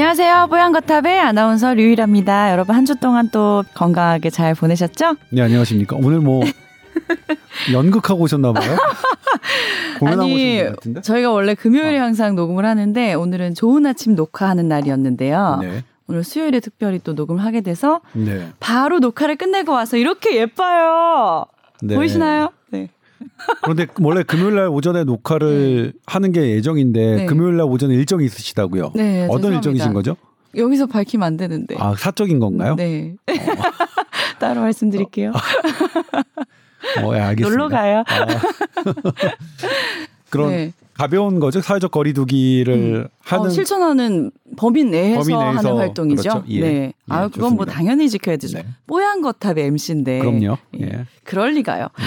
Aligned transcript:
안녕하세요. 0.00 0.48
뽀얀거탑의 0.50 1.20
아나운서 1.20 1.72
류일합니다. 1.72 2.52
여러분 2.52 2.74
한 2.76 2.84
주 2.84 2.96
동안 2.96 3.30
또 3.30 3.64
건강하게 3.72 4.28
잘 4.28 4.54
보내셨죠? 4.54 5.16
네, 5.30 5.40
안녕하십니까. 5.40 5.96
오늘 5.98 6.18
뭐 6.20 6.42
연극하고 7.72 8.20
오셨나 8.24 8.52
봐요. 8.52 8.76
아니. 10.04 10.62
저희가 11.00 11.30
원래 11.30 11.54
금요일에 11.54 11.98
어. 11.98 12.02
항상 12.02 12.34
녹음을 12.36 12.66
하는데 12.66 13.14
오늘은 13.14 13.54
좋은 13.54 13.86
아침 13.86 14.14
녹화하는 14.14 14.68
날이었는데요. 14.68 15.60
네. 15.62 15.82
오늘 16.08 16.24
수요일에 16.24 16.60
특별히 16.60 17.00
또 17.02 17.14
녹음을 17.14 17.42
하게 17.42 17.62
돼서 17.62 18.02
네. 18.12 18.48
바로 18.60 18.98
녹화를 18.98 19.36
끝내고 19.36 19.72
와서 19.72 19.96
이렇게 19.96 20.36
예뻐요. 20.36 21.46
네. 21.80 21.94
보이시나요? 21.94 22.50
네. 23.26 23.52
그런데 23.62 23.86
원래 24.00 24.22
금요일 24.22 24.54
날 24.56 24.68
오전에 24.68 25.04
녹화를 25.04 25.92
하는 26.06 26.32
게 26.32 26.50
예정인데 26.50 27.16
네. 27.16 27.26
금요일 27.26 27.56
날 27.56 27.66
오전에 27.66 27.94
일정이 27.94 28.24
있으시다고요. 28.24 28.92
네, 28.94 29.24
어떤 29.24 29.28
죄송합니다. 29.28 29.56
일정이신 29.56 29.92
거죠? 29.92 30.16
여기서 30.56 30.86
밝히면 30.86 31.26
안 31.26 31.36
되는데. 31.36 31.76
아, 31.78 31.94
사적인 31.96 32.38
건가요? 32.40 32.74
네. 32.76 33.14
따로 34.38 34.62
말씀드릴게요. 34.62 35.32
어, 37.02 37.14
예, 37.14 37.20
알겠습니다. 37.20 37.48
놀러 37.48 37.68
가요. 37.68 38.04
아. 38.06 38.26
그런 40.30 40.50
네. 40.50 40.72
가벼운 40.94 41.40
거죠. 41.40 41.60
사회적 41.60 41.90
거리두기를 41.90 43.08
하는 43.22 43.46
어, 43.46 43.48
실천하는 43.50 44.30
범위 44.56 44.84
내에서, 44.84 45.20
범위 45.20 45.34
내에서 45.34 45.58
하는 45.58 45.76
활동이죠. 45.76 46.22
그렇죠. 46.22 46.44
예. 46.48 46.60
네. 46.60 46.66
예, 46.68 46.92
아, 47.08 47.28
그건 47.28 47.54
뭐 47.54 47.64
좋습니다. 47.64 47.72
당연히 47.72 48.08
지켜야 48.10 48.36
되죠. 48.36 48.58
네. 48.58 48.66
뽀얀 48.86 49.20
거탑의 49.20 49.64
MC인데. 49.66 50.20
그럼요. 50.20 50.56
예. 50.80 50.84
예. 50.86 51.04
그럴 51.24 51.52
리가요. 51.52 51.88
네. 51.98 52.04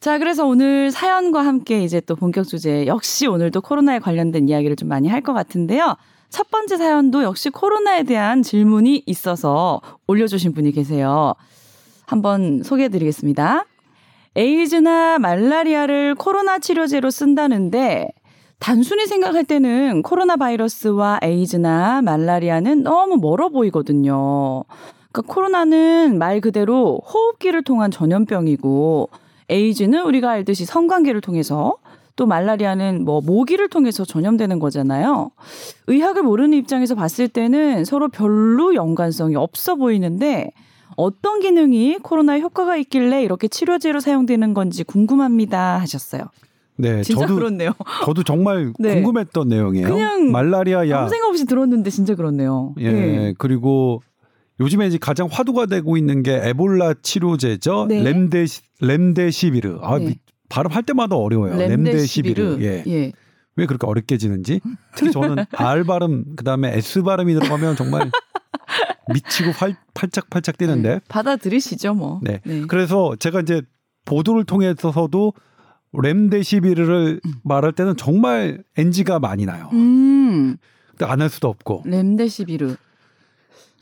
자, 0.00 0.18
그래서 0.18 0.46
오늘 0.46 0.90
사연과 0.90 1.44
함께 1.44 1.84
이제 1.84 2.00
또 2.00 2.16
본격 2.16 2.48
주제 2.48 2.86
역시 2.86 3.26
오늘도 3.26 3.60
코로나에 3.60 3.98
관련된 3.98 4.48
이야기를 4.48 4.76
좀 4.76 4.88
많이 4.88 5.08
할 5.08 5.20
것 5.20 5.34
같은데요. 5.34 5.96
첫 6.30 6.50
번째 6.50 6.78
사연도 6.78 7.22
역시 7.22 7.50
코로나에 7.50 8.04
대한 8.04 8.42
질문이 8.42 9.02
있어서 9.04 9.82
올려주신 10.06 10.54
분이 10.54 10.72
계세요. 10.72 11.34
한번 12.06 12.62
소개해 12.62 12.88
드리겠습니다. 12.88 13.66
에이즈나 14.36 15.18
말라리아를 15.18 16.14
코로나 16.14 16.58
치료제로 16.58 17.10
쓴다는데 17.10 18.08
단순히 18.58 19.06
생각할 19.06 19.44
때는 19.44 20.00
코로나 20.00 20.36
바이러스와 20.36 21.18
에이즈나 21.22 22.00
말라리아는 22.00 22.84
너무 22.84 23.18
멀어 23.18 23.50
보이거든요. 23.50 24.64
그러니까 25.12 25.34
코로나는 25.34 26.16
말 26.18 26.40
그대로 26.40 27.02
호흡기를 27.04 27.62
통한 27.64 27.90
전염병이고 27.90 29.10
에이즈는 29.50 30.04
우리가 30.04 30.30
알듯이 30.30 30.64
성관계를 30.64 31.20
통해서 31.20 31.76
또 32.16 32.26
말라리아는 32.26 33.04
뭐 33.04 33.20
모기를 33.20 33.68
통해서 33.68 34.04
전염되는 34.04 34.58
거잖아요. 34.58 35.30
의학을 35.88 36.22
모르는 36.22 36.56
입장에서 36.56 36.94
봤을 36.94 37.28
때는 37.28 37.84
서로 37.84 38.08
별로 38.08 38.74
연관성이 38.74 39.36
없어 39.36 39.74
보이는데 39.74 40.52
어떤 40.96 41.40
기능이 41.40 41.98
코로나에 42.02 42.40
효과가 42.40 42.76
있길래 42.76 43.22
이렇게 43.22 43.48
치료제로 43.48 44.00
사용되는 44.00 44.54
건지 44.54 44.84
궁금합니다 44.84 45.78
하셨어요. 45.78 46.24
네, 46.76 47.02
저도 47.02 47.34
그렇네요. 47.34 47.72
저도 48.04 48.22
정말 48.22 48.72
네. 48.78 48.94
궁금했던 48.94 49.48
내용이에요. 49.48 49.86
그냥 49.86 50.30
말라리아 50.30 50.88
약 50.88 51.00
아무 51.00 51.08
생각 51.10 51.28
없이 51.28 51.44
들었는데 51.46 51.90
진짜 51.90 52.14
그렇네요. 52.14 52.74
예, 52.78 52.92
네. 52.92 53.34
그리고 53.38 54.02
요즘에 54.60 54.86
이제 54.86 54.98
가장 54.98 55.26
화두가 55.30 55.66
되고 55.66 55.96
있는 55.96 56.22
게 56.22 56.34
에볼라 56.44 56.94
치료제죠. 57.02 57.86
네. 57.88 58.02
렘데 58.02 58.44
렘데시비르. 58.80 59.78
아, 59.82 59.98
네. 59.98 60.04
미- 60.06 60.14
발음할 60.48 60.82
때마다 60.82 61.16
어려워요. 61.16 61.56
렘데시비르. 61.56 62.58
예. 62.60 62.82
예. 62.86 63.12
왜 63.56 63.66
그렇게 63.66 63.86
어렵게 63.86 64.16
지는지. 64.18 64.60
특히 64.96 65.12
저는 65.12 65.44
R 65.52 65.84
발음 65.84 66.36
그다음에 66.36 66.76
S 66.76 67.02
발음이 67.02 67.34
들어가면 67.34 67.76
정말 67.76 68.10
미치고 69.12 69.52
팔, 69.52 69.76
팔짝팔짝 69.94 70.58
뛰는데. 70.58 70.88
네. 70.94 71.00
받아들이시죠, 71.08 71.94
뭐. 71.94 72.20
네. 72.22 72.40
그래서 72.68 73.16
제가 73.18 73.40
이제 73.40 73.62
보도를 74.04 74.44
통해서도 74.44 75.32
렘데시비르를 75.92 77.20
말할 77.42 77.72
때는 77.72 77.96
정말 77.96 78.62
NG가 78.76 79.18
많이 79.18 79.44
나요. 79.46 79.68
음, 79.72 80.56
근데 80.90 81.04
안 81.06 81.20
할 81.20 81.28
수도 81.28 81.48
없고. 81.48 81.82
렘데시비르. 81.86 82.76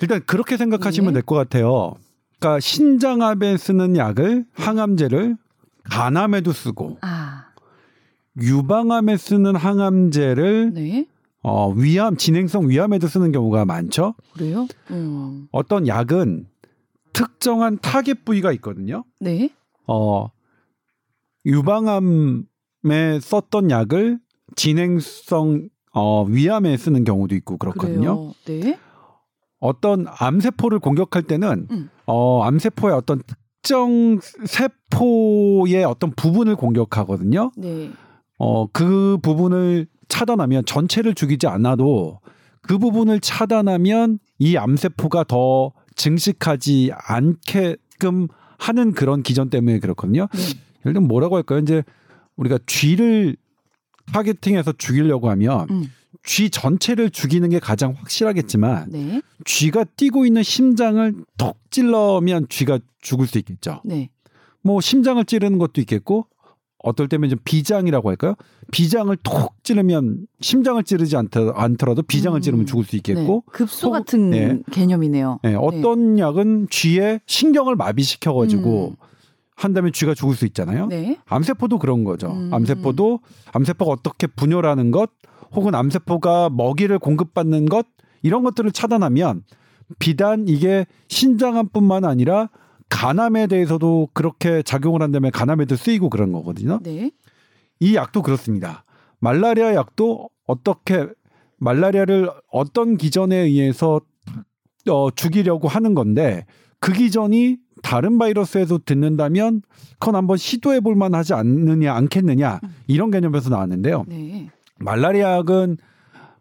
일단 0.01 0.23
그렇게 0.27 0.57
생각하시면 0.57 1.13
네. 1.13 1.21
될것 1.21 1.37
같아요. 1.37 1.95
그러니까 2.39 2.61
신장암에 2.61 3.57
쓰는 3.57 3.97
약을 3.97 4.47
항암제를 4.55 5.37
간암에도 5.85 6.53
쓰고 6.53 6.99
아, 7.01 7.47
유방암에 8.41 9.17
쓰는 9.17 9.57
항암제를 9.57 10.73
네. 10.75 11.07
어, 11.43 11.71
위암 11.71 12.17
진행성 12.17 12.69
위암에도 12.69 13.09
쓰는 13.09 13.33
경우가 13.33 13.65
많죠. 13.65 14.15
그래요? 14.35 14.69
음, 14.91 15.49
어떤 15.51 15.87
약은 15.89 16.47
특정한 17.13 17.79
타겟 17.81 18.15
부위가 18.25 18.53
있거든요. 18.53 19.05
네. 19.19 19.51
어, 19.87 20.31
유방암에 21.47 22.45
썼던 23.21 23.71
약을 23.71 24.19
진행성 24.57 25.69
어, 25.93 26.25
위암에 26.25 26.77
쓰는 26.77 27.05
경우도 27.05 27.35
있고 27.37 27.57
그렇거든요. 27.57 28.33
그래요. 28.45 28.63
네. 28.63 28.79
어떤 29.61 30.07
암세포를 30.09 30.79
공격할 30.79 31.23
때는 31.25 31.67
음. 31.71 31.91
어, 32.07 32.43
암세포의 32.45 32.95
어떤 32.95 33.23
특정 33.27 34.21
세포의 34.47 35.85
어떤 35.85 36.13
부분을 36.13 36.57
공격하거든요. 36.57 37.53
네. 37.57 37.91
어, 38.39 38.67
그 38.69 39.19
부분을 39.23 39.87
차단하면 40.09 40.65
전체를 40.65 41.15
죽이지 41.15 41.47
않아도 41.47 42.21
그 42.63 42.79
부분을 42.79 43.21
차단하면 43.21 44.19
이 44.39 44.57
암세포가 44.57 45.25
더 45.25 45.73
증식하지 45.97 46.93
않게끔 46.95 48.29
하는 48.59 48.93
그런 48.93 49.23
기전 49.23 49.51
때문에 49.51 49.81
그렇거든요. 49.81 50.29
네. 50.33 50.41
예를 50.85 50.95
들면 50.95 51.09
뭐라고 51.09 51.37
할까요? 51.37 51.59
이제 51.59 51.83
우리가 52.37 52.59
쥐를 52.67 53.37
타겟팅해서 54.13 54.73
죽이려고 54.79 55.29
하면 55.31 55.67
음. 55.71 55.93
쥐 56.29 56.51
전체를 56.51 57.09
죽이는 57.09 57.49
게 57.49 57.59
가장 57.59 57.95
확실하겠지만 57.97 58.91
네. 58.91 59.23
쥐가 59.47 59.85
뛰고 59.97 60.27
있는 60.27 60.43
심장을 60.43 61.15
톡 61.39 61.57
찔러면 61.71 62.47
쥐가 62.51 62.81
죽을 63.01 63.27
수 63.27 63.39
있겠죠. 63.39 63.81
네. 63.83 64.11
뭐 64.61 64.83
심장을 64.83 65.25
찌르는 65.25 65.57
것도 65.57 65.81
있겠고 65.81 66.27
어떨 66.85 67.09
때면 67.09 67.31
좀 67.31 67.39
비장이라고 67.45 68.11
할까요? 68.11 68.35
비장을 68.73 69.17
톡 69.23 69.55
찌르면 69.65 70.27
심장을 70.43 70.85
찌르지 70.85 71.17
않더, 71.17 71.53
않더라도 71.53 72.03
비장을 72.03 72.39
음. 72.39 72.43
찌르면 72.43 72.67
죽을 72.67 72.85
수 72.85 72.97
있겠고 72.97 73.45
네. 73.51 73.65
혹은- 73.65 73.91
같은 73.93 74.31
네. 74.31 74.59
개념이네요. 74.71 75.41
예, 75.47 75.55
어떤 75.55 76.19
약은 76.19 76.67
쥐의 76.69 77.21
신경을 77.25 77.75
마비시켜 77.75 78.35
가지고 78.35 78.91
음. 78.91 78.97
한다면 79.57 79.93
쥐가 79.95 80.13
죽을 80.13 80.35
수 80.37 80.45
있잖아요. 80.45 80.89
네. 80.89 81.19
암세포도 81.25 81.79
그런 81.79 82.05
거죠. 82.05 82.31
음. 82.33 82.53
암세포도 82.53 83.21
암세포가 83.53 83.91
어떻게 83.91 84.27
분열하는 84.27 84.91
것 84.91 85.11
혹은 85.53 85.75
암세포가 85.75 86.51
먹이를 86.51 86.99
공급받는 86.99 87.67
것 87.67 87.87
이런 88.23 88.43
것들을 88.43 88.71
차단하면 88.73 89.43
비단 89.99 90.47
이게 90.49 90.87
신장암뿐만 91.09 92.05
아니라 92.05 92.51
간암에 92.89 93.47
대해서도 93.47 94.09
그렇게 94.15 94.63
작용을 94.63 95.03
한다면 95.03 95.31
간암에도 95.31 95.77
쓰이고 95.77 96.11
그런 96.11 96.33
거거든요. 96.33 96.81
네. 96.83 97.11
이 97.81 97.95
약도 97.95 98.23
그렇습니다. 98.23 98.85
말라리아 99.21 99.75
약도 99.75 100.31
어떻게 100.47 101.07
말라리아를 101.59 102.31
어떤 102.51 102.97
기전에 102.97 103.37
의해서 103.37 104.01
어, 104.89 105.11
죽이려고 105.11 105.69
하는 105.69 105.95
건데 105.95 106.47
그 106.81 106.93
기전이 106.93 107.59
다른 107.83 108.19
바이러스에서 108.19 108.81
듣는다면 108.85 109.63
그건 109.99 110.17
한번 110.17 110.37
시도해 110.37 110.81
볼 110.81 110.95
만하지 110.95 111.35
않느냐 111.35 111.93
않겠느냐 111.95 112.61
이런 112.87 113.11
개념에서 113.11 113.51
나왔는데요. 113.51 114.05
네. 114.09 114.51
말라리아 114.79 115.39
약은 115.39 115.77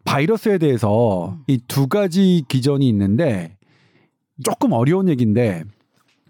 바이러스에 0.04 0.58
대해서 0.58 1.38
이두 1.46 1.88
가지 1.88 2.44
기전이 2.48 2.88
있는데 2.88 3.56
조금 4.42 4.72
어려운 4.72 5.08
얘기인데 5.08 5.64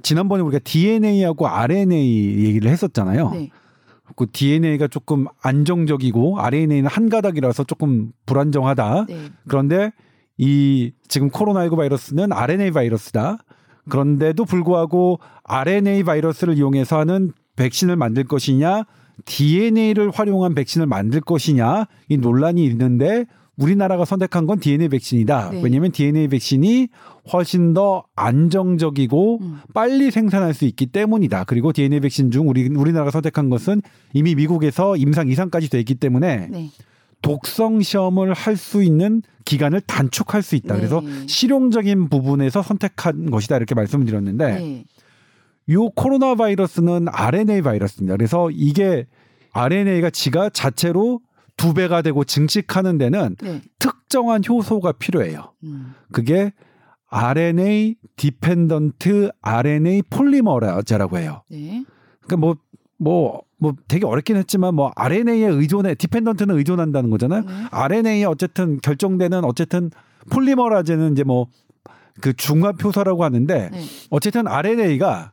지난번에 0.03 0.43
우리가 0.43 0.61
DNA하고 0.65 1.47
RNA 1.47 2.45
얘기를 2.45 2.71
했었잖아요. 2.71 3.31
네. 3.31 3.51
그 4.17 4.27
DNA가 4.33 4.89
조금 4.89 5.27
안정적이고 5.43 6.41
RNA는 6.41 6.87
한 6.87 7.09
가닥이라서 7.09 7.65
조금 7.65 8.13
불안정하다. 8.27 9.07
네. 9.09 9.29
그런데 9.47 9.93
이 10.39 10.93
지금 11.09 11.31
코로나19 11.31 11.77
바이러스는 11.77 12.33
RNA 12.33 12.71
바이러스다. 12.71 13.39
그런데도 13.89 14.45
불구하고 14.45 15.19
RNA 15.45 16.05
바이러스를 16.05 16.57
이용해서 16.57 16.99
하는 16.99 17.33
백신을 17.57 17.97
만들 17.97 18.25
것이냐, 18.25 18.85
DNA를 19.25 20.11
활용한 20.11 20.55
백신을 20.55 20.87
만들 20.87 21.21
것이냐 21.21 21.87
이 22.09 22.17
논란이 22.17 22.65
있는데 22.67 23.27
우리나라가 23.59 24.05
선택한 24.05 24.47
건 24.47 24.61
DNA 24.61 24.89
백신이다. 24.89 25.51
네. 25.51 25.61
왜냐하면 25.63 25.91
DNA 25.91 26.29
백신이 26.29 26.89
훨씬 27.33 27.75
더 27.75 28.05
안정적이고 28.15 29.39
음. 29.41 29.59
빨리 29.75 30.11
생산할 30.11 30.55
수 30.55 30.65
있기 30.65 30.87
때문이다. 30.87 31.45
그리고 31.45 31.73
DNA 31.73 32.01
백신 32.01 32.31
중 32.31 32.49
우리 32.49 32.69
우리나라가 32.69 33.11
선택한 33.11 33.51
것은 33.51 33.83
이미 34.13 34.35
미국에서 34.37 34.97
임상 34.97 35.29
이상까지 35.29 35.71
돼 35.71 35.81
있기 35.81 35.97
때문에 35.97 36.49
네. 36.51 36.71
독성 37.21 37.83
시험을 37.83 38.33
할 38.33 38.57
수 38.57 38.83
있는 38.83 39.23
기간을 39.45 39.81
단축할 39.83 40.43
수 40.43 40.55
있다. 40.55 40.75
네. 40.75 40.81
그래서 40.81 41.03
실용적인 41.27 42.09
부분에서 42.11 42.63
선택한 42.63 43.31
것이다 43.31 43.57
이렇게 43.57 43.75
말씀을 43.75 44.07
드렸는데 44.07 44.85
네. 45.69 45.75
이 45.75 45.91
코로나 45.95 46.35
바이러스는 46.35 47.07
RNA 47.11 47.63
바이러스입니다. 47.63 48.17
그래서 48.17 48.51
이게 48.51 49.07
RNA가 49.53 50.11
지가 50.11 50.51
자체로 50.51 51.21
두 51.57 51.75
배가 51.75 52.03
되고 52.03 52.25
증식하는 52.25 52.99
데는 52.99 53.37
네. 53.41 53.63
특정한 53.79 54.43
효소가 54.49 54.93
필요해요. 54.93 55.53
음. 55.65 55.95
그게 56.13 56.53
RNA 57.09 57.97
디펜던트 58.17 59.31
RNA 59.41 60.03
폴리머라제라고 60.11 61.19
해요. 61.19 61.43
네. 61.51 61.85
그러니까 62.21 62.37
뭐 62.37 62.57
뭐, 63.01 63.43
뭐 63.59 63.75
되게 63.87 64.05
어렵긴 64.07 64.37
했지만 64.37 64.75
뭐 64.75 64.91
RNA에 64.97 65.47
의존해 65.47 65.95
dependent는 65.95 66.57
의존한다는 66.57 67.11
거잖아요. 67.11 67.43
네. 67.43 67.53
RNA에 67.71 68.25
어쨌든 68.25 68.81
결정되는 68.81 69.45
어쨌든 69.45 69.91
polymerase는 70.31 71.13
이제 71.13 71.23
뭐 71.25 71.47
그 72.21 72.33
중합 72.35 72.83
효소라고 72.83 73.25
하는데 73.25 73.71
네. 73.71 73.81
어쨌든 74.11 74.47
RNA가 74.47 75.33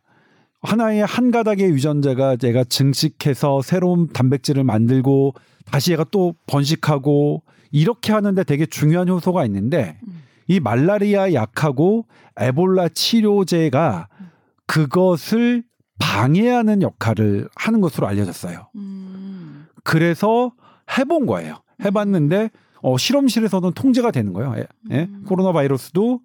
하나의 0.66 1.06
한 1.06 1.32
가닥의 1.32 1.70
유전자가 1.70 2.36
얘가 2.44 2.64
증식해서 2.64 3.62
새로운 3.62 4.08
단백질을 4.10 4.64
만들고 4.64 5.34
다시 5.72 5.94
얘가 5.94 6.06
또 6.12 6.36
번식하고 6.48 7.44
이렇게 7.72 8.14
하는데 8.14 8.44
되게 8.44 8.66
중요한 8.66 9.10
효소가 9.10 9.46
있는데 9.46 9.98
음. 10.08 10.24
이 10.48 10.60
말라리아 10.60 11.34
약하고 11.34 12.06
에볼라 12.38 12.90
치료제가 12.90 14.08
그것을 14.68 15.64
방해하는 16.00 16.82
역할을 16.82 17.50
하는 17.56 17.82
것으로 17.82 18.08
알려졌어요. 18.08 18.68
음. 18.76 19.68
그래서 19.84 20.52
해본 20.98 21.26
거예요. 21.26 21.58
해봤는데 21.84 22.50
어, 22.82 22.98
실험실에서는 22.98 23.72
통제가 23.74 24.12
되는 24.12 24.34
거예요. 24.34 24.54
예, 24.58 24.66
예? 24.92 25.08
음. 25.10 25.24
코로나 25.26 25.52
바이러스도 25.52 26.20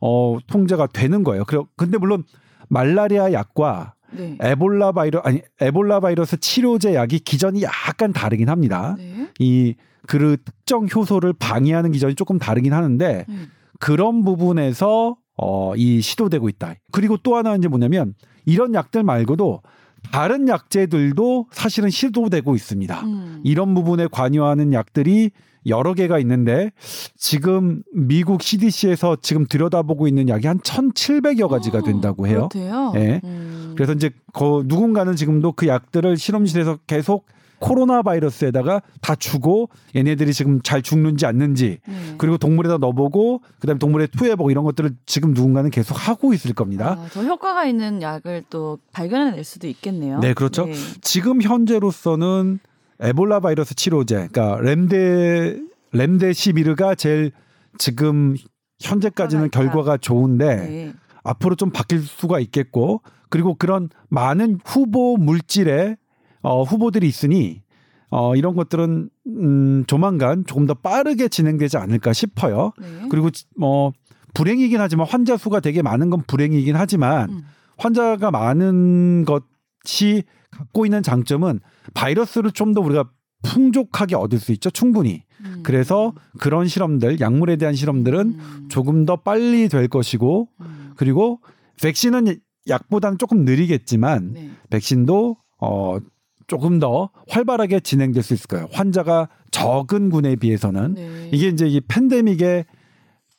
어, 0.00 0.38
통제가 0.46 0.86
되는 0.86 1.24
거예요. 1.24 1.44
그래, 1.44 1.60
근데 1.76 1.98
물론 1.98 2.24
말라리아 2.68 3.32
약과 3.32 3.94
네. 4.12 4.38
에볼라 4.40 4.92
바이러 4.92 5.20
아니 5.20 5.42
에볼라 5.60 6.00
바이러스 6.00 6.38
치료제 6.38 6.94
약이 6.94 7.20
기전이 7.20 7.62
약간 7.62 8.12
다르긴 8.12 8.48
합니다. 8.48 8.94
네. 8.98 9.28
이그 9.38 10.36
특정 10.44 10.86
효소를 10.86 11.32
방해하는 11.34 11.92
기전이 11.92 12.14
조금 12.14 12.38
다르긴 12.38 12.72
하는데 12.72 13.24
음. 13.28 13.50
그런 13.80 14.24
부분에서 14.24 15.16
어, 15.36 15.74
이 15.76 16.00
시도되고 16.00 16.48
있다. 16.48 16.74
그리고 16.92 17.16
또 17.16 17.36
하나 17.36 17.56
이제 17.56 17.66
뭐냐면 17.68 18.14
이런 18.46 18.74
약들 18.74 19.02
말고도 19.02 19.62
다른 20.10 20.48
약제들도 20.48 21.48
사실은 21.50 21.90
시도되고 21.90 22.54
있습니다. 22.54 23.00
음. 23.00 23.40
이런 23.44 23.74
부분에 23.74 24.06
관여하는 24.10 24.72
약들이 24.72 25.30
여러 25.66 25.94
개가 25.94 26.18
있는데 26.18 26.70
지금 27.16 27.82
미국 27.92 28.42
CDC에서 28.42 29.16
지금 29.22 29.46
들여다보고 29.46 30.06
있는 30.06 30.28
약이 30.28 30.46
한 30.46 30.58
1,700여 30.60 31.48
가지가 31.48 31.82
된다고 31.82 32.26
해요. 32.26 32.48
그렇대요. 32.52 32.92
예. 32.96 33.20
음. 33.24 33.72
그래서 33.74 33.92
이제 33.92 34.10
거 34.32 34.62
누군가는 34.66 35.16
지금도 35.16 35.52
그 35.52 35.66
약들을 35.66 36.16
실험실에서 36.16 36.78
계속 36.86 37.26
코로나 37.64 38.02
바이러스에다가 38.02 38.82
다 39.00 39.14
주고 39.14 39.70
얘네들이 39.96 40.34
지금 40.34 40.60
잘 40.60 40.82
죽는지 40.82 41.24
않는지 41.24 41.78
네. 41.88 42.14
그리고 42.18 42.36
동물에다 42.36 42.76
넣어보고 42.76 43.40
그다음에 43.58 43.78
동물에 43.78 44.06
투여해보고 44.08 44.50
이런 44.50 44.64
것들을 44.64 44.90
지금 45.06 45.32
누군가는 45.32 45.70
계속 45.70 45.94
하고 45.94 46.34
있을 46.34 46.52
겁니다. 46.52 46.98
아, 47.00 47.08
더 47.10 47.22
효과가 47.22 47.64
있는 47.64 48.02
약을 48.02 48.44
또 48.50 48.78
발견해낼 48.92 49.44
수도 49.44 49.66
있겠네요. 49.66 50.20
네, 50.20 50.34
그렇죠. 50.34 50.66
지금 51.00 51.40
현재로서는 51.40 52.58
에볼라 53.00 53.40
바이러스 53.40 53.74
치료제, 53.74 54.28
그러니까 54.30 54.60
렘데 54.60 55.58
렘데시비르가 55.92 56.94
제일 56.96 57.32
지금 57.78 58.36
현재까지는. 58.78 59.50
결과가 59.50 59.96
좋은데 59.96 60.56
네. 60.56 60.92
앞으로 61.22 61.54
좀 61.54 61.70
바뀔 61.70 62.00
수가 62.00 62.40
있겠고 62.40 63.00
그리고 63.30 63.54
그런 63.54 63.88
많은 64.10 64.60
후보 64.66 65.16
물질의 65.16 65.96
어, 66.44 66.62
후보들이 66.62 67.08
있으니 67.08 67.62
어, 68.10 68.36
이런 68.36 68.54
것들은 68.54 69.10
음, 69.26 69.84
조만간 69.86 70.44
조금 70.46 70.66
더 70.66 70.74
빠르게 70.74 71.26
진행되지 71.28 71.78
않을까 71.78 72.12
싶어요. 72.12 72.72
네. 72.80 72.86
그리고 73.10 73.30
뭐 73.56 73.92
불행이긴 74.34 74.80
하지만 74.80 75.06
환자 75.08 75.36
수가 75.36 75.60
되게 75.60 75.82
많은 75.82 76.10
건 76.10 76.22
불행이긴 76.26 76.76
하지만 76.76 77.30
음. 77.30 77.42
환자가 77.78 78.30
많은 78.30 79.24
것이 79.24 80.22
갖고 80.50 80.86
있는 80.86 81.02
장점은 81.02 81.60
바이러스를 81.94 82.52
좀 82.52 82.74
더 82.74 82.80
우리가 82.80 83.08
풍족하게 83.42 84.16
얻을 84.16 84.38
수 84.38 84.52
있죠 84.52 84.70
충분히 84.70 85.22
음. 85.40 85.60
그래서 85.62 86.12
그런 86.38 86.66
실험들 86.66 87.20
약물에 87.20 87.56
대한 87.56 87.74
실험들은 87.74 88.20
음. 88.20 88.68
조금 88.70 89.04
더 89.04 89.16
빨리 89.16 89.68
될 89.68 89.88
것이고 89.88 90.48
음. 90.60 90.92
그리고 90.96 91.40
백신은 91.82 92.38
약보다는 92.68 93.18
조금 93.18 93.44
느리겠지만 93.44 94.32
네. 94.32 94.50
백신도 94.70 95.36
어 95.60 95.98
조금 96.46 96.78
더 96.78 97.10
활발하게 97.28 97.80
진행될 97.80 98.22
수 98.22 98.34
있을 98.34 98.46
거예요 98.46 98.68
환자가 98.72 99.28
적은 99.50 100.10
군에 100.10 100.36
비해서는 100.36 100.94
네. 100.94 101.30
이게 101.32 101.48
이제 101.48 101.66
이 101.66 101.80
팬데믹에 101.80 102.64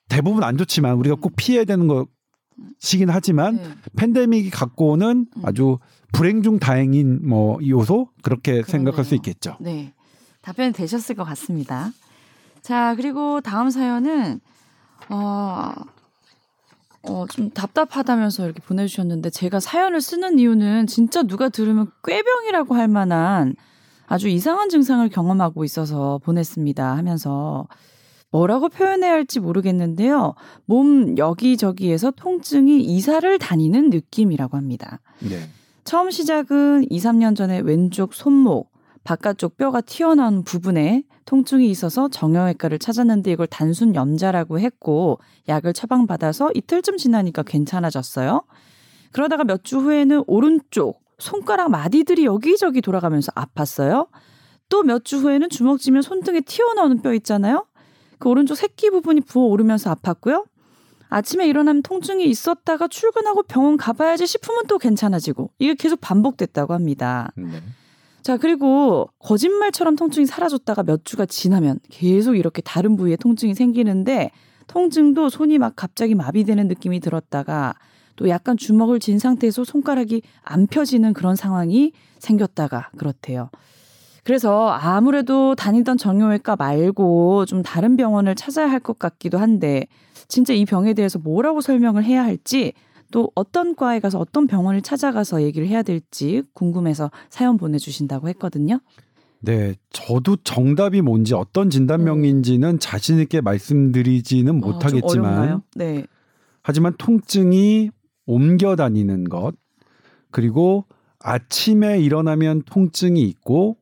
대부분 0.09 0.43
안 0.43 0.57
좋지만 0.57 0.95
우리가 0.97 1.15
꼭 1.15 1.33
피해야 1.35 1.65
되는 1.65 1.87
것이긴 1.87 3.09
하지만 3.09 3.57
네. 3.57 3.63
팬데믹이 3.97 4.49
갖고 4.49 4.91
오는 4.91 5.27
음. 5.35 5.41
아주 5.45 5.79
불행 6.13 6.41
중 6.41 6.59
다행인 6.59 7.27
뭐 7.27 7.57
요소 7.65 8.09
그렇게 8.21 8.63
생각할 8.63 9.03
수 9.03 9.09
그러네요. 9.11 9.15
있겠죠. 9.17 9.57
네. 9.59 9.93
답변이 10.41 10.71
되셨을 10.71 11.15
것 11.15 11.23
같습니다. 11.23 11.91
자, 12.61 12.95
그리고 12.95 13.41
다음 13.41 13.69
사연은 13.69 14.39
어, 15.09 15.71
어, 17.07 17.25
좀 17.27 17.49
답답하다면서 17.51 18.45
이렇게 18.45 18.59
보내주셨는데 18.61 19.29
제가 19.29 19.59
사연을 19.59 20.01
쓰는 20.01 20.39
이유는 20.39 20.87
진짜 20.87 21.23
누가 21.23 21.49
들으면 21.49 21.91
꾀병이라고 22.05 22.75
할 22.75 22.87
만한 22.87 23.55
아주 24.07 24.27
이상한 24.27 24.69
증상을 24.69 25.07
경험하고 25.09 25.63
있어서 25.63 26.19
보냈습니다 26.23 26.95
하면서 26.95 27.67
뭐라고 28.31 28.69
표현해야 28.69 29.13
할지 29.13 29.39
모르겠는데요. 29.39 30.35
몸 30.65 31.17
여기저기에서 31.17 32.11
통증이 32.11 32.81
이사를 32.81 33.39
다니는 33.39 33.89
느낌이라고 33.89 34.57
합니다. 34.57 34.99
네. 35.19 35.49
처음 35.85 36.11
시작은 36.11 36.91
2, 36.91 36.99
3년 36.99 37.35
전에 37.35 37.59
왼쪽 37.59 38.13
손목, 38.13 38.71
바깥쪽 39.03 39.55
뼈가 39.55 39.81
튀어나온 39.81 40.43
부분에 40.43 41.03
통증이 41.25 41.69
있어서 41.69 42.07
정형외과를 42.07 42.79
찾았는데 42.79 43.31
이걸 43.31 43.47
단순 43.47 43.95
염자라고 43.95 44.59
했고 44.59 45.19
약을 45.47 45.73
처방받아서 45.73 46.51
이틀쯤 46.53 46.97
지나니까 46.97 47.43
괜찮아졌어요. 47.43 48.43
그러다가 49.11 49.43
몇 49.43 49.63
주 49.63 49.79
후에는 49.79 50.23
오른쪽 50.27 51.01
손가락 51.17 51.71
마디들이 51.71 52.25
여기저기 52.25 52.81
돌아가면서 52.81 53.31
아팠어요. 53.31 54.07
또 54.69 54.83
몇 54.83 55.03
주 55.03 55.17
후에는 55.17 55.49
주먹 55.49 55.79
쥐면 55.79 56.01
손등에 56.01 56.41
튀어나오는 56.41 57.01
뼈 57.01 57.13
있잖아요. 57.15 57.65
그 58.19 58.29
오른쪽 58.29 58.55
새끼 58.55 58.89
부분이 58.89 59.21
부어오르면서 59.21 59.93
아팠고요. 59.95 60.45
아침에 61.09 61.47
일어나면 61.47 61.83
통증이 61.83 62.25
있었다가 62.25 62.87
출근하고 62.87 63.43
병원 63.43 63.77
가봐야지 63.77 64.27
싶으면 64.27 64.65
또 64.67 64.77
괜찮아지고 64.77 65.51
이게 65.59 65.75
계속 65.75 66.01
반복됐다고 66.01 66.73
합니다. 66.73 67.31
네. 67.35 67.49
자, 68.25 68.37
그리고 68.37 69.07
거짓말처럼 69.19 69.95
통증이 69.95 70.25
사라졌다가 70.25 70.81
몇 70.81 71.05
주가 71.05 71.27
지나면 71.27 71.77
계속 71.91 72.33
이렇게 72.33 72.63
다른 72.63 72.95
부위에 72.95 73.17
통증이 73.17 73.53
생기는데 73.53 74.31
통증도 74.65 75.29
손이 75.29 75.59
막 75.59 75.73
갑자기 75.75 76.15
마비되는 76.15 76.67
느낌이 76.67 77.01
들었다가 77.01 77.75
또 78.15 78.27
약간 78.27 78.57
주먹을 78.57 78.99
쥔 78.99 79.19
상태에서 79.19 79.63
손가락이 79.63 80.23
안 80.41 80.65
펴지는 80.65 81.13
그런 81.13 81.35
상황이 81.35 81.91
생겼다가 82.17 82.89
그렇대요. 82.97 83.51
그래서 84.23 84.69
아무래도 84.69 85.53
다니던 85.53 85.97
정형외과 85.97 86.55
말고 86.55 87.45
좀 87.45 87.61
다른 87.61 87.95
병원을 87.95 88.33
찾아야 88.33 88.71
할 88.71 88.79
것 88.79 88.97
같기도 88.97 89.37
한데 89.37 89.85
진짜 90.27 90.51
이 90.51 90.65
병에 90.65 90.95
대해서 90.95 91.19
뭐라고 91.19 91.61
설명을 91.61 92.03
해야 92.03 92.23
할지 92.23 92.73
또 93.11 93.31
어떤 93.35 93.75
과에 93.75 93.99
가서 93.99 94.19
어떤 94.19 94.47
병원을 94.47 94.81
찾아가서 94.81 95.43
얘기를 95.43 95.67
해야 95.67 95.83
될지 95.83 96.43
궁금해서 96.53 97.11
사연 97.29 97.57
보내주신다고 97.57 98.29
했거든요. 98.29 98.79
네, 99.41 99.75
저도 99.91 100.37
정답이 100.37 101.01
뭔지 101.01 101.33
어떤 101.35 101.69
진단명인지는 101.69 102.79
자신 102.79 103.19
있게 103.19 103.41
말씀드리지는 103.41 104.57
아, 104.57 104.59
좀 104.59 104.59
못하겠지만 104.59 105.33
어렵나요? 105.33 105.61
네. 105.75 106.05
하지만 106.63 106.93
통증이 106.97 107.91
옮겨 108.25 108.75
다니는 108.75 109.25
것 109.25 109.53
그리고 110.31 110.85
아침에 111.19 111.99
일어나면 111.99 112.63
통증이 112.63 113.21
있고 113.21 113.77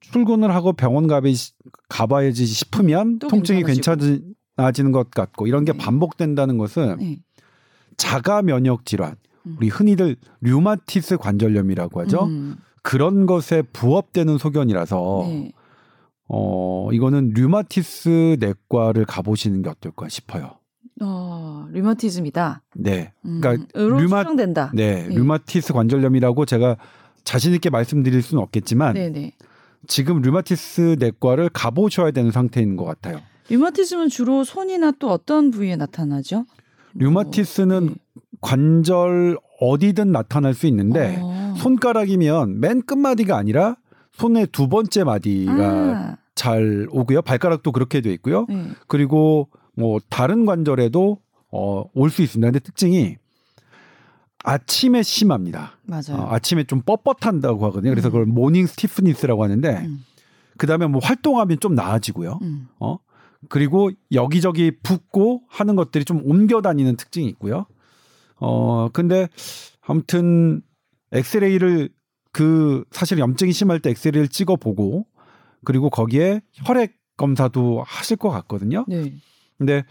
출근을 0.00 0.54
하고 0.54 0.72
병원 0.72 1.06
가비, 1.06 1.34
가봐야지 1.88 2.46
싶으면 2.46 3.18
또 3.18 3.28
통증이. 3.28 3.64
괜찮아지는 3.64 4.92
것 4.92 5.10
같고 5.10 5.46
이런 5.46 5.64
게 5.64 5.72
네. 5.72 5.78
반복된다는 5.78 6.58
것은 6.58 6.96
네. 6.98 7.18
자가 8.00 8.40
면역 8.42 8.86
질환 8.86 9.16
음. 9.46 9.56
우리 9.58 9.68
흔히들 9.68 10.16
류마티스 10.40 11.18
관절염이라고 11.18 12.00
하죠. 12.02 12.24
음, 12.24 12.56
그런 12.82 13.26
것에 13.26 13.62
부합되는 13.72 14.38
소견이라서 14.38 15.24
네. 15.26 15.52
어 16.28 16.88
이거는 16.92 17.32
류마티스 17.34 18.36
내과를 18.40 19.04
가보시는 19.04 19.62
게 19.62 19.68
어떨까 19.68 20.08
싶어요. 20.08 20.52
어, 21.02 21.66
류마티즘이다. 21.72 22.62
네, 22.76 23.12
음, 23.24 23.40
그러니까 23.40 23.66
류마- 23.74 24.22
추정된다. 24.22 24.70
네, 24.74 25.06
예. 25.10 25.14
류마티스 25.14 25.72
관절염이라고 25.72 26.44
제가 26.46 26.76
자신 27.24 27.52
있게 27.54 27.68
말씀드릴 27.70 28.22
수는 28.22 28.42
없겠지만 28.42 28.94
네네. 28.94 29.32
지금 29.88 30.20
류마티스 30.20 30.96
내과를 30.98 31.48
가보셔야 31.50 32.10
되는 32.12 32.30
상태인 32.30 32.76
것 32.76 32.84
같아요. 32.84 33.20
류마티즘은 33.48 34.08
주로 34.10 34.44
손이나 34.44 34.92
또 34.98 35.10
어떤 35.10 35.50
부위에 35.50 35.76
나타나죠? 35.76 36.44
류마티스는 36.94 37.86
네. 37.86 37.94
관절 38.40 39.38
어디든 39.60 40.12
나타날 40.12 40.54
수 40.54 40.66
있는데 40.66 41.18
어. 41.20 41.54
손가락이면 41.58 42.60
맨 42.60 42.82
끝마디가 42.82 43.36
아니라 43.36 43.76
손의 44.12 44.48
두 44.52 44.68
번째 44.68 45.04
마디가 45.04 45.52
아, 45.62 46.16
잘 46.34 46.86
오고요. 46.90 47.22
발가락도 47.22 47.72
그렇게 47.72 48.00
돼 48.00 48.12
있고요. 48.14 48.46
네. 48.48 48.68
그리고 48.86 49.48
뭐 49.76 49.98
다른 50.08 50.46
관절에도 50.46 51.18
어, 51.52 51.84
올 51.94 52.10
수 52.10 52.22
있습니다. 52.22 52.46
근데 52.46 52.58
특징이 52.60 53.16
아침에 54.42 55.02
심합니다. 55.02 55.72
맞아요. 55.84 56.16
어, 56.22 56.28
아침에 56.34 56.64
좀 56.64 56.80
뻣뻣한다고 56.82 57.60
하거든요. 57.62 57.90
그래서 57.90 58.08
음. 58.08 58.12
그걸 58.12 58.26
morning 58.26 58.66
stiffness라고 58.66 59.44
하는데 59.44 59.68
음, 59.86 60.04
그다음에 60.56 60.86
뭐 60.86 61.00
활동하면 61.04 61.60
좀 61.60 61.74
나아지고요. 61.74 62.38
음. 62.42 62.68
어? 62.78 62.96
그리고 63.48 63.90
여기저기 64.12 64.70
붓고 64.82 65.42
하는 65.48 65.76
것들이 65.76 66.04
좀 66.04 66.20
옮겨 66.24 66.60
다니는 66.60 66.96
특징이 66.96 67.26
있고요. 67.28 67.66
어, 68.36 68.88
근데 68.92 69.28
아무튼 69.80 70.62
엑스레이를 71.12 71.90
그 72.32 72.84
사실 72.90 73.18
염증이 73.18 73.52
심할 73.52 73.80
때 73.80 73.90
엑스레이를 73.90 74.28
찍어 74.28 74.56
보고 74.56 75.06
그리고 75.64 75.90
거기에 75.90 76.42
혈액 76.52 76.94
검사도 77.16 77.82
하실 77.86 78.16
것 78.16 78.30
같거든요. 78.30 78.84
네. 78.88 79.12
근데 79.58 79.84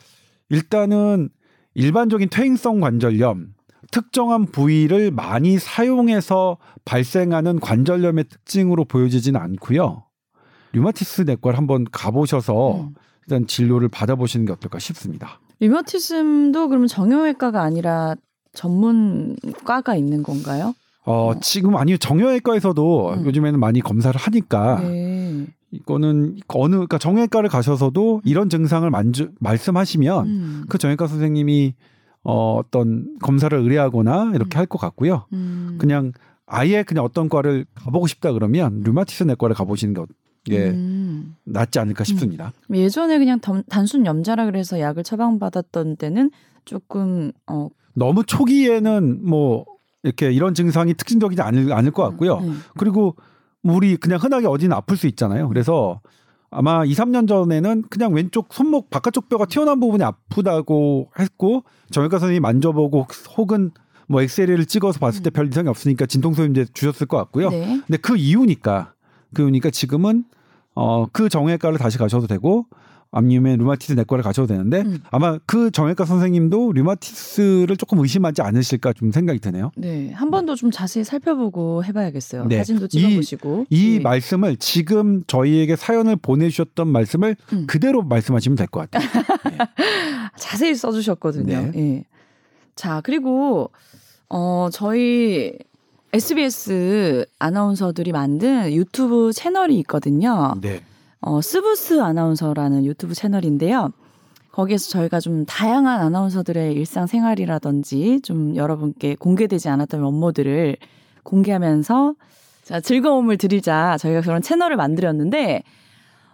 일단은 0.49 1.29
일반적인 1.75 2.29
퇴행성 2.29 2.79
관절염 2.79 3.53
특정한 3.91 4.45
부위를 4.45 5.11
많이 5.11 5.57
사용해서 5.57 6.57
발생하는 6.85 7.59
관절염의 7.59 8.25
특징으로 8.25 8.85
보여지지는 8.85 9.39
않고요. 9.39 10.05
류마티스 10.73 11.23
내과를 11.23 11.57
한번 11.57 11.85
가보셔서 11.91 12.81
음. 12.81 12.93
일단 13.29 13.45
진료를 13.45 13.89
받아보시는 13.89 14.47
게 14.47 14.51
어떨까 14.51 14.79
싶습니다. 14.79 15.39
류마티즘도 15.59 16.67
그러면 16.67 16.87
정형외과가 16.87 17.61
아니라 17.61 18.15
전문과가 18.53 19.95
있는 19.95 20.23
건가요? 20.23 20.73
어, 21.05 21.33
지금 21.39 21.75
아니요 21.75 21.97
정형외과에서도 21.97 23.13
음. 23.13 23.25
요즘에는 23.25 23.59
많이 23.59 23.81
검사를 23.81 24.19
하니까 24.19 24.79
네. 24.81 25.45
이거는 25.71 26.37
어느 26.47 26.71
그러니까 26.71 26.97
정형외과를 26.97 27.49
가셔서도 27.49 28.21
이런 28.25 28.49
증상을 28.49 28.89
만주, 28.89 29.31
말씀하시면 29.39 30.27
음. 30.27 30.65
그 30.67 30.79
정형외과 30.79 31.05
선생님이 31.05 31.75
어, 32.23 32.55
어떤 32.55 33.15
검사를 33.21 33.55
의뢰하거나 33.55 34.31
이렇게 34.33 34.57
음. 34.57 34.59
할것 34.59 34.81
같고요. 34.81 35.25
음. 35.33 35.77
그냥 35.79 36.13
아예 36.47 36.81
그냥 36.81 37.05
어떤 37.05 37.29
과를 37.29 37.65
가보고 37.75 38.07
싶다 38.07 38.31
그러면 38.31 38.81
류마티스 38.83 39.23
내과를 39.23 39.55
가보시는 39.55 39.93
게 39.93 40.01
음. 40.51 41.35
낫지 41.43 41.79
않을까 41.79 42.03
싶습니다. 42.03 42.51
예전에 42.73 43.17
그냥 43.19 43.39
덤- 43.39 43.63
단순 43.69 44.05
염자라 44.05 44.45
그래서 44.45 44.79
약을 44.79 45.03
처방받았던 45.03 45.97
때는 45.97 46.31
조금 46.65 47.31
어 47.47 47.69
너무 47.93 48.23
초기에는 48.25 49.19
뭐 49.27 49.65
이렇게 50.03 50.31
이런 50.31 50.53
증상이 50.53 50.93
특징적이지 50.93 51.41
않을, 51.41 51.73
않을 51.73 51.91
것 51.91 52.03
같고요. 52.03 52.39
네. 52.39 52.51
그리고 52.77 53.15
우리 53.63 53.97
그냥 53.97 54.19
흔하게 54.21 54.47
어디는 54.47 54.75
아플 54.75 54.95
수 54.95 55.07
있잖아요. 55.07 55.47
그래서 55.49 55.99
아마 56.51 56.83
2, 56.85 56.93
3년 56.93 57.27
전에는 57.27 57.83
그냥 57.89 58.13
왼쪽 58.13 58.53
손목 58.53 58.89
바깥쪽 58.89 59.29
뼈가 59.29 59.45
튀어나온 59.45 59.79
부분이 59.79 60.03
아프다고 60.03 61.11
했고 61.19 61.63
정형외과 61.91 62.17
선생님이 62.19 62.39
만져보고 62.39 63.05
혹은 63.37 63.71
뭐 64.07 64.21
엑스레이를 64.23 64.65
찍어서 64.65 64.99
봤을 64.99 65.21
때 65.21 65.29
별 65.29 65.47
이상이 65.49 65.67
없으니까 65.67 66.05
진통소염제 66.07 66.67
주셨을 66.73 67.05
것 67.05 67.17
같고요. 67.17 67.49
네. 67.49 67.79
근데 67.85 67.97
그 67.97 68.15
이유니까 68.17 68.93
그 69.33 69.43
이유니까 69.43 69.69
지금은 69.71 70.23
어 70.75 71.05
그 71.11 71.29
정형외과를 71.29 71.77
다시 71.77 71.97
가셔도 71.97 72.27
되고 72.27 72.65
암염의 73.11 73.57
류마티스 73.57 73.93
내과를 73.93 74.23
가셔도 74.23 74.45
되는데 74.47 74.81
음. 74.81 74.99
아마 75.09 75.39
그 75.47 75.71
정형외과 75.71 76.05
선생님도 76.05 76.73
류마티스를 76.73 77.75
조금 77.75 77.97
의심하지 77.99 78.43
않으실까 78.43 78.93
좀 78.93 79.11
생각이 79.11 79.39
드네요. 79.39 79.71
네. 79.75 80.11
한 80.11 80.29
번 80.29 80.45
더 80.45 80.53
좀 80.55 80.69
자세히 80.69 81.03
살펴보고 81.03 81.83
해봐야겠어요. 81.85 82.45
네. 82.45 82.57
사진도 82.57 82.85
이- 82.85 82.89
찍어보시고. 82.89 83.65
이 83.71 83.95
네. 83.97 83.99
말씀을 83.99 84.57
지금 84.57 85.23
저희에게 85.25 85.75
사연을 85.75 86.17
보내주셨던 86.17 86.87
말씀을 86.87 87.35
음. 87.51 87.65
그대로 87.65 88.03
말씀하시면 88.03 88.55
될 88.55 88.67
것 88.67 88.89
같아요. 88.91 89.09
자세히 90.37 90.75
써주셨거든요. 90.75 91.71
네. 91.71 91.71
예. 91.75 92.03
자, 92.75 93.01
그리고, 93.03 93.71
어, 94.29 94.69
저희 94.71 95.53
SBS 96.11 97.25
아나운서들이 97.37 98.11
만든 98.11 98.73
유튜브 98.73 99.31
채널이 99.31 99.77
있거든요. 99.79 100.55
네. 100.59 100.81
어, 101.21 101.39
스브스 101.39 102.01
아나운서라는 102.01 102.83
유튜브 102.85 103.13
채널인데요. 103.13 103.91
거기에서 104.51 104.89
저희가 104.89 105.19
좀 105.19 105.45
다양한 105.45 106.01
아나운서들의 106.01 106.73
일상생활이라든지 106.73 108.21
좀 108.23 108.55
여러분께 108.55 109.15
공개되지 109.15 109.69
않았던 109.69 110.01
면모들을 110.01 110.77
공개하면서 111.23 112.15
자, 112.63 112.79
즐거움을 112.79 113.37
드리자 113.37 113.97
저희가 113.99 114.21
그런 114.21 114.41
채널을 114.41 114.77
만들었는데 114.77 115.63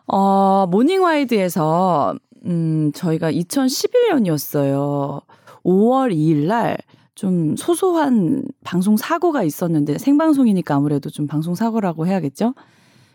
어, 0.08 0.68
모닝와이드에서 0.68 2.16
음, 2.46 2.92
저희가 2.94 3.32
2011년이었어요. 3.32 5.22
5월 5.64 6.14
2일 6.14 6.48
날 6.48 6.78
좀 7.16 7.56
소소한 7.56 8.44
방송 8.64 8.98
사고가 8.98 9.44
있었는데 9.44 9.98
생방송이니까 9.98 10.76
아무래도 10.76 11.10
좀 11.10 11.28
방송 11.28 11.56
사고라고 11.56 12.08
해야겠죠. 12.08 12.54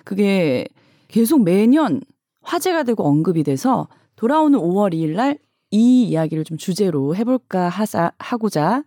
그게 0.05 0.67
계속 1.09 1.45
매년 1.45 2.01
화제가 2.43 2.83
되고 2.83 3.05
언급이 3.07 3.43
돼서 3.45 3.89
돌아오는 4.17 4.59
5월 4.59 4.93
2일 4.95 5.15
날 5.17 5.39
이 5.71 6.05
이야기를 6.05 6.45
좀 6.45 6.57
주제로 6.57 7.15
해볼까 7.15 7.69
하자 7.69 8.13
하고자 8.19 8.83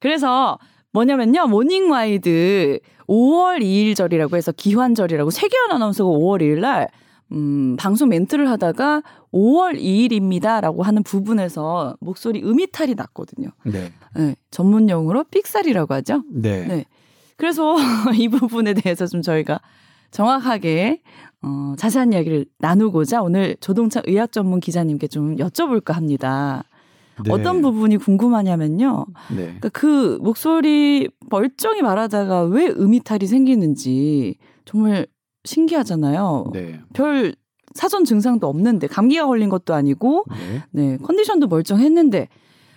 그래서 0.00 0.58
뭐냐면요 0.92 1.48
모닝 1.48 1.90
와이드 1.90 2.78
5월 3.08 3.60
2일절이라고 3.60 4.36
해서 4.36 4.52
기환절이라고 4.52 5.30
최기환 5.30 5.72
아나운서가 5.72 6.10
5월 6.10 6.40
2일 6.40 6.60
날 6.60 6.88
음, 7.32 7.76
방송 7.78 8.08
멘트를 8.08 8.48
하다가 8.48 9.02
5월 9.32 9.78
2일입니다라고 9.78 10.82
하는 10.82 11.02
부분에서 11.02 11.96
목소리 12.00 12.42
음이탈이 12.42 12.94
났거든요. 12.94 13.50
네. 13.64 13.92
네, 14.16 14.36
전문 14.50 14.88
용어로 14.88 15.24
삑사리라고 15.24 15.94
하죠. 15.94 16.22
네. 16.30 16.66
네. 16.66 16.84
그래서 17.36 17.76
이 18.18 18.28
부분에 18.28 18.74
대해서 18.74 19.06
좀 19.06 19.22
저희가 19.22 19.60
정확하게 20.10 21.02
어, 21.42 21.74
자세한 21.76 22.12
이야기를 22.12 22.46
나누고자 22.58 23.22
오늘 23.22 23.56
조동차 23.60 24.02
의학 24.06 24.32
전문 24.32 24.60
기자님께 24.60 25.06
좀 25.08 25.36
여쭤볼까 25.36 25.92
합니다. 25.92 26.64
네. 27.24 27.32
어떤 27.32 27.62
부분이 27.62 27.96
궁금하냐면요. 27.98 29.06
네. 29.30 29.36
그러니까 29.36 29.68
그 29.70 30.18
목소리 30.20 31.08
멀쩡히 31.28 31.82
말하다가 31.82 32.44
왜 32.44 32.68
음이탈이 32.68 33.26
생기는지 33.26 34.36
정말 34.64 35.06
신기하잖아요. 35.48 36.50
네. 36.52 36.80
별 36.92 37.34
사전 37.74 38.04
증상도 38.04 38.46
없는데 38.48 38.86
감기가 38.86 39.26
걸린 39.26 39.48
것도 39.48 39.74
아니고 39.74 40.24
네. 40.30 40.62
네, 40.72 40.96
컨디션도 40.98 41.46
멀쩡했는데 41.48 42.28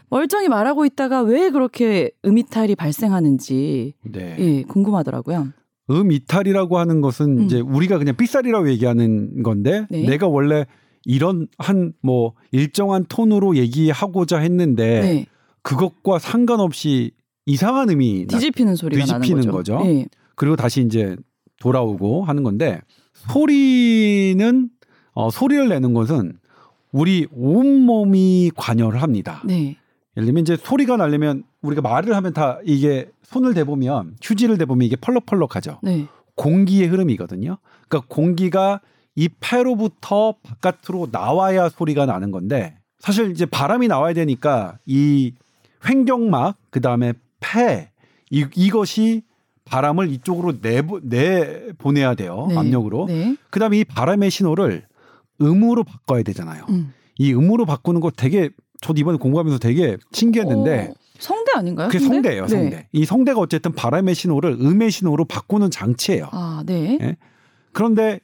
멀쩡히 0.09 0.47
말하고 0.49 0.85
있다가 0.85 1.21
왜 1.21 1.49
그렇게 1.49 2.11
음이탈이 2.25 2.75
발생하는지 2.75 3.93
네. 4.11 4.35
예, 4.39 4.63
궁금하더라고요. 4.63 5.47
음 5.89 6.11
이탈이라고 6.11 6.77
하는 6.77 7.01
것은 7.01 7.39
음. 7.39 7.43
이제 7.45 7.59
우리가 7.59 7.97
그냥 7.97 8.15
삐살이라고 8.15 8.69
얘기하는 8.71 9.43
건데 9.43 9.87
네. 9.89 10.05
내가 10.07 10.27
원래 10.27 10.65
이런 11.05 11.47
한 11.57 11.93
뭐 12.01 12.33
일정한 12.51 13.05
톤으로 13.07 13.55
얘기하고자 13.57 14.37
했는데 14.39 15.01
네. 15.01 15.25
그것과 15.63 16.19
상관없이 16.19 17.11
이상한 17.45 17.89
음이 17.89 18.27
나- 18.27 18.37
뒤집히는 18.37 18.75
소리가 18.75 19.01
뒤집히는 19.03 19.39
나는 19.41 19.51
거죠. 19.51 19.77
거죠. 19.77 19.89
예. 19.89 20.05
그리고 20.35 20.55
다시 20.55 20.81
이제 20.81 21.15
돌아오고 21.61 22.25
하는 22.25 22.43
건데 22.43 22.81
소리는 23.13 24.69
어, 25.13 25.29
소리를 25.29 25.69
내는 25.69 25.93
것은 25.93 26.33
우리 26.91 27.27
온 27.31 27.81
몸이 27.81 28.51
관여를 28.55 29.01
합니다. 29.01 29.41
네. 29.45 29.77
예를 30.17 30.25
들면 30.25 30.41
이제 30.41 30.57
소리가 30.57 30.97
나려면 30.97 31.43
우리가 31.61 31.81
말을 31.81 32.15
하면 32.15 32.33
다 32.33 32.59
이게 32.65 33.09
손을 33.23 33.53
대보면 33.53 34.17
휴지를 34.21 34.57
대보면 34.57 34.85
이게 34.85 34.95
펄럭펄럭하죠. 34.97 35.79
네. 35.83 36.07
공기의 36.35 36.87
흐름이거든요. 36.87 37.57
그러니까 37.87 38.07
공기가 38.13 38.81
이 39.15 39.29
폐로부터 39.39 40.35
바깥으로 40.43 41.09
나와야 41.11 41.69
소리가 41.69 42.05
나는 42.05 42.31
건데 42.31 42.75
사실 42.99 43.31
이제 43.31 43.45
바람이 43.45 43.87
나와야 43.87 44.13
되니까 44.13 44.77
이 44.85 45.33
횡격막 45.87 46.57
그다음에 46.71 47.13
폐 47.39 47.91
이, 48.29 48.45
이것이 48.55 49.23
바람을 49.71 50.11
이쪽으로 50.11 50.53
내보, 50.61 50.99
내 51.01 51.71
보내야 51.77 52.13
돼요. 52.15 52.47
네. 52.49 52.57
압력으로. 52.57 53.05
네. 53.07 53.35
그 53.49 53.59
다음에 53.59 53.79
이 53.79 53.83
바람의 53.83 54.29
신호를 54.29 54.85
음으로 55.41 55.83
바꿔야 55.83 56.23
되잖아요. 56.23 56.65
음. 56.69 56.93
이 57.17 57.33
음으로 57.33 57.65
바꾸는 57.65 58.01
거 58.01 58.11
되게 58.11 58.49
저도 58.81 58.99
이번에 58.99 59.17
공부하면서 59.17 59.59
되게 59.59 59.97
신기했는데 60.11 60.89
어, 60.89 60.93
성대 61.19 61.51
아닌가요? 61.55 61.87
그게 61.87 61.99
성대예요, 61.99 62.47
성대. 62.47 62.69
네. 62.69 62.87
이 62.91 63.05
성대가 63.05 63.39
어쨌든 63.39 63.71
바람의 63.73 64.13
신호를 64.13 64.57
음의 64.59 64.91
신호로 64.91 65.25
바꾸는 65.25 65.71
장치예요. 65.71 66.27
아, 66.31 66.63
네. 66.65 66.97
예? 67.01 67.17
그런데 67.71 68.19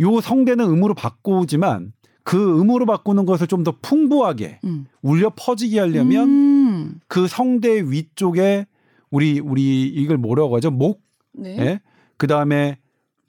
요 0.00 0.20
성대는 0.20 0.64
음으로 0.64 0.94
바꾸지만 0.94 1.92
그 2.22 2.60
음으로 2.60 2.86
바꾸는 2.86 3.26
것을 3.26 3.46
좀 3.46 3.64
더 3.64 3.74
풍부하게 3.82 4.60
음. 4.64 4.86
울려 5.02 5.32
퍼지게 5.34 5.80
하려면 5.80 6.28
음. 6.28 7.00
그 7.08 7.26
성대 7.26 7.80
위쪽에 7.82 8.66
우리 9.14 9.38
우리 9.38 9.86
이걸 9.86 10.18
뭐라고 10.18 10.56
하죠? 10.56 10.72
목, 10.72 11.00
네. 11.32 11.56
예? 11.58 11.80
그 12.16 12.26
다음에 12.26 12.78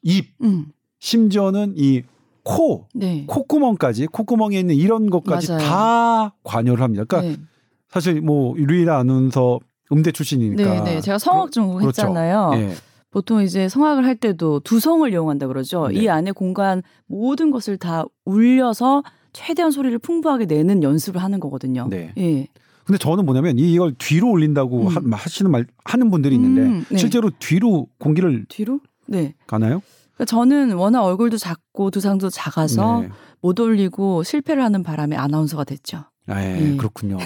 입, 0.02 0.34
음. 0.42 0.66
심지어는 0.98 1.76
이 1.78 2.02
코, 2.44 2.88
네. 2.96 3.24
콧구멍까지 3.28 4.08
콧구멍에 4.08 4.60
있는 4.60 4.74
이런 4.74 5.12
것까지 5.12 5.52
맞아요. 5.52 5.62
다 5.64 6.36
관여를 6.44 6.84
합니다. 6.84 7.04
그러니까 7.04 7.30
네. 7.30 7.46
사실 7.88 8.22
뭐 8.22 8.58
유리나 8.58 8.98
아나운서 8.98 9.60
음대 9.92 10.12
출신이니까 10.12 10.84
네, 10.84 10.96
네. 10.96 11.02
제가 11.02 11.20
성악 11.20 11.52
전공 11.52 11.78
그렇죠. 11.78 12.02
했잖아요. 12.02 12.52
예. 12.56 12.74
보통 13.12 13.44
이제 13.44 13.70
성악을 13.70 14.06
할 14.06 14.16
때도 14.16 14.62
두 14.62 14.80
성을 14.80 15.10
이용한다 15.10 15.48
그러죠. 15.48 15.88
네. 15.90 16.02
이 16.02 16.10
안에 16.10 16.32
공간 16.32 16.82
모든 17.06 17.52
것을 17.52 17.78
다 17.78 18.06
울려서 18.26 19.04
최대한 19.34 19.70
소리를 19.70 19.98
풍부하게 20.00 20.46
내는 20.46 20.82
연습을 20.82 21.22
하는 21.22 21.40
거거든요. 21.40 21.88
네. 21.90 22.12
예. 22.18 22.48
근데 22.86 22.98
저는 23.00 23.26
뭐냐면 23.26 23.58
이- 23.58 23.74
이걸 23.74 23.94
뒤로 23.98 24.30
올린다고 24.30 24.88
음. 24.90 25.14
하, 25.14 25.18
하시는 25.18 25.50
말 25.52 25.66
하는 25.84 26.12
분들이 26.12 26.36
있는데 26.36 26.62
음, 26.62 26.86
네. 26.90 26.98
실제로 26.98 27.32
뒤로 27.40 27.88
공기를 28.00 28.46
뒤로? 28.48 28.80
네. 29.08 29.34
가나요? 29.48 29.82
그러니까 30.14 30.26
저는 30.26 30.74
워낙 30.74 31.04
얼굴도 31.04 31.38
작고 31.38 31.92
두상도 31.92 32.30
작아서 32.30 33.02
네. 33.02 33.10
못 33.42 33.60
올리고 33.60 34.24
실패를 34.24 34.64
하는 34.64 34.84
바람에 34.84 35.16
아나운서가 35.16 35.64
됐죠. 35.64 36.06
아, 36.28 36.44
예, 36.44 36.54
네. 36.60 36.78
그렇군요. 36.78 37.18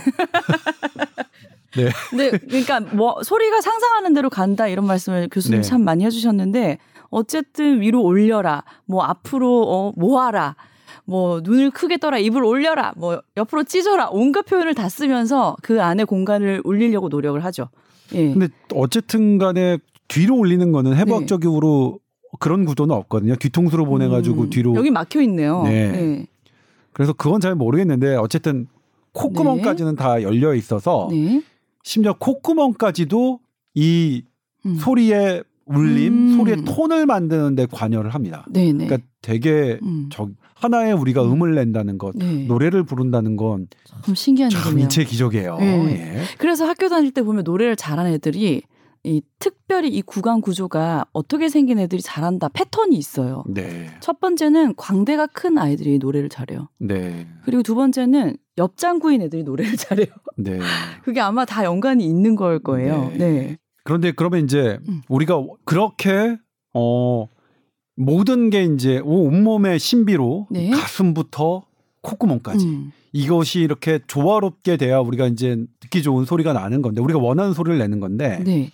근데 2.09 2.31
그러니까 2.37 2.79
뭐 2.79 3.21
소리가 3.23 3.61
상상하는 3.61 4.13
대로 4.13 4.29
간다 4.29 4.67
이런 4.67 4.85
말씀을 4.87 5.29
교수님 5.31 5.61
네. 5.61 5.67
참 5.67 5.83
많이 5.83 6.03
해주셨는데 6.05 6.79
어쨌든 7.11 7.81
위로 7.81 8.01
올려라, 8.03 8.63
뭐 8.85 9.03
앞으로 9.03 9.63
어, 9.67 9.91
모아라, 9.95 10.55
뭐 11.09 11.41
눈을 11.43 11.71
크게 11.71 11.97
떠라, 11.97 12.19
입을 12.19 12.43
올려라, 12.43 12.93
뭐 12.95 13.21
옆으로 13.35 13.63
찢어라 13.63 14.09
온갖 14.11 14.43
표현을 14.43 14.75
다 14.75 14.89
쓰면서 14.89 15.55
그 15.63 15.81
안에 15.81 16.03
공간을 16.03 16.61
울리려고 16.63 17.09
노력을 17.09 17.43
하죠. 17.45 17.69
예. 18.13 18.31
근데 18.31 18.47
어쨌든 18.75 19.39
간에 19.39 19.79
뒤로 20.07 20.37
올리는 20.37 20.71
거는 20.71 20.95
해부학적으로 20.95 21.99
그런 22.39 22.63
구조는 22.65 22.93
없거든요. 22.95 23.35
뒤통수로 23.37 23.85
보내가지고 23.85 24.43
음, 24.43 24.49
뒤로. 24.51 24.75
여기 24.75 24.91
막혀 24.91 25.21
있네요. 25.23 25.63
네. 25.63 25.91
네. 25.91 26.27
그래서 26.93 27.13
그건 27.13 27.41
잘 27.41 27.55
모르겠는데 27.55 28.15
어쨌든 28.15 28.67
콧구멍까지는 29.13 29.95
다 29.95 30.21
열려 30.21 30.53
있어서 30.53 31.07
네. 31.11 31.41
심지어 31.83 32.13
콧구멍까지도 32.19 33.39
이 33.73 34.23
음. 34.65 34.75
소리의 34.75 35.43
울림, 35.65 36.13
음. 36.13 36.37
소리의 36.37 36.65
톤을 36.65 37.05
만드는데 37.07 37.67
관여를 37.71 38.11
합니다. 38.11 38.45
네, 38.49 38.73
네. 38.73 38.85
그러니까 38.85 39.07
되게 39.21 39.79
음. 39.83 40.09
저 40.11 40.27
하나의 40.59 40.93
우리가 40.93 41.23
음. 41.23 41.33
음을 41.33 41.55
낸다는 41.55 41.97
것, 41.97 42.15
네. 42.15 42.45
노래를 42.45 42.83
부른다는 42.83 43.35
건 43.37 43.67
참 44.05 44.15
신기한 44.15 44.49
참 44.49 44.61
일이네요. 44.67 44.83
인체 44.83 45.03
기적이에요. 45.03 45.57
네. 45.57 46.15
예. 46.17 46.21
그래서 46.37 46.65
학교 46.65 46.89
다닐 46.89 47.11
때 47.11 47.21
보면 47.23 47.43
노래를 47.43 47.75
잘하는 47.75 48.11
애들이 48.13 48.61
이 49.03 49.21
특별히 49.39 49.87
이 49.89 50.01
구강 50.01 50.41
구조가 50.41 51.05
어떻게 51.13 51.47
생긴 51.47 51.79
애들이 51.79 52.01
잘한다 52.01 52.49
패턴이 52.49 52.97
있어요. 52.97 53.43
네. 53.47 53.89
첫 54.01 54.19
번째는 54.19 54.75
광대가 54.75 55.27
큰 55.27 55.57
아이들이 55.57 55.97
노래를 55.99 56.27
잘해요. 56.29 56.67
네. 56.79 57.25
그리고 57.45 57.63
두 57.63 57.75
번째는 57.75 58.35
옆장구인 58.57 59.21
애들이 59.21 59.43
노래를 59.43 59.75
잘해요. 59.77 60.07
네. 60.37 60.59
그게 61.03 61.21
아마 61.21 61.45
다 61.45 61.63
연관이 61.63 62.05
있는 62.05 62.35
걸 62.35 62.59
거예요. 62.59 63.09
네. 63.11 63.17
네. 63.17 63.57
그런데 63.85 64.11
그러면 64.11 64.43
이제 64.43 64.77
음. 64.89 65.01
우리가 65.07 65.41
그렇게 65.63 66.37
어 66.73 67.27
모든 67.99 68.49
게 68.49 68.63
이제 68.63 69.01
온몸의 69.03 69.77
신비로 69.77 70.47
네. 70.51 70.69
가슴부터 70.69 71.63
콧구멍까지 72.01 72.65
음. 72.65 72.91
이것이 73.11 73.59
이렇게 73.59 73.99
조화롭게 74.07 74.77
돼야 74.77 74.99
우리가 74.99 75.27
이제 75.27 75.65
듣기 75.81 76.01
좋은 76.01 76.23
소리가 76.23 76.53
나는 76.53 76.81
건데 76.81 77.01
우리가 77.01 77.19
원하는 77.19 77.53
소리를 77.53 77.77
내는 77.77 77.99
건데 77.99 78.41
네. 78.45 78.71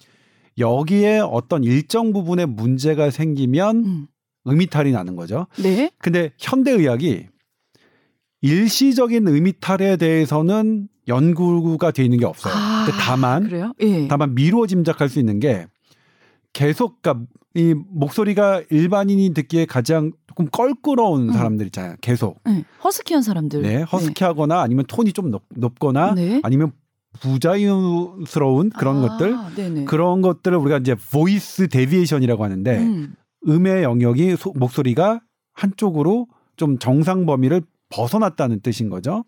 여기에 0.59 1.19
어떤 1.19 1.63
일정 1.63 2.13
부분에 2.13 2.45
문제가 2.45 3.09
생기면 3.09 3.77
음. 3.85 4.07
음이탈이 4.47 4.91
나는 4.91 5.15
거죠. 5.15 5.47
네. 5.57 5.89
근데 5.97 6.31
현대 6.37 6.71
의학이 6.71 7.25
일시적인 8.41 9.27
음이탈에 9.27 9.97
대해서는 9.97 10.87
연구가 11.07 11.89
돼 11.89 12.03
있는 12.03 12.19
게 12.19 12.25
없어요. 12.25 12.53
아, 12.53 12.85
다만 12.99 13.45
그래요? 13.45 13.73
예. 13.81 14.07
다만 14.07 14.35
미루어 14.35 14.67
짐작할 14.67 15.09
수 15.09 15.17
있는 15.17 15.39
게 15.39 15.65
계속 16.55 17.01
그러니까 17.01 17.25
이 17.53 17.73
목소리가 17.73 18.63
일반인이 18.69 19.33
듣기에 19.33 19.65
가장 19.65 20.13
조금 20.27 20.47
껄끄러운 20.49 21.27
음. 21.29 21.33
사람들 21.33 21.65
있잖아요. 21.67 21.95
계속 21.99 22.39
네. 22.45 22.63
허스키한 22.81 23.21
사람들. 23.21 23.61
네 23.61 23.81
허스키하거나 23.81 24.61
아니면 24.61 24.85
톤이 24.87 25.11
좀 25.11 25.31
높, 25.31 25.43
높거나 25.53 26.13
네. 26.15 26.39
아니면 26.43 26.71
부자연스러운 27.19 28.69
그런 28.69 29.03
아, 29.03 29.07
것들 29.09 29.35
네네. 29.55 29.85
그런 29.85 30.21
것들을 30.21 30.57
우리가 30.57 30.77
이제 30.77 30.95
voice 31.11 31.67
deviation이라고 31.67 32.43
하는데 32.43 32.77
음. 32.79 33.15
음의 33.47 33.83
영역이 33.83 34.37
소- 34.37 34.53
목소리가 34.55 35.19
한쪽으로 35.53 36.27
좀 36.55 36.79
정상 36.79 37.25
범위를 37.25 37.63
벗어났다는 37.89 38.61
뜻인 38.61 38.89
거죠. 38.89 39.25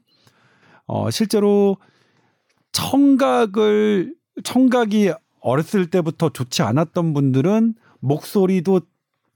어, 0.85 1.11
실제로 1.11 1.75
청각을 2.71 4.15
청각이 4.43 5.11
어렸을 5.47 5.89
때부터 5.89 6.29
좋지 6.29 6.61
않았던 6.61 7.13
분들은 7.13 7.75
목소리도 7.99 8.81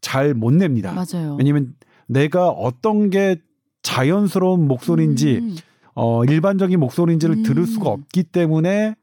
잘 0.01 0.33
못 0.33 0.53
냅니다. 0.53 0.91
맞아요. 0.93 1.35
왜냐면 1.37 1.75
내가 2.07 2.49
어떤 2.49 3.09
게 3.09 3.37
자연스러운 3.83 4.67
목소리인지 4.67 5.37
음. 5.37 5.55
어, 5.93 6.23
일반적인 6.25 6.79
목소리인지를 6.79 7.35
음. 7.37 7.43
들을 7.43 7.65
수가 7.65 7.89
없기 7.89 8.23
때문에 8.23 8.95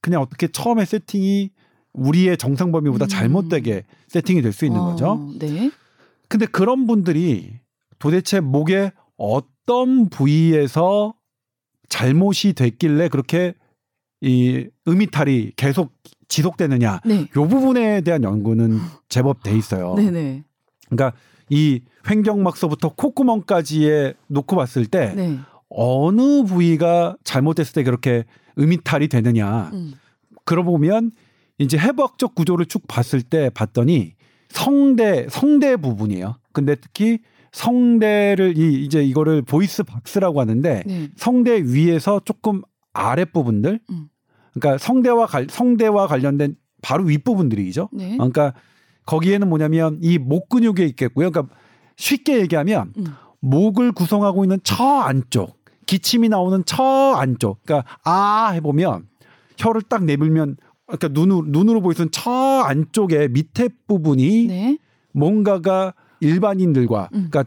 그냥 0.00 0.20
어떻게 0.22 0.48
처음에 0.48 0.84
세팅이 0.84 1.50
우리의 1.92 2.36
정상 2.36 2.72
범위보다 2.72 3.06
음. 3.06 3.08
잘못되게 3.08 3.84
세팅이 4.08 4.42
될 4.42 4.52
수 4.52 4.64
있는 4.64 4.80
어, 4.80 4.90
거죠. 4.90 5.30
네. 5.38 5.70
근데 6.28 6.46
그런 6.46 6.86
분들이 6.86 7.58
도대체 7.98 8.40
목의 8.40 8.92
어떤 9.16 10.08
부위에서 10.08 11.14
잘못이 11.88 12.52
됐길래 12.54 13.08
그렇게 13.08 13.54
이 14.20 14.66
음이탈이 14.86 15.52
계속 15.56 15.92
지속되느냐 16.30 17.00
네. 17.04 17.26
요 17.36 17.46
부분에 17.46 18.00
대한 18.00 18.24
연구는 18.24 18.78
제법 19.10 19.42
돼 19.42 19.54
있어요. 19.54 19.94
네네. 19.98 20.44
그러니까 20.88 21.12
이 21.50 21.82
횡격막서부터 22.08 22.94
콧구멍까지에 22.94 24.14
놓고 24.28 24.56
봤을 24.56 24.86
때 24.86 25.12
네. 25.14 25.38
어느 25.68 26.44
부위가 26.44 27.16
잘못됐을 27.24 27.74
때 27.74 27.82
그렇게 27.82 28.24
음이탈이 28.58 29.08
되느냐. 29.08 29.70
음. 29.74 29.92
그러고 30.44 30.72
보면 30.72 31.10
이제 31.58 31.76
해부학적 31.76 32.34
구조를 32.34 32.66
쭉 32.66 32.86
봤을 32.88 33.20
때 33.22 33.50
봤더니 33.50 34.14
성대 34.48 35.26
성대 35.28 35.76
부분이에요. 35.76 36.36
근데 36.52 36.74
특히 36.76 37.18
성대를 37.52 38.56
이 38.56 38.84
이제 38.84 39.02
이거를 39.02 39.42
voice 39.42 39.82
box라고 39.82 40.40
하는데 40.40 40.82
네. 40.86 41.08
성대 41.16 41.60
위에서 41.62 42.20
조금 42.24 42.62
아랫 42.92 43.32
부분들 43.32 43.80
음. 43.90 44.08
그러니까 44.60 44.78
성대와 44.78 45.26
관 45.26 45.46
성대와 45.50 46.06
관련된 46.06 46.56
바로 46.82 47.04
윗 47.04 47.24
부분들이죠. 47.24 47.88
네. 47.92 48.12
그러니까 48.16 48.54
거기에는 49.06 49.48
뭐냐면 49.48 49.98
이 50.02 50.18
목 50.18 50.48
근육에 50.48 50.84
있겠고요. 50.86 51.30
그러니까 51.30 51.54
쉽게 51.96 52.40
얘기하면 52.40 52.92
음. 52.98 53.06
목을 53.40 53.92
구성하고 53.92 54.44
있는 54.44 54.58
저 54.62 54.84
안쪽, 54.84 55.58
기침이 55.86 56.28
나오는 56.28 56.62
저 56.66 57.14
안쪽. 57.16 57.62
그러니까 57.64 57.88
아 58.04 58.50
해보면 58.50 59.06
혀를 59.58 59.82
딱 59.82 60.04
내밀면 60.04 60.56
그러니까 60.86 61.08
눈으로 61.08 61.44
눈으로 61.46 61.80
보이는 61.80 62.08
저 62.12 62.30
안쪽에 62.30 63.28
밑에 63.28 63.68
부분이 63.86 64.46
네. 64.46 64.78
뭔가가 65.12 65.94
일반인들과 66.20 67.08
음. 67.14 67.28
그러니까 67.30 67.44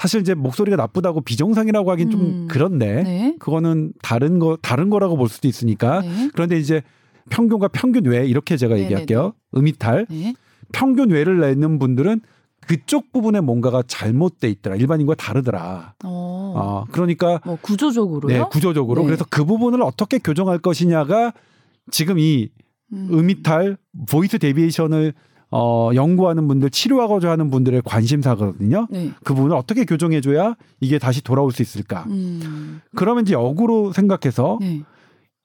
사실 0.00 0.22
이제 0.22 0.32
목소리가 0.32 0.78
나쁘다고 0.78 1.20
비정상이라고 1.20 1.90
하긴 1.90 2.10
좀 2.10 2.20
음. 2.22 2.48
그런데 2.48 3.02
네. 3.02 3.36
그거는 3.38 3.92
다른 4.00 4.38
거 4.38 4.56
다른 4.62 4.88
거라고 4.88 5.18
볼 5.18 5.28
수도 5.28 5.46
있으니까 5.46 6.00
네. 6.00 6.30
그런데 6.32 6.58
이제 6.58 6.80
평균과 7.28 7.68
평균 7.68 8.06
외 8.06 8.26
이렇게 8.26 8.56
제가 8.56 8.76
네네네. 8.76 8.84
얘기할게요. 8.86 9.34
음이탈 9.54 10.06
네. 10.08 10.34
평균 10.72 11.10
외를 11.10 11.40
내는 11.40 11.78
분들은 11.78 12.22
그쪽 12.66 13.12
부분에 13.12 13.40
뭔가가 13.40 13.82
잘못돼 13.86 14.48
있더라. 14.48 14.76
일반인과 14.76 15.16
다르더라. 15.16 15.94
어. 16.04 16.54
어, 16.56 16.84
그러니까 16.92 17.38
뭐 17.44 17.58
구조적으로요? 17.60 18.38
네, 18.38 18.44
구조적으로 18.50 19.02
네. 19.02 19.06
그래서 19.06 19.26
그 19.28 19.44
부분을 19.44 19.82
어떻게 19.82 20.18
교정할 20.18 20.58
것이냐가 20.58 21.34
지금 21.90 22.18
이 22.18 22.48
음. 22.94 23.08
음이탈 23.12 23.76
voice 24.08 24.38
deviation을 24.38 25.12
어, 25.52 25.90
연구하는 25.94 26.46
분들, 26.46 26.70
치료하고자 26.70 27.30
하는 27.30 27.50
분들의 27.50 27.82
관심사거든요. 27.84 28.86
네. 28.90 29.10
그 29.24 29.34
부분을 29.34 29.56
어떻게 29.56 29.84
교정해줘야 29.84 30.54
이게 30.80 30.98
다시 30.98 31.22
돌아올 31.22 31.50
수 31.52 31.62
있을까? 31.62 32.04
음. 32.08 32.80
그러면 32.94 33.24
이제 33.24 33.34
역으로 33.34 33.92
생각해서 33.92 34.58
네. 34.60 34.82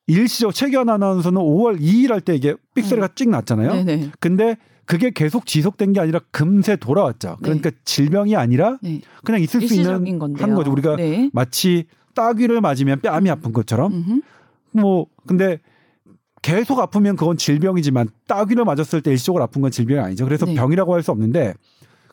일시적 0.07 0.53
최견 0.53 0.89
아나운서는 0.89 1.41
5월 1.41 1.79
2일 1.81 2.11
할 2.11 2.21
때 2.21 2.35
이게 2.35 2.53
삑소리가 2.75 3.09
찍 3.15 3.29
났잖아요. 3.29 3.73
네, 3.73 3.83
네. 3.83 4.11
근데 4.19 4.57
그게 4.85 5.09
계속 5.09 5.47
지속된 5.47 5.93
게 5.93 5.99
아니라 5.99 6.19
금세 6.29 6.75
돌아왔죠. 6.75 7.37
그러니까 7.41 7.71
질병이 7.85 8.35
아니라 8.35 8.77
네. 8.83 9.01
그냥 9.23 9.41
있을 9.41 9.67
수 9.67 9.73
있는 9.73 10.19
건데요. 10.19 10.43
하는 10.43 10.55
거죠. 10.55 10.71
우리가 10.71 10.97
네. 10.97 11.31
마치 11.33 11.85
따귀를 12.13 12.61
맞으면 12.61 13.01
뺨이 13.01 13.27
음. 13.29 13.31
아픈 13.31 13.51
것처럼 13.51 13.91
음흠. 13.93 14.21
뭐 14.73 15.07
근데 15.25 15.57
계속 16.45 16.79
아프면 16.79 17.15
그건 17.15 17.37
질병이지만 17.37 18.07
따귀를 18.27 18.65
맞았을 18.65 19.01
때 19.01 19.09
일시적으로 19.09 19.43
아픈 19.43 19.63
건 19.63 19.71
질병이 19.71 19.99
아니죠. 19.99 20.25
그래서 20.25 20.45
네. 20.45 20.53
병이라고 20.53 20.93
할 20.93 21.01
수 21.01 21.09
없는데 21.09 21.55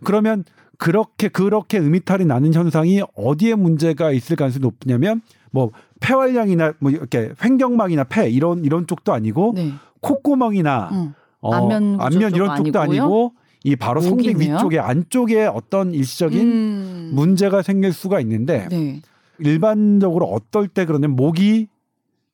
그러면 0.04 0.44
그렇게 0.78 1.28
그렇게 1.28 1.78
음이탈이 1.78 2.24
나는 2.24 2.54
현상이 2.54 3.02
어디에 3.14 3.54
문제가 3.56 4.10
있을 4.10 4.36
가능성이 4.36 4.62
높냐면 4.62 5.20
뭐 5.50 5.70
폐활량이나 6.00 6.72
뭐 6.78 6.90
이렇게 6.90 7.32
횡격막이나 7.44 8.04
폐 8.04 8.30
이런 8.30 8.64
이런 8.64 8.86
쪽도 8.86 9.12
아니고 9.12 9.52
네. 9.54 9.72
콧구멍이나 10.00 10.88
음. 10.92 11.14
어, 11.42 11.54
안면 11.54 12.00
안면 12.00 12.34
이런 12.34 12.56
쪽도 12.56 12.80
아니고요? 12.80 13.02
아니고 13.02 13.32
이 13.64 13.76
바로 13.76 14.00
성대. 14.00 14.30
위쪽에 14.30 14.78
안쪽에 14.78 15.44
어떤 15.44 15.92
일시적인 15.92 16.40
음. 16.40 17.10
문제가 17.12 17.60
생길 17.60 17.92
수가 17.92 18.18
있는데 18.20 18.66
네. 18.70 19.02
일반적으로 19.40 20.24
어떨 20.24 20.68
때 20.68 20.86
그러냐면 20.86 21.16
목이 21.16 21.68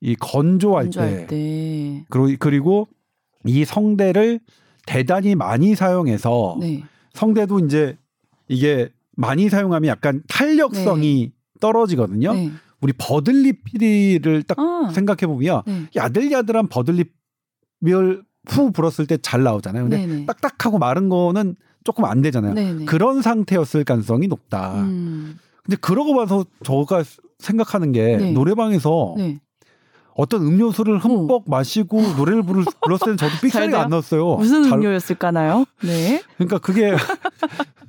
이 0.00 0.14
건조할, 0.16 0.84
건조할 0.84 1.10
때, 1.10 1.26
때. 1.26 2.04
그리고, 2.08 2.36
그리고 2.38 2.88
이 3.44 3.64
성대를 3.64 4.40
대단히 4.86 5.34
많이 5.34 5.74
사용해서 5.74 6.56
네. 6.60 6.82
성대도 7.14 7.60
이제 7.60 7.96
이게 8.48 8.90
많이 9.16 9.48
사용하면 9.48 9.88
약간 9.88 10.22
탄력성이 10.28 11.32
떨어지거든요. 11.60 12.32
네. 12.32 12.50
우리 12.80 12.92
버들립 12.96 13.64
피리를 13.64 14.42
딱 14.44 14.58
아. 14.58 14.90
생각해 14.92 15.26
보면 15.26 15.62
네. 15.66 15.86
야들야들한 15.96 16.68
버들립을 16.68 18.22
후 18.48 18.72
불었을 18.72 19.06
때 19.06 19.18
잘 19.18 19.42
나오잖아요. 19.42 19.84
근데 19.84 20.06
네네. 20.06 20.26
딱딱하고 20.26 20.78
마른 20.78 21.08
거는 21.08 21.56
조금 21.84 22.04
안 22.04 22.22
되잖아요. 22.22 22.54
네네. 22.54 22.84
그런 22.84 23.20
상태였을 23.20 23.84
가능성이 23.84 24.28
높다. 24.28 24.82
음. 24.82 25.38
근데 25.64 25.76
그러고 25.80 26.14
봐서 26.14 26.44
저가 26.62 27.02
생각하는 27.38 27.92
게 27.92 28.16
네. 28.16 28.32
노래방에서 28.32 29.14
네. 29.18 29.40
어떤 30.18 30.42
음료수를 30.42 30.98
흠뻑 30.98 31.44
마시고 31.46 32.02
노래를 32.16 32.42
부를, 32.42 32.64
불렀을 32.82 33.04
때는 33.04 33.16
저도 33.18 33.30
잘 33.38 33.40
삑사리가? 33.40 33.82
안 33.82 33.88
났어요. 33.88 34.34
무슨 34.34 34.64
잘- 34.64 34.72
음료였을까나요? 34.72 35.64
네. 35.84 36.20
그러니까 36.36 36.58
그게 36.58 36.90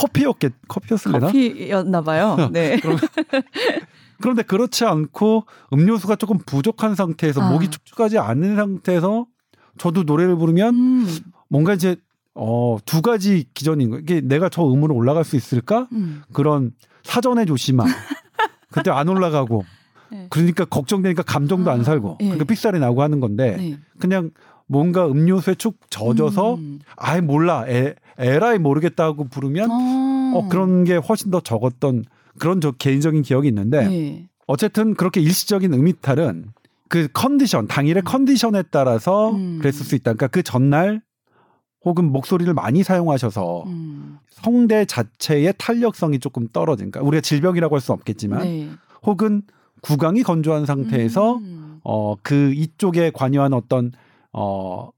커피였겠 0.00 0.52
커피였을래나? 0.66 1.26
커피였나 1.26 2.00
봐요. 2.00 2.48
네. 2.52 2.80
그런데 4.22 4.42
그렇지 4.42 4.86
않고 4.86 5.44
음료수가 5.74 6.16
조금 6.16 6.38
부족한 6.38 6.94
상태에서 6.94 7.42
아. 7.42 7.50
목이 7.50 7.68
축축하지 7.68 8.18
않은 8.18 8.56
상태에서 8.56 9.26
저도 9.76 10.04
노래를 10.04 10.36
부르면 10.36 10.74
음. 10.74 11.18
뭔가 11.48 11.74
이제 11.74 11.96
어, 12.34 12.78
두 12.86 13.02
가지 13.02 13.44
기전인 13.52 13.90
거예요. 13.90 14.00
이게 14.02 14.22
내가 14.22 14.48
저 14.48 14.64
음으로 14.64 14.94
올라갈 14.94 15.22
수 15.24 15.36
있을까? 15.36 15.86
음. 15.92 16.22
그런 16.32 16.72
사전에 17.02 17.44
조심함. 17.44 17.86
그때 18.70 18.90
안 18.90 19.08
올라가고. 19.08 19.64
네. 20.12 20.26
그러니까 20.30 20.64
걱정되니까 20.64 21.22
감정도 21.22 21.70
안 21.70 21.80
아, 21.80 21.84
살고. 21.84 22.18
예. 22.20 22.24
그러니까 22.24 22.44
삑살이 22.44 22.78
나고 22.78 23.02
하는 23.02 23.20
건데 23.20 23.56
네. 23.56 23.78
그냥 23.98 24.30
뭔가 24.66 25.06
음료수에 25.06 25.54
축 25.54 25.78
젖어서 25.90 26.54
음. 26.54 26.80
아예 26.96 27.20
몰라. 27.20 27.64
에, 27.68 27.94
에라이 28.18 28.58
모르겠다 28.58 29.04
하고 29.04 29.24
부르면 29.24 29.70
어. 29.70 30.38
어, 30.38 30.48
그런 30.48 30.84
게 30.84 30.96
훨씬 30.96 31.30
더 31.30 31.40
적었던 31.40 32.04
그런 32.38 32.60
저 32.60 32.70
개인적인 32.72 33.22
기억이 33.22 33.48
있는데 33.48 33.88
네. 33.88 34.28
어쨌든 34.46 34.94
그렇게 34.94 35.20
일시적인 35.20 35.72
음이탈은 35.72 36.46
그 36.88 37.08
컨디션 37.12 37.66
당일의 37.66 38.02
컨디션에 38.02 38.64
따라서 38.70 39.30
음. 39.30 39.58
그랬을 39.58 39.84
수 39.84 39.94
있다. 39.94 40.12
그러니까 40.12 40.26
그 40.28 40.42
전날 40.42 41.02
혹은 41.84 42.12
목소리를 42.12 42.52
많이 42.54 42.82
사용하셔서 42.82 43.64
음. 43.66 44.18
성대 44.30 44.84
자체의 44.84 45.54
탄력성이 45.58 46.18
조금 46.18 46.48
떨어진가. 46.48 47.00
그러니까 47.00 47.08
우리가 47.08 47.20
질병이라고 47.20 47.74
할수 47.74 47.92
없겠지만 47.92 48.42
네. 48.42 48.68
혹은 49.04 49.42
구강이 49.82 50.22
건조한 50.22 50.64
상태에서 50.66 51.36
음. 51.36 51.78
어 51.84 52.14
그 52.22 52.52
이쪽에 52.54 53.10
관여한 53.12 53.52
어떤 53.52 53.92
어 54.32 54.90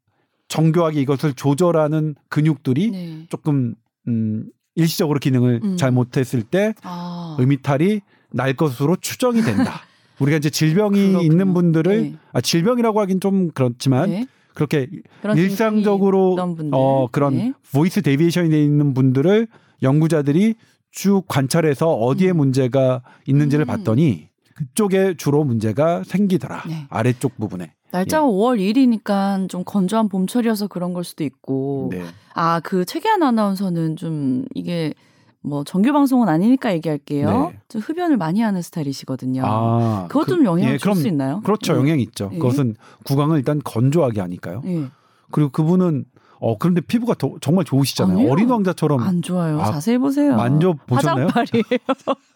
정교하게 0.49 1.01
이것을 1.01 1.33
조절하는 1.35 2.15
근육들이 2.29 2.91
네. 2.91 3.27
조금 3.31 3.75
음 4.07 4.51
일시적으로 4.75 5.19
기능을 5.19 5.61
음. 5.65 5.77
잘 5.77 5.91
못했을 5.91 6.43
때 6.43 6.75
아. 6.83 7.37
음이탈이 7.41 8.01
날 8.33 8.55
것으로 8.55 8.97
추정이 8.97 9.41
된다. 9.43 9.81
우리가 10.21 10.37
이제 10.37 10.51
질병이 10.51 10.99
그렇군요. 11.09 11.23
있는 11.23 11.55
분들을 11.55 12.03
네. 12.03 12.17
아, 12.33 12.41
질병이라고 12.41 13.01
하긴 13.01 13.21
좀 13.21 13.51
그렇지만 13.53 14.11
네. 14.11 14.27
그렇게 14.55 14.89
일상적으로. 15.35 16.37
어 16.73 17.09
그런 17.11 17.35
네. 17.35 17.53
voice 17.73 18.03
deviation이 18.03 18.51
돼 18.51 18.63
있는 18.63 18.95
분들을 18.95 19.49
연구자들이 19.83 20.55
쭉 20.93 21.25
관찰해서 21.27 21.93
어디에 21.95 22.31
음. 22.31 22.37
문제가 22.39 23.03
있는지를 23.27 23.65
음. 23.65 23.67
봤더니 23.67 24.29
그쪽에 24.55 25.15
주로 25.17 25.45
문제가 25.45 26.03
생기더라. 26.05 26.63
네. 26.69 26.87
아래쪽 26.91 27.37
부분에. 27.39 27.73
날짜가 27.91 28.27
5월 28.27 28.59
1일이니까 28.59 29.49
좀 29.49 29.63
건조한 29.65 30.09
봄철이어서 30.09 30.67
그런 30.69 30.93
걸 30.95 31.05
수도 31.05 31.23
있고. 31.25 31.89
네. 31.93 32.03
아, 32.35 32.61
그 32.61 32.85
최기환 32.85 33.23
아나운서는 33.23 33.97
좀 33.97 34.45
이게 34.55 34.95
뭐 35.41 35.63
정규 35.63 35.93
방송은 35.93 36.29
아니니까 36.29 36.73
얘기할게요. 36.73 37.51
네. 37.53 37.59
좀 37.69 37.81
흡연을 37.83 38.17
많이 38.17 38.41
하는 38.41 38.63
스타일이시거든요. 38.63 39.43
아, 39.45 40.07
그것도 40.09 40.25
그- 40.25 40.31
좀 40.37 40.45
영향을 40.45 40.73
예, 40.75 40.79
줄 40.79 40.85
그럼 40.91 40.97
수 40.97 41.07
있나요? 41.09 41.41
그렇죠. 41.45 41.75
예. 41.75 41.79
영향이 41.79 42.03
있죠. 42.05 42.31
예. 42.33 42.39
그것은 42.39 42.75
구강을 43.05 43.39
일단 43.39 43.61
건조하게 43.63 44.21
하니까요. 44.23 44.63
예. 44.67 44.87
그리고 45.31 45.51
그분은 45.51 46.05
어 46.41 46.59
그런데 46.59 46.81
피부가 46.81 47.15
더- 47.15 47.35
정말 47.41 47.65
좋으시잖아요. 47.65 48.19
아니요. 48.19 48.31
어린 48.33 48.49
왕자처럼 48.51 49.01
안 49.03 49.23
좋아요. 49.23 49.61
아, 49.61 49.71
자세히 49.71 49.99
보세요. 49.99 50.35
만져 50.37 50.75
보셨나요? 50.87 51.27
화장팔이에요. 51.29 51.79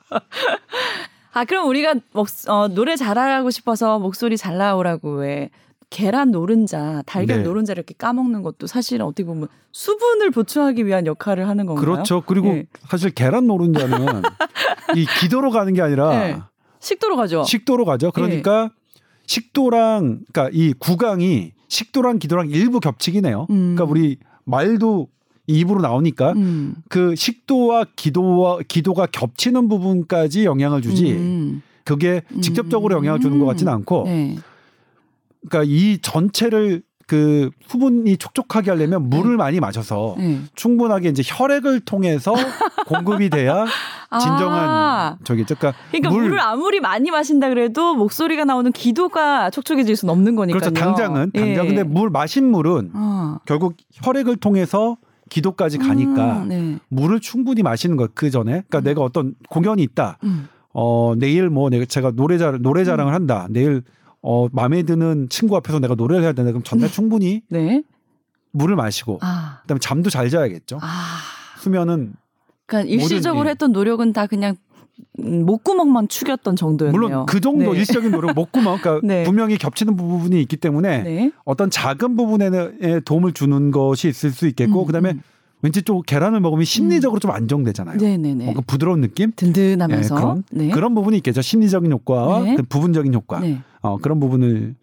아, 1.38 1.44
그럼 1.44 1.68
우리가 1.68 1.94
목, 2.12 2.26
어, 2.48 2.66
노래 2.66 2.96
잘하고 2.96 3.50
싶어서 3.50 4.00
목소리 4.00 4.36
잘 4.36 4.58
나오라고 4.58 5.18
왜 5.18 5.50
계란 5.88 6.32
노른자, 6.32 7.04
달걀 7.06 7.38
네. 7.38 7.42
노른자 7.44 7.74
이렇게 7.74 7.94
까먹는 7.96 8.42
것도 8.42 8.66
사실은 8.66 9.06
어떻게 9.06 9.24
보면 9.24 9.46
수분을 9.70 10.32
보충하기 10.32 10.84
위한 10.84 11.06
역할을 11.06 11.48
하는 11.48 11.64
건가요? 11.66 11.84
그렇죠. 11.84 12.22
그리고 12.22 12.48
예. 12.48 12.66
사실 12.88 13.10
계란 13.10 13.46
노른자는 13.46 14.22
이 14.96 15.06
기도로 15.20 15.52
가는 15.52 15.72
게 15.74 15.80
아니라 15.80 16.10
네. 16.10 16.38
식도로 16.80 17.14
가죠. 17.14 17.44
식도로 17.44 17.84
가죠. 17.84 18.10
그러니까 18.10 18.70
식도랑 19.26 20.22
그러니까 20.32 20.50
이 20.52 20.72
구강이 20.72 21.52
식도랑 21.68 22.18
기도랑 22.18 22.50
일부 22.50 22.80
겹치긴 22.80 23.26
해요. 23.26 23.46
음. 23.50 23.76
그러니까 23.76 23.84
우리 23.84 24.18
말도 24.44 25.06
입으로 25.48 25.80
나오니까 25.80 26.32
음. 26.32 26.76
그 26.88 27.16
식도와 27.16 27.86
기도와 27.96 28.58
기도가 28.68 29.06
겹치는 29.06 29.68
부분까지 29.68 30.44
영향을 30.44 30.82
주지. 30.82 31.12
음. 31.12 31.62
그게 31.84 32.20
직접적으로 32.42 32.94
영향을 32.94 33.18
주는 33.18 33.38
것 33.38 33.46
같지는 33.46 33.72
않고 33.72 34.04
네. 34.04 34.36
그러니까 35.48 35.72
이 35.74 35.98
전체를 36.02 36.82
그 37.06 37.48
수분이 37.66 38.18
촉촉하게 38.18 38.70
하려면 38.72 39.08
물을 39.08 39.38
많이 39.38 39.60
마셔서 39.60 40.14
네. 40.18 40.40
충분하게 40.54 41.08
이제 41.08 41.22
혈액을 41.24 41.80
통해서 41.80 42.34
공급이 42.86 43.30
돼야 43.30 43.64
진정한 44.20 44.68
아. 44.68 45.16
저기죠. 45.24 45.54
그러니까, 45.54 45.80
그러니까 45.90 46.10
물- 46.10 46.22
물을 46.24 46.40
아무리 46.40 46.80
많이 46.80 47.10
마신다 47.10 47.48
그래도 47.48 47.94
목소리가 47.94 48.44
나오는 48.44 48.70
기도가 48.72 49.48
촉촉해질 49.48 49.96
수는 49.96 50.12
없는 50.12 50.36
거니까요. 50.36 50.60
그렇죠. 50.60 50.74
당장은 50.74 51.32
당장 51.34 51.64
예. 51.64 51.68
근데 51.68 51.82
물 51.84 52.10
마신 52.10 52.50
물은 52.50 52.90
아. 52.92 53.38
결국 53.46 53.76
혈액을 53.94 54.36
통해서 54.36 54.98
기도까지 55.28 55.78
가니까 55.78 56.42
음, 56.42 56.48
네. 56.48 56.78
물을 56.88 57.20
충분히 57.20 57.62
마시는 57.62 57.96
것그 57.96 58.30
전에 58.30 58.50
그러니까 58.68 58.78
음. 58.78 58.84
내가 58.84 59.02
어떤 59.02 59.34
공연이 59.48 59.82
있다. 59.82 60.18
음. 60.24 60.48
어 60.72 61.14
내일 61.16 61.48
뭐 61.48 61.70
내가 61.70 61.84
제가 61.84 62.12
노래 62.12 62.38
자 62.38 62.52
노래 62.60 62.84
자랑을 62.84 63.14
한다. 63.14 63.46
내일 63.50 63.82
어 64.22 64.48
마음에 64.52 64.82
드는 64.82 65.28
친구 65.28 65.56
앞에서 65.56 65.78
내가 65.78 65.94
노래를 65.94 66.22
해야 66.22 66.32
된다. 66.32 66.50
그럼 66.50 66.62
전날 66.62 66.90
충분히 66.90 67.42
네. 67.48 67.82
물을 68.50 68.76
마시고 68.76 69.18
아. 69.22 69.60
그다음에 69.62 69.78
잠도 69.80 70.10
잘 70.10 70.30
자야겠죠. 70.30 70.78
아. 70.82 71.18
수면은 71.58 72.14
그러니까 72.66 72.92
일시적으로 72.92 73.46
예. 73.46 73.50
했던 73.50 73.72
노력은 73.72 74.12
다 74.12 74.26
그냥 74.26 74.52
음, 74.52 74.67
목구멍만 75.18 76.08
축였던 76.08 76.56
정도였네요. 76.56 76.92
물론 77.00 77.26
그 77.26 77.40
정도 77.40 77.72
네. 77.72 77.78
일시적인 77.78 78.10
노력 78.10 78.34
먹구만 78.34 78.78
그러니까 78.78 79.00
네. 79.06 79.24
분명히 79.24 79.58
겹치는 79.58 79.96
부분이 79.96 80.40
있기 80.42 80.56
때문에 80.56 81.02
네. 81.02 81.32
어떤 81.44 81.70
작은 81.70 82.16
부분에 82.16 83.00
도움을 83.04 83.32
주는 83.32 83.70
것이 83.70 84.08
있을 84.08 84.30
수 84.30 84.46
있겠고 84.46 84.82
음, 84.82 84.86
그다음에 84.86 85.12
음. 85.12 85.22
왠지 85.60 85.82
좀 85.82 86.02
계란을 86.02 86.40
먹으면 86.40 86.64
심리적으로 86.64 87.18
좀 87.18 87.32
안정되잖아요. 87.32 87.98
네네네. 87.98 88.44
뭔가 88.44 88.62
부드러운 88.66 89.00
느낌? 89.00 89.32
든든하면서. 89.34 90.14
예, 90.14 90.20
그런 90.20 90.44
네. 90.52 90.68
그런 90.68 90.94
부분이 90.94 91.16
있겠죠. 91.16 91.42
심리적인 91.42 91.90
효과와 91.90 92.42
네. 92.42 92.54
그 92.54 92.62
부분적인 92.62 93.12
효과. 93.12 93.40
네. 93.40 93.60
어, 93.80 93.98
그런 93.98 94.20
부분을 94.20 94.76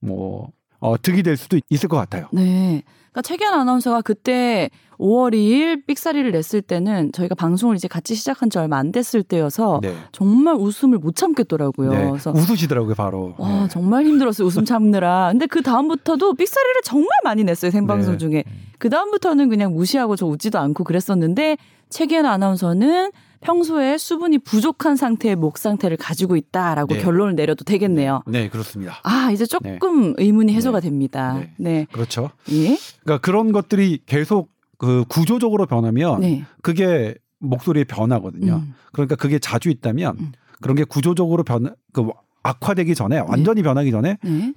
뭐 0.00 0.50
어, 0.82 1.00
득이 1.00 1.22
될 1.22 1.36
수도 1.36 1.58
있을 1.70 1.88
것 1.88 1.96
같아요. 1.96 2.26
네. 2.32 2.82
그러니까 3.12 3.22
최기한 3.22 3.54
아나운서가 3.54 4.02
그때 4.02 4.68
5월 4.98 5.32
2일 5.32 5.86
삑사리를 5.86 6.30
냈을 6.32 6.60
때는 6.60 7.12
저희가 7.12 7.34
방송을 7.34 7.76
이제 7.76 7.86
같이 7.86 8.14
시작한 8.14 8.50
지 8.50 8.58
얼마 8.58 8.78
안 8.78 8.90
됐을 8.90 9.22
때여서 9.22 9.80
네. 9.82 9.94
정말 10.10 10.54
웃음을 10.54 10.98
못 10.98 11.14
참겠더라고요. 11.14 11.90
네. 11.90 12.08
그래서 12.08 12.32
웃으시더라고요, 12.32 12.94
바로. 12.94 13.34
와 13.38 13.62
네. 13.62 13.68
정말 13.68 14.06
힘들었어요 14.06 14.46
웃음 14.46 14.64
참느라. 14.64 15.28
근데 15.30 15.46
그 15.46 15.62
다음부터도 15.62 16.34
삑사리를 16.34 16.80
정말 16.84 17.08
많이 17.22 17.44
냈어요 17.44 17.70
생방송 17.70 18.14
네. 18.14 18.18
중에. 18.18 18.44
그 18.78 18.88
다음부터는 18.90 19.48
그냥 19.48 19.72
무시하고 19.74 20.16
저 20.16 20.26
웃지도 20.26 20.58
않고 20.58 20.82
그랬었는데 20.82 21.56
최기현 21.92 22.26
아나운서는 22.26 23.12
평소에 23.42 23.98
수분이 23.98 24.38
부족한 24.38 24.96
상태의 24.96 25.36
목 25.36 25.58
상태를 25.58 25.96
가지고 25.96 26.36
있다라고 26.36 26.94
네. 26.94 27.00
결론을 27.00 27.34
내려도 27.34 27.64
되겠네요. 27.64 28.22
네, 28.26 28.48
그렇습니다. 28.48 29.00
아 29.02 29.30
이제 29.32 29.46
조금 29.46 30.14
의문이 30.16 30.52
해소가 30.54 30.80
됩니다. 30.80 31.34
네. 31.34 31.52
네. 31.58 31.86
그렇죠. 31.92 32.30
예. 32.50 32.78
그러니까 33.02 33.18
그런 33.18 33.52
것들이 33.52 34.00
계속 34.06 34.50
그 34.78 35.04
구조적으로 35.08 35.66
변하면 35.66 36.20
네. 36.20 36.44
그게 36.62 37.14
목소리의 37.40 37.84
변화거든요. 37.84 38.62
음. 38.64 38.74
그러니까 38.92 39.16
그게 39.16 39.38
자주 39.38 39.68
있다면 39.68 40.16
음. 40.18 40.32
그런 40.60 40.76
게 40.76 40.84
구조적으로 40.84 41.42
변, 41.42 41.74
그 41.92 42.08
악화되기 42.44 42.94
전에 42.94 43.18
완전히 43.18 43.62
변하기 43.62 43.90
전에 43.90 44.18
네. 44.22 44.52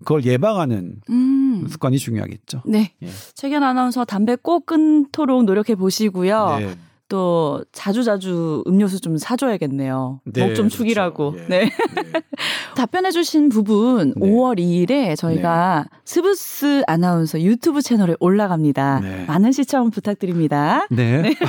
그걸 0.00 0.24
예방하는 0.24 0.96
음. 1.10 1.66
습관이 1.68 1.98
중요하겠죠. 1.98 2.62
네. 2.66 2.92
예. 3.02 3.08
최견 3.34 3.62
아나운서 3.62 4.04
담배 4.04 4.36
꼭 4.36 4.66
끊도록 4.66 5.44
노력해 5.44 5.74
보시고요. 5.74 6.56
네. 6.60 6.74
또 7.08 7.64
자주자주 7.72 8.64
음료수 8.66 9.00
좀 9.00 9.16
사줘야겠네요. 9.16 10.20
네, 10.24 10.42
목좀 10.42 10.66
그렇죠. 10.66 10.76
축이라고. 10.76 11.34
예. 11.38 11.46
네. 11.48 11.60
네. 11.60 11.70
답변해주신 12.76 13.48
부분 13.48 14.12
네. 14.14 14.26
5월 14.26 14.58
2일에 14.58 15.16
저희가 15.16 15.86
스브스 16.04 16.82
아나운서 16.86 17.40
유튜브 17.40 17.80
채널에 17.80 18.14
올라갑니다. 18.20 19.00
네. 19.00 19.24
많은 19.26 19.52
시청 19.52 19.90
부탁드립니다. 19.90 20.86
네. 20.90 21.34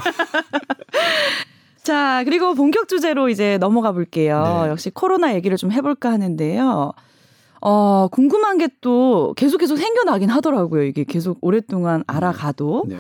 자, 1.84 2.24
그리고 2.24 2.54
본격 2.54 2.88
주제로 2.88 3.30
이제 3.30 3.58
넘어가 3.58 3.92
볼게요. 3.92 4.62
네. 4.64 4.70
역시 4.70 4.90
코로나 4.90 5.36
얘기를 5.36 5.58
좀 5.58 5.72
해볼까 5.72 6.12
하는데요. 6.12 6.94
어, 7.62 8.08
궁금한 8.12 8.58
게 8.58 8.68
또 8.82 9.34
계속 9.36 9.58
계속 9.58 9.76
생겨나긴 9.78 10.30
하더라고요. 10.30 10.84
이게 10.84 11.04
계속 11.04 11.38
오랫동안 11.42 12.04
알아가도. 12.08 12.86
네. 12.88 12.96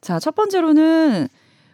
자, 0.00 0.20
첫 0.20 0.34
번째로는 0.36 1.26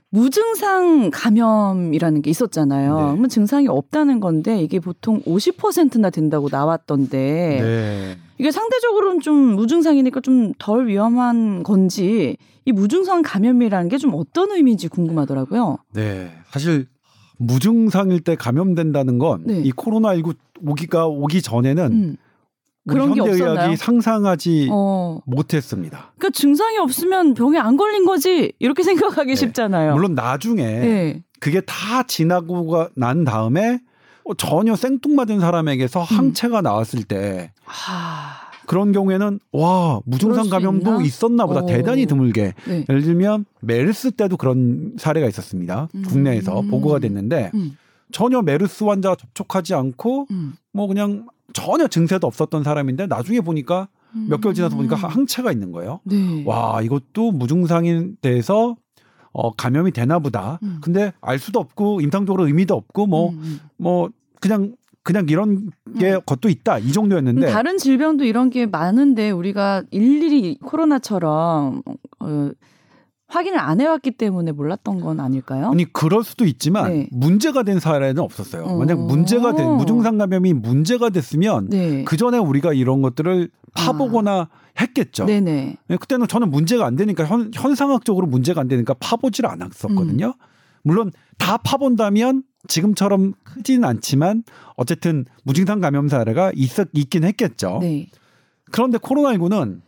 무증상 0.08 1.10
감염이라는 1.12 2.22
게 2.22 2.30
있었잖아요. 2.30 2.96
네. 2.96 3.02
그러면 3.02 3.28
증상이 3.28 3.66
없다는 3.68 4.20
건데 4.20 4.62
이게 4.62 4.78
보통 4.78 5.20
50%나 5.22 6.10
된다고 6.10 6.48
나왔던데 6.50 7.58
네. 7.62 8.16
이게 8.38 8.50
상대적으로는 8.50 9.20
좀 9.20 9.34
무증상이니까 9.56 10.20
좀 10.20 10.52
덜 10.58 10.86
위험한 10.86 11.62
건지 11.62 12.36
이 12.64 12.72
무증상 12.72 13.22
감염이라는 13.22 13.88
게 13.88 13.96
좀 13.98 14.12
어떤 14.14 14.50
의미인지 14.52 14.88
궁금하더라고요. 14.88 15.78
네. 15.94 16.30
사실 16.50 16.86
무증상일 17.38 18.20
때 18.20 18.36
감염된다는 18.36 19.18
건이 19.18 19.44
네. 19.46 19.70
코로나 19.74 20.14
19 20.14 20.34
오기가 20.64 21.06
오기 21.08 21.42
전에는 21.42 21.92
음. 21.92 22.16
그런 22.88 23.14
게 23.14 23.20
없었나요? 23.20 23.76
상상하지 23.76 24.68
어. 24.72 25.20
못했습니다. 25.24 26.12
그러니까 26.18 26.30
증상이 26.38 26.78
없으면 26.78 27.34
병에 27.34 27.58
안 27.58 27.76
걸린 27.76 28.04
거지 28.04 28.52
이렇게 28.58 28.82
생각하기 28.82 29.30
네. 29.30 29.36
쉽잖아요. 29.36 29.94
물론 29.94 30.14
나중에 30.14 30.64
네. 30.64 31.22
그게 31.38 31.60
다 31.60 32.02
지나고 32.02 32.88
난 32.94 33.24
다음에 33.24 33.80
어, 34.24 34.34
전혀 34.34 34.76
생뚱맞은 34.76 35.40
사람에게서 35.40 36.00
음. 36.00 36.04
항체가 36.04 36.60
나왔을 36.60 37.04
때 37.04 37.52
하. 37.64 38.42
그런 38.66 38.92
경우에는 38.92 39.40
와 39.52 40.00
무증상 40.04 40.48
감염도? 40.48 41.00
있었나 41.00 41.46
보다 41.46 41.60
어. 41.60 41.66
대단히 41.66 42.06
드물게 42.06 42.54
네. 42.66 42.84
예를 42.88 43.02
들면 43.02 43.44
메르스 43.60 44.12
때도 44.12 44.36
그런 44.36 44.92
사례가 44.98 45.26
있었습니다 45.26 45.88
음. 45.94 46.02
국내에서 46.06 46.62
보고가 46.62 47.00
됐는데 47.00 47.50
음. 47.54 47.76
전혀 48.12 48.40
메르스 48.40 48.84
환자와 48.84 49.16
접촉하지 49.16 49.74
않고 49.74 50.28
음. 50.30 50.54
뭐 50.72 50.86
그냥 50.86 51.26
전혀 51.52 51.86
증세도 51.86 52.26
없었던 52.26 52.62
사람인데 52.64 53.06
나중에 53.06 53.40
보니까 53.40 53.88
몇 54.12 54.40
개월 54.40 54.54
지나서 54.54 54.76
보니까 54.76 54.96
음. 54.96 55.04
항체가 55.04 55.52
있는 55.52 55.72
거예요 55.72 56.00
네. 56.04 56.44
와 56.46 56.82
이것도 56.82 57.32
무증상인 57.32 58.16
돼서 58.20 58.76
어 59.32 59.52
감염이 59.52 59.92
되나 59.92 60.18
보다 60.18 60.58
음. 60.62 60.78
근데 60.82 61.12
알 61.20 61.38
수도 61.38 61.58
없고 61.58 62.02
임상적으로 62.02 62.46
의미도 62.46 62.74
없고 62.74 63.06
뭐 63.06 63.30
음, 63.30 63.60
뭐 63.78 64.06
음. 64.06 64.10
그냥 64.40 64.74
그냥 65.02 65.26
이런 65.28 65.70
게 65.98 66.18
것도 66.24 66.48
있다 66.48 66.78
이 66.78 66.92
정도였는데 66.92 67.50
다른 67.50 67.78
질병도 67.78 68.24
이런 68.24 68.50
게 68.50 68.66
많은데 68.66 69.30
우리가 69.30 69.82
일일이 69.90 70.58
코로나처럼 70.62 71.82
어, 72.20 72.50
확인을 73.32 73.58
안 73.58 73.80
해왔기 73.80 74.12
때문에 74.12 74.52
몰랐던 74.52 75.00
건 75.00 75.18
아닐까요? 75.18 75.70
아니 75.70 75.90
그럴 75.90 76.22
수도 76.22 76.44
있지만 76.44 76.92
네. 76.92 77.08
문제가 77.10 77.62
된 77.62 77.80
사례는 77.80 78.22
없었어요. 78.22 78.64
어. 78.64 78.78
만약 78.78 78.98
문제가 78.98 79.54
된 79.54 79.70
무증상 79.76 80.18
감염이 80.18 80.52
문제가 80.52 81.08
됐으면 81.08 81.70
네. 81.70 82.04
그 82.04 82.18
전에 82.18 82.36
우리가 82.36 82.74
이런 82.74 83.00
것들을 83.00 83.48
파보거나 83.72 84.50
했겠죠. 84.78 85.24
네네. 85.24 85.76
예, 85.88 85.96
그때는 85.96 86.28
저는 86.28 86.50
문제가 86.50 86.84
안 86.84 86.96
되니까 86.96 87.24
현, 87.24 87.50
현상학적으로 87.54 88.26
문제가 88.26 88.60
안 88.60 88.68
되니까 88.68 88.94
파보질 89.00 89.46
않았었거든요. 89.46 90.26
음. 90.26 90.46
물론 90.82 91.10
다 91.38 91.56
파본다면 91.56 92.42
지금처럼 92.68 93.32
크진 93.44 93.84
않지만 93.84 94.44
어쨌든 94.76 95.24
무증상 95.44 95.80
감염 95.80 96.08
사례가 96.08 96.52
있었 96.54 96.88
있긴 96.92 97.24
했겠죠. 97.24 97.78
네. 97.80 98.08
그런데 98.70 98.98
코로나19는 98.98 99.80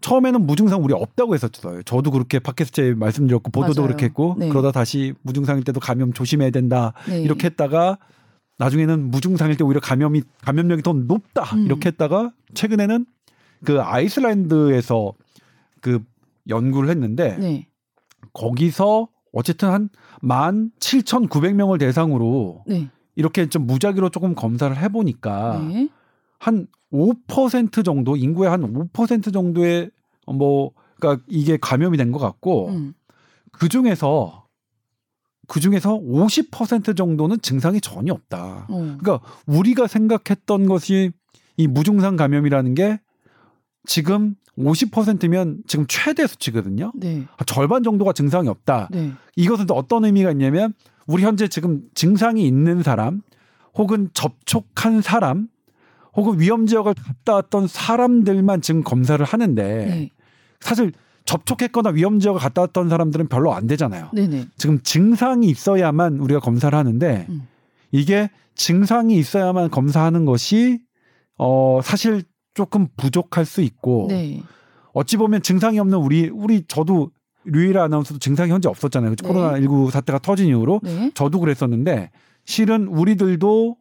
처음에는 0.00 0.46
무증상 0.46 0.82
우리 0.84 0.94
없다고 0.94 1.34
했었어요. 1.34 1.82
저도 1.82 2.10
그렇게 2.10 2.38
팟캐스트에 2.38 2.94
말씀드렸고 2.94 3.50
보도도 3.50 3.80
맞아요. 3.82 3.86
그렇게 3.88 4.06
했고 4.06 4.36
네. 4.38 4.48
그러다 4.48 4.72
다시 4.72 5.14
무증상일 5.22 5.64
때도 5.64 5.80
감염 5.80 6.12
조심해야 6.12 6.50
된다 6.50 6.92
네. 7.08 7.22
이렇게 7.22 7.46
했다가 7.46 7.98
나중에는 8.58 9.10
무증상일 9.10 9.56
때 9.56 9.64
오히려 9.64 9.80
감염이 9.80 10.22
감염력이 10.42 10.82
더 10.82 10.92
높다 10.92 11.42
음. 11.56 11.66
이렇게 11.66 11.88
했다가 11.88 12.32
최근에는 12.54 13.06
그 13.64 13.80
아이슬란드에서 13.80 15.12
그 15.80 16.02
연구를 16.48 16.88
했는데 16.90 17.36
네. 17.38 17.66
거기서 18.32 19.08
어쨌든 19.32 19.68
한 19.70 19.88
만 20.22 20.70
칠천 20.80 21.28
구백 21.28 21.54
명을 21.56 21.78
대상으로 21.78 22.64
네. 22.66 22.90
이렇게 23.16 23.48
좀 23.48 23.66
무작위로 23.66 24.10
조금 24.10 24.34
검사를 24.34 24.76
해보니까 24.76 25.64
네. 25.66 25.88
한 26.38 26.66
5% 26.92 27.84
정도 27.84 28.16
인구의 28.16 28.50
한 28.50 28.62
5% 28.62 29.32
정도의 29.32 29.90
뭐 30.26 30.72
그러니까 30.98 31.24
이게 31.28 31.56
감염이 31.56 31.96
된 31.96 32.12
것 32.12 32.18
같고 32.18 32.68
음. 32.68 32.94
그 33.52 33.68
중에서 33.68 34.46
그 35.48 35.58
중에서 35.60 35.98
50% 35.98 36.96
정도는 36.96 37.40
증상이 37.42 37.80
전혀 37.80 38.12
없다. 38.12 38.66
어. 38.68 38.96
그러니까 39.00 39.20
우리가 39.46 39.86
생각했던 39.86 40.66
것이 40.66 41.10
이 41.56 41.66
무증상 41.66 42.16
감염이라는 42.16 42.74
게 42.74 43.00
지금 43.86 44.36
50%면 44.56 45.62
지금 45.66 45.86
최대 45.88 46.26
수치거든요. 46.26 46.92
네. 46.94 47.26
절반 47.46 47.82
정도가 47.82 48.12
증상이 48.12 48.48
없다. 48.48 48.88
네. 48.92 49.12
이것은 49.36 49.66
또 49.66 49.74
어떤 49.74 50.04
의미가 50.04 50.30
있냐면 50.32 50.74
우리 51.06 51.24
현재 51.24 51.48
지금 51.48 51.82
증상이 51.94 52.46
있는 52.46 52.82
사람 52.82 53.22
혹은 53.74 54.10
접촉한 54.14 55.00
사람 55.02 55.48
혹은 56.14 56.40
위험 56.40 56.66
지역을 56.66 56.94
갔다 56.94 57.34
왔던 57.34 57.66
사람들만 57.66 58.62
지금 58.62 58.82
검사를 58.82 59.24
하는데 59.24 59.62
네. 59.62 60.10
사실 60.60 60.92
접촉했거나 61.24 61.90
위험 61.90 62.18
지역을 62.18 62.40
갔다 62.40 62.62
왔던 62.62 62.88
사람들은 62.88 63.28
별로 63.28 63.52
안 63.54 63.66
되잖아요. 63.66 64.10
네네. 64.12 64.48
지금 64.56 64.80
증상이 64.82 65.48
있어야만 65.48 66.18
우리가 66.18 66.40
검사를 66.40 66.76
하는데 66.76 67.26
음. 67.28 67.46
이게 67.92 68.30
증상이 68.54 69.16
있어야만 69.16 69.70
검사하는 69.70 70.24
것이 70.24 70.80
어 71.38 71.80
사실 71.82 72.22
조금 72.54 72.88
부족할 72.96 73.44
수 73.44 73.60
있고 73.60 74.06
네. 74.08 74.42
어찌 74.92 75.16
보면 75.16 75.42
증상이 75.42 75.78
없는 75.78 75.98
우리 75.98 76.28
우리 76.28 76.64
저도 76.66 77.10
류일아 77.44 77.84
아나운서도 77.84 78.18
증상이 78.18 78.50
현재 78.50 78.68
없었잖아요. 78.68 79.14
네. 79.14 79.28
코로나 79.28 79.58
19 79.58 79.90
사태가 79.90 80.18
터진 80.18 80.48
이후로 80.48 80.80
네. 80.82 81.10
저도 81.14 81.40
그랬었는데 81.40 82.10
실은 82.44 82.86
우리들도 82.88 83.76
어, 83.76 83.79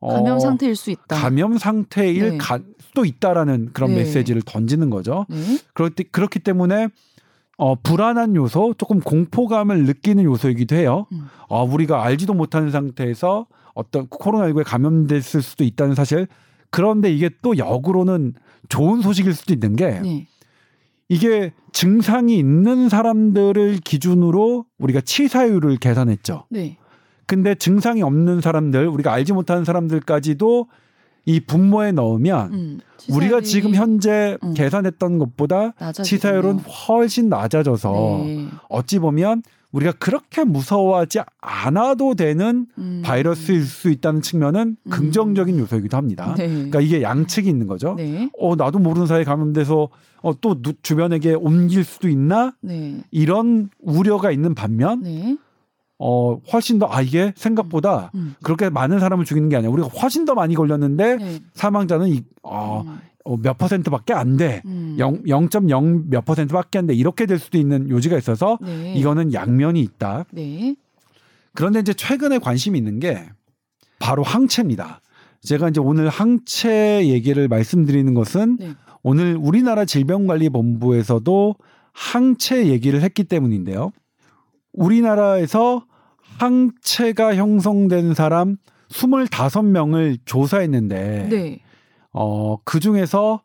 감염 0.00 0.38
상태일 0.38 0.76
수 0.76 0.90
있다. 0.90 1.16
감염 1.16 1.58
상태일 1.58 2.30
네. 2.30 2.38
가, 2.38 2.60
수도 2.80 3.04
있다라는 3.04 3.70
그런 3.72 3.90
네. 3.90 3.96
메시지를 3.98 4.42
던지는 4.42 4.90
거죠. 4.90 5.26
네. 5.28 5.58
그렇기, 5.74 6.04
그렇기 6.04 6.38
때문에 6.40 6.88
어, 7.56 7.74
불안한 7.74 8.36
요소, 8.36 8.74
조금 8.78 9.00
공포감을 9.00 9.84
느끼는 9.84 10.22
요소이기도 10.22 10.76
해요. 10.76 11.06
음. 11.12 11.26
어, 11.48 11.64
우리가 11.64 12.04
알지도 12.04 12.32
못하는 12.32 12.70
상태에서 12.70 13.46
어떤 13.74 14.06
코로나19에 14.06 14.64
감염됐을 14.64 15.42
수도 15.42 15.64
있다는 15.64 15.94
사실. 15.96 16.28
그런데 16.70 17.12
이게 17.12 17.30
또 17.42 17.56
역으로는 17.58 18.34
좋은 18.68 19.02
소식일 19.02 19.34
수도 19.34 19.54
있는 19.54 19.74
게 19.74 20.00
네. 20.00 20.26
이게 21.08 21.52
증상이 21.72 22.38
있는 22.38 22.88
사람들을 22.88 23.78
기준으로 23.78 24.66
우리가 24.78 25.00
치사율을 25.00 25.78
계산했죠. 25.78 26.44
네. 26.50 26.76
근데 27.28 27.54
증상이 27.54 28.02
없는 28.02 28.40
사람들, 28.40 28.88
우리가 28.88 29.12
알지 29.12 29.34
못하는 29.34 29.64
사람들까지도 29.64 30.66
이 31.26 31.40
분모에 31.40 31.92
넣으면 31.92 32.52
음, 32.54 32.80
우리가 33.10 33.42
지금 33.42 33.74
현재 33.74 34.38
음. 34.42 34.54
계산했던 34.54 35.18
것보다. 35.18 35.74
치사율은 35.92 36.58
훨씬 36.60 37.28
낮아져서 37.28 37.92
네. 38.24 38.48
어찌 38.70 38.98
보면 38.98 39.42
우리가 39.72 39.92
그렇게 39.98 40.44
무서워하지 40.44 41.18
않아도 41.42 42.14
되는 42.14 42.66
음. 42.78 43.02
바이러스일 43.04 43.62
수 43.66 43.90
있다는 43.90 44.22
측면은 44.22 44.78
음. 44.82 44.90
긍정적인 44.90 45.58
요소이기도 45.58 45.98
합니다. 45.98 46.34
네. 46.38 46.48
그러니까 46.48 46.80
이게 46.80 47.02
양측이 47.02 47.46
있는 47.50 47.66
거죠. 47.66 47.94
네. 47.98 48.30
어 48.38 48.56
나도 48.56 48.78
모르는 48.78 49.06
사이에 49.06 49.24
감염돼서 49.24 49.90
어, 50.22 50.32
또 50.40 50.62
누- 50.62 50.72
주변에게 50.82 51.34
옮길 51.34 51.84
수도 51.84 52.08
있나 52.08 52.54
네. 52.62 53.02
이런 53.10 53.68
우려가 53.82 54.30
있는 54.30 54.54
반면 54.54 55.02
네. 55.02 55.36
어 55.98 56.38
훨씬 56.52 56.78
더 56.78 56.86
아 56.90 57.02
이게 57.02 57.32
생각보다 57.36 58.10
음. 58.14 58.34
그렇게 58.42 58.70
많은 58.70 59.00
사람을 59.00 59.24
죽이는 59.24 59.48
게 59.48 59.56
아니라 59.56 59.72
우리가 59.72 59.88
훨씬 59.88 60.24
더 60.24 60.34
많이 60.34 60.54
걸렸는데 60.54 61.16
네. 61.16 61.40
사망자는 61.54 62.08
이, 62.08 62.22
어, 62.42 62.82
음. 62.86 62.98
어, 63.24 63.36
몇 63.36 63.58
퍼센트 63.58 63.90
밖에 63.90 64.14
안 64.14 64.36
돼. 64.36 64.62
음. 64.64 64.96
0, 64.98 65.24
0.0 65.24 66.04
몇 66.08 66.24
퍼센트 66.24 66.54
밖에 66.54 66.78
안 66.78 66.86
돼. 66.86 66.94
이렇게 66.94 67.26
될 67.26 67.38
수도 67.38 67.58
있는 67.58 67.90
요지가 67.90 68.16
있어서 68.16 68.58
네. 68.62 68.94
이거는 68.94 69.34
양면이 69.34 69.80
있다. 69.82 70.24
네. 70.30 70.76
그런데 71.54 71.80
이제 71.80 71.92
최근에 71.92 72.38
관심이 72.38 72.78
있는 72.78 73.00
게 73.00 73.28
바로 73.98 74.22
항체입니다. 74.22 75.00
제가 75.42 75.68
이제 75.68 75.80
오늘 75.80 76.08
항체 76.08 77.06
얘기를 77.08 77.48
말씀드리는 77.48 78.14
것은 78.14 78.56
네. 78.60 78.74
오늘 79.02 79.36
우리나라 79.36 79.84
질병관리본부에서도 79.84 81.54
항체 81.92 82.66
얘기를 82.68 83.02
했기 83.02 83.24
때문인데요. 83.24 83.92
우리나라에서 84.78 85.84
항체가 86.38 87.34
형성된 87.34 88.14
사람 88.14 88.56
25명을 88.90 90.18
조사했는데 90.24 91.28
네. 91.30 91.60
어, 92.12 92.56
그 92.64 92.80
중에서 92.80 93.42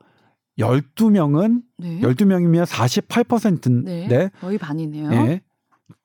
12명은 0.60 1.62
네. 1.80 2.00
12명이면 2.02 2.66
48%인데 2.66 4.08
네. 4.08 4.30
거의 4.40 4.58
반이네요. 4.58 5.12
예. 5.12 5.42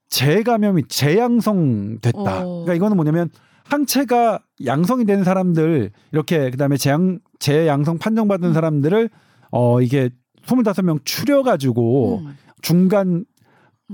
재감염이 0.09 0.85
재양성 0.89 1.99
됐다. 2.01 2.47
어. 2.47 2.65
그러니까 2.65 2.75
이거는 2.75 2.97
뭐냐면 2.97 3.29
항체가 3.65 4.41
양성이 4.65 5.05
된 5.05 5.23
사람들 5.25 5.91
이렇게 6.13 6.51
그다음에 6.51 6.79
재양 6.79 7.19
재양성 7.39 7.99
판정받은 7.99 8.49
음. 8.49 8.55
사람들을 8.55 9.11
어 9.51 9.83
이게 9.83 10.09
25명 10.47 11.05
추려 11.05 11.43
가지고 11.43 12.23
음. 12.25 12.37
중간 12.63 13.09
음. 13.09 13.25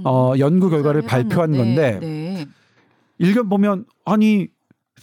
어 0.02 0.32
연구 0.38 0.70
결과를 0.70 1.02
조사를 1.02 1.28
발표한 1.28 1.52
건데 1.56 1.98
네. 2.00 2.46
일견 3.18 3.48
보면 3.48 3.84
아니 4.04 4.48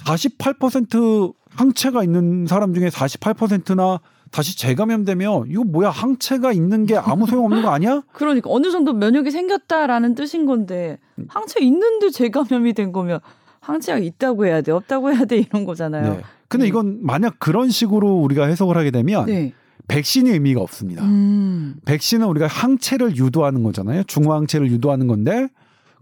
48% 0.03 1.33
항체가 1.49 2.03
있는 2.03 2.45
사람 2.47 2.73
중에 2.73 2.89
48%나 2.89 3.99
다시 4.31 4.57
재감염되면 4.57 5.45
이거 5.49 5.63
뭐야 5.63 5.89
항체가 5.89 6.53
있는 6.53 6.85
게 6.85 6.97
아무 6.97 7.27
소용 7.27 7.45
없는 7.45 7.61
거 7.61 7.69
아니야? 7.69 8.01
그러니까 8.13 8.49
어느 8.49 8.71
정도 8.71 8.93
면역이 8.93 9.29
생겼다라는 9.29 10.15
뜻인 10.15 10.45
건데 10.45 10.99
음. 11.19 11.25
항체 11.27 11.59
있는데 11.61 12.09
재감염이 12.09 12.73
된 12.73 12.91
거면 12.91 13.19
항체가 13.59 13.99
있다고 13.99 14.45
해야 14.45 14.61
돼 14.61 14.71
없다고 14.71 15.13
해야 15.13 15.25
돼 15.25 15.37
이런 15.37 15.65
거잖아요. 15.65 16.13
네. 16.13 16.21
근데 16.47 16.63
네. 16.63 16.67
이건 16.69 16.99
만약 17.01 17.35
그런 17.39 17.69
식으로 17.69 18.15
우리가 18.15 18.45
해석을 18.45 18.75
하게 18.75 18.91
되면 18.91 19.25
네. 19.25 19.53
백신이 19.87 20.29
의미가 20.29 20.61
없습니다. 20.61 21.03
음. 21.03 21.75
백신은 21.85 22.27
우리가 22.27 22.47
항체를 22.47 23.15
유도하는 23.17 23.63
거잖아요. 23.63 24.03
중화항체를 24.03 24.71
유도하는 24.71 25.07
건데 25.07 25.47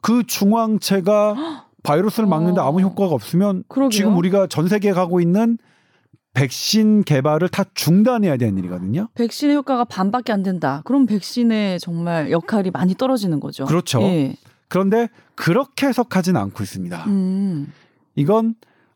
그 0.02 0.24
중화항체가 0.26 1.36
바이러스를 1.84 2.28
막는데 2.28 2.62
어. 2.62 2.66
아무 2.66 2.82
효과가 2.82 3.14
없으면 3.14 3.64
그러게요. 3.68 3.90
지금 3.90 4.18
우리가 4.18 4.48
전 4.48 4.68
세계에 4.68 4.92
가고 4.92 5.22
있는 5.22 5.58
백신 6.34 7.04
개발을 7.04 7.50
다 7.50 7.64
중단해야 7.74 8.38
되는 8.38 8.58
일이거든요. 8.58 9.10
백신의 9.16 9.56
효과가 9.56 9.86
반밖에 9.86 10.32
안 10.32 10.44
된다. 10.44 10.82
그럼 10.86 11.06
백신의 11.06 11.80
정말 11.80 12.32
역할이 12.32 12.72
많이 12.72 12.96
떨어지는 12.96 13.40
거죠. 13.40 13.66
그렇죠. 13.66 14.02
예. 14.04 14.36
그런데 14.68 15.10
그렇게 15.36 15.88
해석하지는 15.88 16.40
않고 16.40 16.64
있습니다. 16.64 17.06
음. 17.08 17.74
이건 18.16 18.56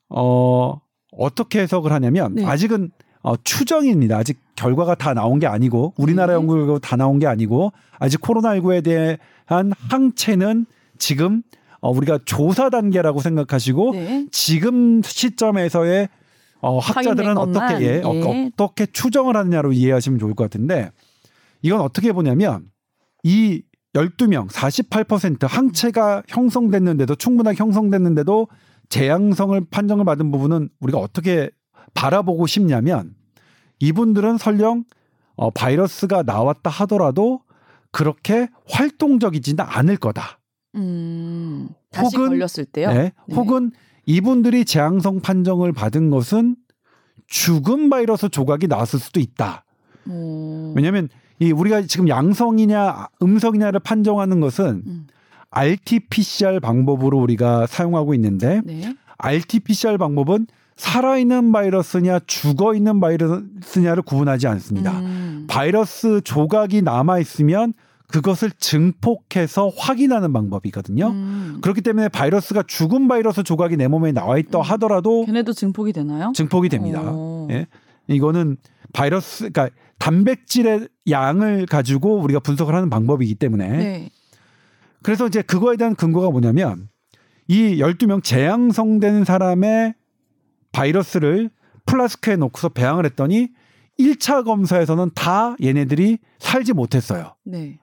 어 0.10 0.80
어떻게 1.12 1.62
해석을 1.62 1.92
하냐면 1.92 2.36
네. 2.36 2.46
아직은 2.46 2.92
어, 3.24 3.36
추정입니다. 3.44 4.18
아직 4.18 4.40
결과가 4.56 4.96
다 4.96 5.14
나온 5.14 5.40
게 5.40 5.48
아니고 5.48 5.94
우리나라 5.98 6.34
네. 6.34 6.36
연구 6.36 6.56
결과 6.56 6.78
다 6.80 6.96
나온 6.96 7.20
게 7.20 7.26
아니고 7.26 7.72
아직 7.98 8.22
코로나19에 8.22 8.84
대한 8.84 9.72
항체는 9.90 10.66
지금 10.98 11.42
어, 11.80 11.90
우리가 11.90 12.20
조사 12.26 12.70
단계라고 12.70 13.22
생각하시고 13.22 13.92
네. 13.94 14.28
지금 14.32 15.02
시점에서의 15.02 16.10
어, 16.62 16.80
학자들은. 16.80 17.38
어떻게 17.38 17.82
예, 17.82 18.02
어, 18.04 18.14
예. 18.14 18.52
어떻게 18.54 18.86
추정을 18.86 19.36
하느냐로 19.36 19.74
이해하시면 19.74 20.20
좋을 20.20 20.34
것 20.34 20.46
같은데 20.46 20.92
이건 21.62 21.82
어떻게 21.82 22.12
보냐면 22.14 22.70
이 23.24 23.64
12명 23.96 24.50
48% 24.50 25.48
항체가 25.48 26.24
형성됐는데도 26.28 27.16
충분하게 27.16 27.58
형성됐는데도 27.58 28.48
재양성을 28.90 29.60
판정을 29.70 30.06
받은 30.06 30.32
부분은 30.32 30.70
우리가 30.80 31.00
어떻게 31.00 31.50
바라보고 31.94 32.48
싶냐면 32.48 33.16
이분들은 33.80 34.38
설령 34.38 34.84
어, 35.36 35.50
바이러스가 35.50 36.24
나왔다 36.24 36.70
하더라도 36.70 37.42
그렇게 37.92 38.48
활동적이지는 38.70 39.64
않을 39.68 39.98
거다. 39.98 40.40
음. 40.76 41.70
다시 41.92 42.16
혹은- 42.18 42.30
걸렸을 42.30 42.66
때요. 42.66 42.90
네. 42.92 43.12
네. 43.28 43.36
혹은 43.36 43.72
이분들이 44.06 44.66
재앙성 44.66 45.22
판정을 45.22 45.72
받은 45.74 46.10
것은 46.10 46.56
죽은 47.28 47.90
바이러스 47.90 48.30
조각이 48.30 48.68
나왔을 48.68 49.00
수도 49.00 49.20
있다. 49.20 49.64
음. 50.08 50.74
왜냐하면 50.76 51.10
이 51.40 51.52
우리가 51.52 51.84
지금 51.84 52.08
양성이냐 52.10 53.08
음성이냐를 53.22 53.80
판정하는 53.80 54.40
것은 54.40 54.84
음. 54.86 55.08
RT-PCR 55.52 56.60
방법으로 56.62 57.20
우리가 57.20 57.68
사용하고 57.68 58.14
있는데 58.16 58.62
네. 58.66 58.96
RT-PCR 59.18 59.98
방법은 59.98 60.48
살아있는 60.76 61.52
바이러스냐 61.52 62.20
죽어있는 62.26 63.00
바이러스냐를 63.00 64.04
구분하지 64.04 64.48
않습니다. 64.48 65.00
음. 65.00 65.46
바이러스 65.48 66.22
조각이 66.24 66.82
남아 66.82 67.20
있으면 67.20 67.74
그것을 68.08 68.52
증폭해서 68.52 69.72
확인하는 69.76 70.34
방법이거든요. 70.34 71.08
음. 71.08 71.58
그렇기 71.62 71.82
때문에 71.82 72.10
바이러스가 72.10 72.64
죽은 72.68 73.08
바이러스 73.08 73.44
조각이 73.44 73.76
내 73.76 73.88
몸에 73.88 74.12
나와 74.12 74.38
있다 74.38 74.60
음. 74.60 74.62
하더라도 74.62 75.26
걔네도 75.26 75.54
증폭이 75.54 75.94
되나요? 75.94 76.32
증폭이 76.36 76.70
됩니다. 76.70 77.02
어. 77.04 77.48
예. 77.52 77.66
이거는 78.08 78.58
바이러스, 78.94 79.50
그러니까 79.50 79.76
단백질의 79.98 80.90
양을 81.10 81.66
가지고 81.66 82.18
우리가 82.18 82.40
분석을 82.40 82.76
하는 82.76 82.90
방법이기 82.90 83.36
때문에 83.36 83.70
네. 83.70 84.10
그래서 85.02 85.28
이제 85.28 85.42
그거에 85.42 85.78
대한 85.78 85.96
근거가 85.96 86.30
뭐냐면 86.30 86.90
이 87.48 87.78
12명 87.78 88.24
재양성된 88.24 89.24
사람의 89.24 89.96
바이러스를 90.74 91.50
플라스크에 91.86 92.36
넣고서 92.36 92.68
배양을 92.70 93.06
했더니 93.06 93.50
1차 94.00 94.44
검사에서는 94.44 95.12
다 95.16 95.56
얘네들이 95.64 96.18
살지 96.40 96.74
못했어요. 96.74 97.36
네. 97.46 97.80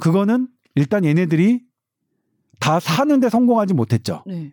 그거는 0.00 0.48
일단 0.74 1.04
얘네들이 1.04 1.60
다 2.60 2.80
사는데 2.80 3.28
성공하지 3.28 3.74
못했죠. 3.74 4.22
네. 4.26 4.52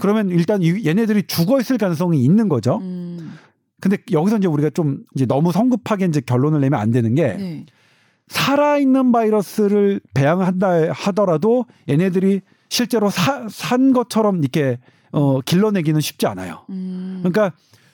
그러면 0.00 0.30
일단 0.30 0.62
이- 0.62 0.84
얘네들이 0.86 1.24
죽어 1.26 1.60
있을 1.60 1.76
가능성이 1.78 2.24
있는 2.24 2.48
거죠. 2.48 2.78
음. 2.78 3.34
근데 3.80 3.98
여기서 4.10 4.38
이제 4.38 4.48
우리가 4.48 4.70
좀 4.70 5.04
이제 5.14 5.26
너무 5.26 5.52
성급하게 5.52 6.06
이제 6.06 6.20
결론을 6.20 6.60
내면 6.60 6.80
안 6.80 6.90
되는 6.90 7.14
게 7.14 7.34
네. 7.36 7.66
살아있는 8.28 9.12
바이러스를 9.12 10.00
배양한다 10.14 10.92
하더라도 10.92 11.66
얘네들이 11.88 12.40
실제로 12.68 13.10
사, 13.10 13.46
산 13.48 13.92
것처럼 13.92 14.38
이렇게 14.38 14.78
어, 15.12 15.40
길러내기는 15.40 16.00
쉽지 16.00 16.26
않아요. 16.26 16.64
음. 16.70 17.20
그러니까 17.22 17.52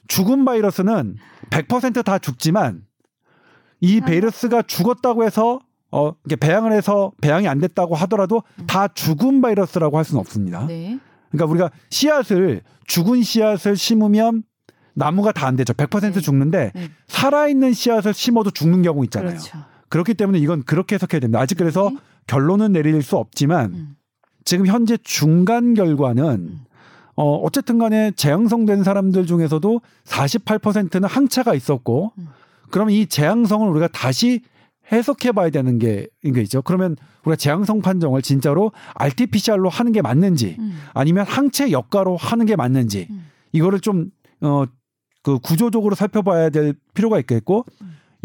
죽은 0.09 0.45
바이러스는 0.45 1.17
100%다 1.51 2.19
죽지만 2.19 2.83
이 3.81 4.01
바이러스가 4.01 4.63
죽었다고 4.63 5.25
해서 5.25 5.61
어, 5.91 6.13
이게 6.27 6.37
배양을 6.37 6.73
해서 6.73 7.13
배양이 7.21 7.49
안 7.49 7.59
됐다고 7.59 7.95
하더라도 7.95 8.43
다 8.67 8.89
죽은 8.89 9.41
바이러스라고 9.41 9.97
할 9.97 10.05
수는 10.05 10.21
없습니다. 10.21 10.67
네. 10.67 10.99
그러니까 11.31 11.51
우리가 11.51 11.71
씨앗을 11.91 12.63
죽은 12.87 13.23
씨앗을 13.23 13.77
심으면 13.77 14.43
나무가 14.95 15.33
다 15.33 15.47
안 15.47 15.57
되죠. 15.57 15.75
100% 15.75 16.15
네. 16.15 16.21
죽는데 16.21 16.73
네. 16.75 16.91
살아있는 17.07 17.73
씨앗을 17.73 18.15
심어도 18.15 18.51
죽는 18.51 18.83
경우 18.83 19.05
있잖아요. 19.05 19.31
그렇죠. 19.31 19.59
그렇기 19.89 20.15
때문에 20.15 20.39
이건 20.39 20.63
그렇게 20.65 20.95
해석해야 20.97 21.21
됩니다. 21.21 21.39
아직 21.41 21.57
그래서 21.57 21.91
네. 21.91 21.99
결론은 22.27 22.73
내릴 22.73 23.03
수 23.03 23.17
없지만 23.17 23.73
음. 23.75 23.97
지금 24.45 24.67
현재 24.67 24.97
중간 25.03 25.75
결과는 25.75 26.25
음. 26.25 26.61
어 27.17 27.37
어쨌든 27.37 27.79
간에 27.79 28.13
재양성된 28.13 28.85
사람들 28.85 29.27
중에서도 29.27 29.81
48%는 30.05 31.09
항체가 31.09 31.55
있었고 31.55 32.13
음. 32.19 32.29
그러면 32.71 32.95
이 32.95 33.07
재양성을 33.07 33.69
우리가 33.69 33.89
다시 33.89 34.43
해석해 34.93 35.33
봐야 35.33 35.51
되는 35.51 35.79
게 35.79 36.07
이게 36.23 36.43
있죠. 36.43 36.63
그러면 36.63 36.97
우리가 37.25 37.37
재양성 37.37 37.81
판정을 37.81 38.23
진짜로 38.23 38.71
RT-PCR로 38.95 39.69
하는 39.69 39.93
게 39.93 40.03
맞는지 40.03 40.57
음. 40.59 40.79
아니면 40.95 41.25
항체 41.27 41.73
역가로 41.73 42.17
하는 42.17 42.47
게 42.47 42.55
맞는지 42.55 43.09
음. 43.11 43.27
이거를 43.53 43.81
좀 43.81 44.11
어 44.43 44.67
그 45.27 45.41
구조적으로 45.41 45.97
살펴봐야 45.97 46.51
될 46.51 46.73
필요가 46.95 47.19
있겠고 47.19 47.65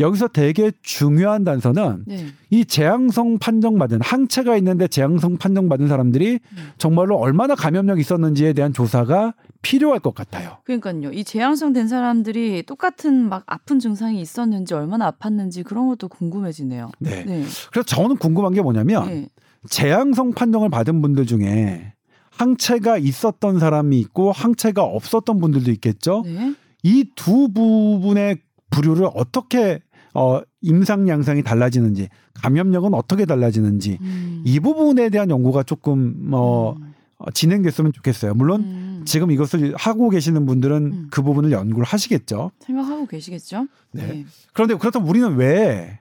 여기서 0.01 0.27
되게 0.27 0.71
중요한 0.81 1.43
단서는 1.43 2.03
네. 2.07 2.27
이 2.49 2.65
재앙성 2.65 3.39
판정받은 3.39 4.01
항체가 4.01 4.57
있는데 4.57 4.87
재앙성 4.87 5.37
판정받은 5.37 5.87
사람들이 5.87 6.39
음. 6.51 6.69
정말로 6.77 7.17
얼마나 7.17 7.55
감염력이 7.55 8.01
있었는지에 8.01 8.53
대한 8.53 8.73
조사가 8.73 9.33
필요할 9.61 9.99
것 9.99 10.13
같아요. 10.13 10.57
그러니까요. 10.65 11.11
이 11.13 11.23
재앙성 11.23 11.73
된 11.73 11.87
사람들이 11.87 12.63
똑같은 12.63 13.29
막 13.29 13.43
아픈 13.45 13.79
증상이 13.79 14.19
있었는지 14.19 14.73
얼마나 14.73 15.11
아팠는지 15.11 15.63
그런 15.63 15.87
것도 15.87 16.07
궁금해지네요. 16.07 16.89
네. 16.99 17.23
네. 17.23 17.43
그래서 17.71 17.85
저는 17.85 18.17
궁금한 18.17 18.53
게 18.53 18.61
뭐냐면 18.61 19.05
네. 19.07 19.27
재앙성 19.69 20.33
판정을 20.33 20.69
받은 20.69 21.01
분들 21.01 21.27
중에 21.27 21.93
항체가 22.31 22.97
있었던 22.97 23.59
사람이 23.59 23.99
있고 23.99 24.31
항체가 24.31 24.83
없었던 24.83 25.39
분들도 25.39 25.69
있겠죠. 25.71 26.23
네. 26.25 26.55
이두 26.83 27.49
부분의 27.53 28.39
부류를 28.71 29.09
어떻게 29.13 29.81
어, 30.13 30.41
임상 30.61 31.07
양상이 31.07 31.43
달라지는지 31.43 32.09
감염력은 32.33 32.93
어떻게 32.93 33.25
달라지는지 33.25 33.97
음. 34.01 34.41
이 34.45 34.59
부분에 34.59 35.09
대한 35.09 35.29
연구가 35.29 35.63
조금 35.63 36.29
어, 36.33 36.75
음. 36.77 36.93
어, 37.17 37.31
진행됐으면 37.31 37.93
좋겠어요. 37.93 38.33
물론 38.33 38.61
음. 38.61 39.03
지금 39.05 39.31
이것을 39.31 39.73
하고 39.75 40.09
계시는 40.09 40.45
분들은 40.45 40.75
음. 40.85 41.07
그 41.11 41.21
부분을 41.21 41.51
연구를 41.51 41.85
하시겠죠. 41.85 42.51
생각하고 42.59 43.05
계시겠죠? 43.07 43.67
네. 43.91 44.25
그런데 44.53 44.75
그렇다면 44.75 45.07
우리는 45.07 45.35
왜 45.35 45.99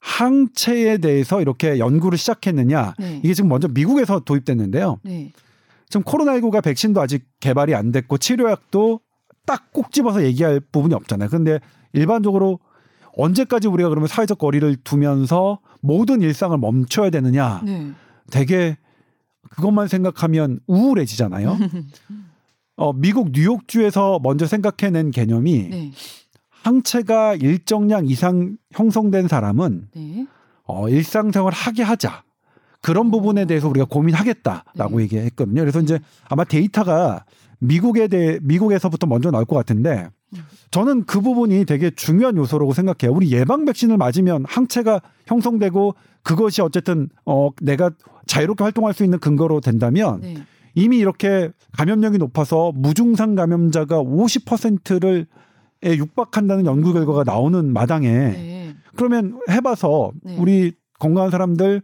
항체에 0.00 0.98
대해서 0.98 1.40
이렇게 1.40 1.78
연구를 1.78 2.18
시작했느냐? 2.18 2.94
네. 2.98 3.20
이게 3.22 3.34
지금 3.34 3.48
먼저 3.48 3.68
미국에서 3.68 4.20
도입됐는데요. 4.20 4.98
네. 5.02 5.32
지금 5.88 6.04
코로나19가 6.04 6.62
백신도 6.62 7.00
아직 7.00 7.24
개발이 7.40 7.74
안 7.74 7.92
됐고 7.92 8.18
치료약도 8.18 9.00
딱 9.46 9.68
꼭 9.72 9.92
집어서 9.92 10.24
얘기할 10.24 10.60
부분이 10.60 10.92
없잖아요. 10.94 11.28
근데 11.30 11.58
일반적으로 11.92 12.58
언제까지 13.16 13.68
우리가 13.68 13.88
그러면 13.88 14.08
사회적 14.08 14.38
거리를 14.38 14.76
두면서 14.84 15.60
모든 15.80 16.20
일상을 16.20 16.56
멈춰야 16.56 17.10
되느냐? 17.10 17.62
네. 17.64 17.92
되게 18.30 18.76
그것만 19.50 19.88
생각하면 19.88 20.60
우울해지잖아요. 20.66 21.56
어, 22.76 22.92
미국 22.92 23.30
뉴욕주에서 23.32 24.20
먼저 24.22 24.46
생각해낸 24.46 25.10
개념이 25.10 25.68
네. 25.68 25.92
항체가 26.50 27.34
일정량 27.34 28.06
이상 28.06 28.56
형성된 28.72 29.28
사람은 29.28 29.88
네. 29.94 30.26
어, 30.64 30.88
일상생활 30.88 31.52
하게 31.52 31.82
하자. 31.82 32.22
그런 32.80 33.10
부분에 33.10 33.46
대해서 33.46 33.68
우리가 33.68 33.86
고민하겠다라고 33.86 34.98
네. 34.98 35.02
얘기했거든요. 35.04 35.62
그래서 35.62 35.80
이제 35.80 35.98
아마 36.28 36.44
데이터가 36.44 37.24
미국에 37.58 38.06
대해 38.06 38.38
미국에서부터 38.42 39.06
먼저 39.06 39.30
나올 39.30 39.44
것 39.44 39.56
같은데 39.56 40.04
음. 40.04 40.17
저는 40.70 41.04
그 41.04 41.20
부분이 41.20 41.64
되게 41.64 41.90
중요한 41.90 42.36
요소라고 42.36 42.72
생각해요. 42.72 43.14
우리 43.14 43.32
예방 43.32 43.64
백신을 43.64 43.96
맞으면 43.96 44.44
항체가 44.46 45.00
형성되고 45.26 45.94
그것이 46.22 46.60
어쨌든 46.62 47.08
어 47.24 47.50
내가 47.62 47.90
자유롭게 48.26 48.62
활동할 48.64 48.92
수 48.92 49.04
있는 49.04 49.18
근거로 49.18 49.60
된다면 49.60 50.20
네. 50.20 50.36
이미 50.74 50.98
이렇게 50.98 51.50
감염력이 51.72 52.18
높아서 52.18 52.72
무증상 52.74 53.34
감염자가 53.34 54.02
50%를 54.02 55.26
에 55.84 55.96
육박한다는 55.96 56.66
연구 56.66 56.92
결과가 56.92 57.22
나오는 57.24 57.72
마당에 57.72 58.08
네. 58.08 58.74
그러면 58.96 59.38
해봐서 59.48 60.10
네. 60.24 60.36
우리 60.36 60.72
건강한 60.98 61.30
사람들 61.30 61.82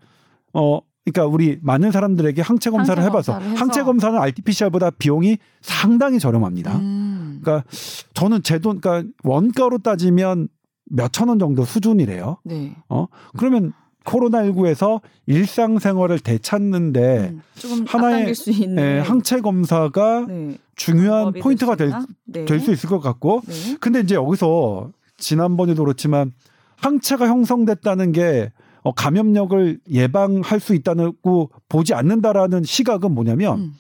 어 0.53 0.81
그러니까 1.05 1.33
우리 1.33 1.59
많은 1.63 1.93
사람들에게 1.93 2.43
항체 2.43 2.71
검사를 2.71 3.01
항체 3.01 3.11
해봐서 3.11 3.33
검사를. 3.35 3.61
항체 3.61 3.83
검사는 3.83 4.19
RT-PCR보다 4.19 4.93
비용이 4.99 5.39
상당히 5.61 6.19
저렴합니다. 6.19 6.77
음. 6.77 7.04
그러니까 7.45 7.69
저는 8.15 8.43
제 8.43 8.59
돈, 8.59 8.81
그러니까 8.81 9.09
원가로 9.23 9.79
따지면 9.79 10.49
몇천 10.87 11.29
원 11.29 11.39
정도 11.39 11.65
수준이래요. 11.65 12.39
네. 12.45 12.77
어 12.89 13.07
그러면 13.37 13.73
코로나19에서 14.05 15.01
일상생활을 15.27 16.19
되찾는데 16.21 17.33
음. 17.33 17.85
하나의, 17.87 18.35
예, 18.77 18.99
항체 18.99 19.41
검사가 19.41 20.27
네. 20.29 20.59
중요한 20.77 21.33
포인트가 21.33 21.75
될될수수 21.77 22.73
있을 22.73 22.89
것 22.89 23.01
같고 23.01 23.41
네. 23.47 23.77
근데 23.81 24.01
이제 24.01 24.15
여기서 24.15 24.91
지난번에도 25.17 25.85
그렇지만 25.85 26.33
항체가 26.77 27.29
형성됐다는 27.29 28.13
게 28.13 28.53
어, 28.83 28.93
감염력을 28.93 29.81
예방할 29.91 30.61
수 30.61 30.75
있다고 30.75 31.51
보지 31.71 31.95
않는다라는 31.95 32.65
시각은 32.65 33.13
뭐냐면 33.13 33.59
음. 33.59 33.73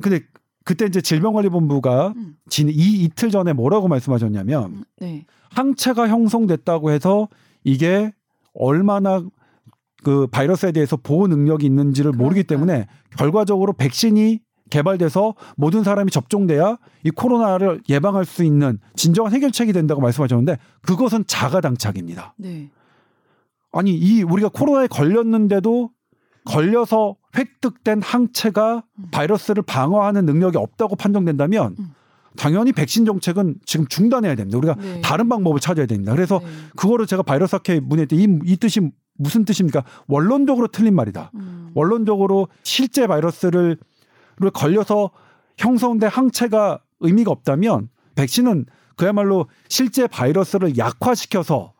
근데 0.00 0.20
그때 0.64 0.86
이제 0.86 1.00
질병관리본부가 1.00 2.14
음. 2.16 2.36
진, 2.48 2.68
이 2.68 2.72
이틀 3.04 3.30
전에 3.30 3.52
뭐라고 3.52 3.86
말씀하셨냐면 3.88 4.64
음. 4.64 4.84
네. 4.98 5.26
항체가 5.50 6.08
형성됐다고 6.08 6.90
해서 6.90 7.28
이게 7.62 8.12
얼마나 8.54 9.22
그 10.02 10.26
바이러스에 10.26 10.72
대해서 10.72 10.96
보호 10.96 11.26
능력이 11.28 11.64
있는지를 11.66 12.12
모르기 12.12 12.42
그러니까요. 12.42 12.58
때문에 12.58 12.86
결과적으로 13.16 13.72
백신이 13.72 14.40
개발돼서 14.70 15.34
모든 15.56 15.84
사람이 15.84 16.10
접종돼야 16.10 16.78
이 17.04 17.10
코로나를 17.10 17.82
예방할 17.88 18.24
수 18.24 18.44
있는 18.44 18.78
진정한 18.96 19.32
해결책이 19.32 19.72
된다고 19.72 20.00
말씀하셨는데 20.00 20.58
그것은 20.82 21.24
자가당착입니다. 21.26 22.34
네. 22.38 22.70
아니 23.72 23.92
이 23.92 24.22
우리가 24.22 24.48
코로나에 24.48 24.86
걸렸는데도 24.86 25.90
걸려서 26.44 27.16
획득된 27.36 28.02
항체가 28.02 28.84
음. 28.98 29.04
바이러스를 29.10 29.62
방어하는 29.62 30.24
능력이 30.24 30.56
없다고 30.56 30.96
판정된다면 30.96 31.76
음. 31.78 31.94
당연히 32.36 32.72
백신 32.72 33.04
정책은 33.04 33.56
지금 33.64 33.86
중단해야 33.86 34.34
됩니다. 34.34 34.58
우리가 34.58 34.74
네. 34.74 35.00
다른 35.00 35.28
방법을 35.28 35.60
찾아야 35.60 35.86
됩니다. 35.86 36.12
그래서 36.14 36.40
네. 36.40 36.46
그거를 36.76 37.06
제가 37.06 37.22
바이러스 37.22 37.54
학회 37.54 37.80
문의할 37.80 38.08
때이 38.08 38.26
이 38.44 38.56
뜻이 38.56 38.80
무슨 39.16 39.44
뜻입니까? 39.44 39.84
원론적으로 40.08 40.68
틀린 40.68 40.94
말이다. 40.94 41.30
음. 41.34 41.70
원론적으로 41.74 42.48
실제 42.62 43.06
바이러스를 43.06 43.78
를 44.38 44.50
걸려서 44.50 45.10
형성된 45.58 46.10
항체가 46.10 46.80
의미가 47.00 47.30
없다면 47.30 47.88
백신은 48.16 48.66
그야말로 48.96 49.46
실제 49.68 50.06
바이러스를 50.06 50.76
약화시켜서 50.76 51.72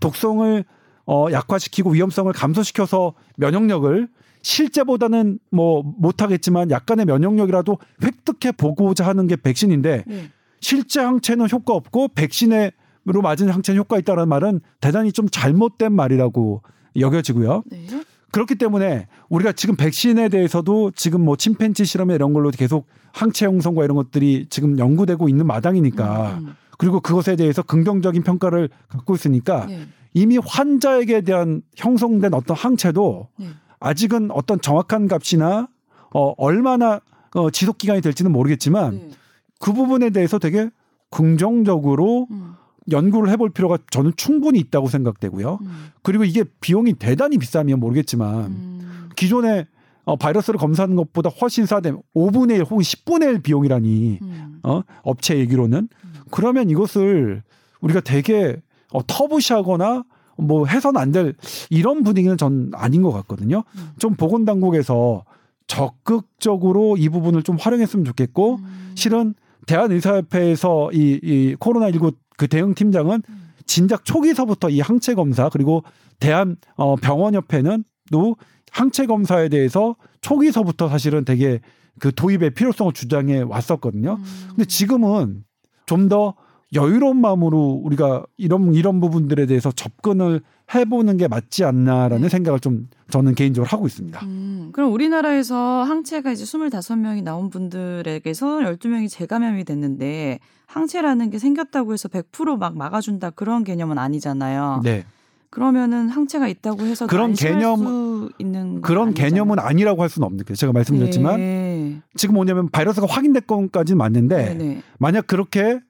독성을 0.00 0.64
어 1.06 1.26
약화시키고 1.30 1.90
위험성을 1.90 2.32
감소시켜서 2.32 3.14
면역력을 3.36 4.08
실제보다는 4.42 5.38
뭐 5.50 5.82
못하겠지만 5.82 6.70
약간의 6.70 7.06
면역력이라도 7.06 7.78
획득해 8.02 8.52
보고자 8.52 9.06
하는 9.06 9.26
게 9.26 9.36
백신인데 9.36 10.04
네. 10.06 10.30
실제 10.60 11.00
항체는 11.00 11.48
효과 11.50 11.74
없고 11.74 12.08
백신으로 12.14 13.22
맞은 13.22 13.48
항체는 13.48 13.78
효과 13.80 13.98
있다는 13.98 14.28
말은 14.28 14.60
대단히 14.80 15.12
좀 15.12 15.28
잘못된 15.28 15.92
말이라고 15.92 16.62
여겨지고요. 16.96 17.62
네. 17.66 17.86
그렇기 18.32 18.54
때문에 18.54 19.08
우리가 19.28 19.52
지금 19.52 19.76
백신에 19.76 20.28
대해서도 20.30 20.92
지금 20.92 21.24
뭐 21.24 21.36
침팬지 21.36 21.84
실험에 21.84 22.14
이런 22.14 22.32
걸로 22.32 22.50
계속 22.50 22.86
항체 23.12 23.46
형성과 23.46 23.84
이런 23.84 23.96
것들이 23.96 24.46
지금 24.48 24.78
연구되고 24.78 25.28
있는 25.28 25.46
마당이니까 25.46 26.38
음, 26.38 26.46
음. 26.46 26.54
그리고 26.78 27.00
그것에 27.00 27.36
대해서 27.36 27.62
긍정적인 27.62 28.22
평가를 28.22 28.70
갖고 28.88 29.14
있으니까 29.14 29.66
네. 29.66 29.86
이미 30.14 30.38
환자에게 30.38 31.22
대한 31.22 31.62
형성된 31.76 32.34
어떤 32.34 32.56
항체도 32.56 33.28
네. 33.38 33.46
아직은 33.80 34.30
어떤 34.30 34.60
정확한 34.60 35.08
값이나 35.08 35.68
어 36.14 36.34
얼마나 36.36 37.00
어 37.34 37.50
지속 37.50 37.78
기간이 37.78 38.00
될지는 38.00 38.30
모르겠지만 38.32 38.94
네. 38.94 39.10
그 39.58 39.72
부분에 39.72 40.10
대해서 40.10 40.38
되게 40.38 40.68
긍정적으로 41.10 42.26
음, 42.30 42.54
연구를 42.90 43.30
해볼 43.30 43.50
필요가 43.50 43.78
저는 43.90 44.12
충분히 44.16 44.58
있다고 44.58 44.88
생각되고요. 44.88 45.58
음, 45.62 45.90
그리고 46.02 46.24
이게 46.24 46.44
비용이 46.60 46.94
대단히 46.94 47.38
비싸면 47.38 47.78
모르겠지만 47.80 48.44
음. 48.46 49.08
기존에 49.16 49.66
어, 50.04 50.16
바이러스를 50.16 50.58
검사하는 50.58 50.96
것보다 50.96 51.30
훨씬 51.30 51.64
싸대 51.64 51.92
5분의 52.14 52.56
1 52.56 52.62
혹은 52.64 52.78
10분의 52.78 53.34
1 53.34 53.42
비용이라니 53.42 54.18
음. 54.20 54.60
어? 54.64 54.82
업체 55.02 55.38
얘기로는 55.38 55.88
음. 56.04 56.14
그러면 56.30 56.70
이것을 56.70 57.42
우리가 57.80 58.00
되게 58.00 58.60
어, 58.92 59.00
터부시하거나 59.06 60.04
뭐 60.38 60.66
해서는 60.66 61.00
안될 61.00 61.34
이런 61.70 62.02
분위기는 62.02 62.36
전 62.36 62.70
아닌 62.74 63.02
것 63.02 63.12
같거든요. 63.12 63.64
음. 63.76 63.90
좀 63.98 64.14
보건당국에서 64.14 65.24
적극적으로 65.66 66.96
이 66.96 67.08
부분을 67.08 67.42
좀 67.42 67.56
활용했으면 67.58 68.04
좋겠고 68.04 68.56
음. 68.56 68.92
실은 68.94 69.34
대한의사협회에서 69.66 70.90
이, 70.92 71.20
이 71.22 71.56
코로나19 71.56 72.14
그 72.36 72.48
대응 72.48 72.74
팀장은 72.74 73.22
음. 73.28 73.52
진작 73.66 74.04
초기서부터 74.04 74.70
이 74.70 74.80
항체 74.80 75.14
검사 75.14 75.48
그리고 75.48 75.84
대한 76.18 76.56
어, 76.76 76.96
병원협회는 76.96 77.84
또 78.10 78.36
항체 78.70 79.06
검사에 79.06 79.48
대해서 79.48 79.96
초기서부터 80.20 80.88
사실은 80.88 81.24
되게 81.24 81.60
그 81.98 82.12
도입의 82.12 82.50
필요성을 82.50 82.92
주장해 82.92 83.42
왔었거든요. 83.42 84.14
음. 84.18 84.48
근데 84.48 84.64
지금은 84.64 85.44
좀더 85.86 86.34
여유로운 86.74 87.20
마음으로 87.20 87.80
우리가 87.84 88.24
이런 88.36 88.74
이런 88.74 89.00
부분들에 89.00 89.46
대해서 89.46 89.70
접근을 89.72 90.40
해보는 90.74 91.18
게 91.18 91.28
맞지 91.28 91.64
않나라는 91.64 92.22
네. 92.22 92.28
생각을 92.28 92.60
좀 92.60 92.88
저는 93.10 93.34
개인적으로 93.34 93.68
하고 93.68 93.86
있습니다. 93.86 94.24
음, 94.24 94.70
그럼 94.72 94.92
우리나라에서 94.92 95.82
항체가 95.82 96.32
이제 96.32 96.44
25명이 96.44 97.22
나온 97.22 97.50
분들에게서 97.50 98.60
12명이 98.60 99.08
재감염이 99.10 99.64
됐는데 99.64 100.38
항체라는 100.66 101.28
게 101.30 101.38
생겼다고 101.38 101.92
해서 101.92 102.08
100%막 102.08 102.76
막아준다 102.78 103.30
그런 103.30 103.64
개념은 103.64 103.98
아니잖아요. 103.98 104.80
네. 104.82 105.04
그러면은 105.50 106.08
항체가 106.08 106.48
있다고 106.48 106.84
해서 106.84 107.06
그런 107.06 107.34
개념- 107.34 107.76
수 107.80 108.30
있는 108.38 108.72
건 108.74 108.80
그런 108.80 109.08
아니잖아요. 109.08 109.30
개념은 109.30 109.58
아니라고 109.58 110.00
할 110.00 110.08
수는 110.08 110.24
없는 110.24 110.46
게 110.46 110.54
제가 110.54 110.72
말씀드렸지만 110.72 111.36
네. 111.36 112.00
지금 112.14 112.36
뭐냐면 112.36 112.70
바이러스가 112.70 113.06
확인된 113.06 113.42
건까지는 113.46 113.98
맞는데 113.98 114.54
네네. 114.56 114.82
만약 114.98 115.26
그렇게 115.26 115.80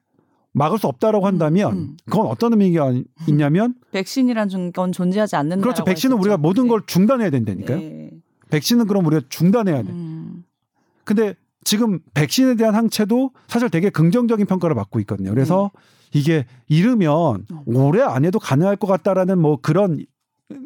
막을 0.53 0.77
수 0.77 0.87
없다라고 0.87 1.25
한다면 1.25 1.73
음. 1.73 1.97
그건 2.05 2.27
어떤 2.27 2.53
의미가 2.53 2.93
있냐면 3.27 3.75
백신이란 3.91 4.71
건 4.71 4.91
존재하지 4.91 5.35
않는다. 5.35 5.61
그렇죠. 5.61 5.83
백신은 5.83 6.17
우리가 6.17 6.37
모든 6.37 6.67
걸 6.67 6.83
중단해야 6.85 7.29
된다니까요. 7.31 7.77
네. 7.77 8.11
백신은 8.49 8.87
그럼 8.87 9.05
우리가 9.07 9.23
중단해야 9.29 9.81
돼. 9.81 9.89
음. 9.91 10.43
근데 11.03 11.35
지금 11.63 11.99
백신에 12.13 12.55
대한 12.55 12.75
항체도 12.75 13.31
사실 13.47 13.69
되게 13.69 13.89
긍정적인 13.89 14.45
평가를 14.45 14.75
받고 14.75 14.99
있거든요. 15.01 15.31
그래서 15.31 15.71
음. 15.73 15.79
이게 16.13 16.45
이르면 16.67 17.47
올해 17.65 18.03
안에도 18.03 18.37
가능할 18.37 18.75
것 18.75 18.85
같다라는 18.87 19.39
뭐 19.39 19.57
그런 19.59 20.05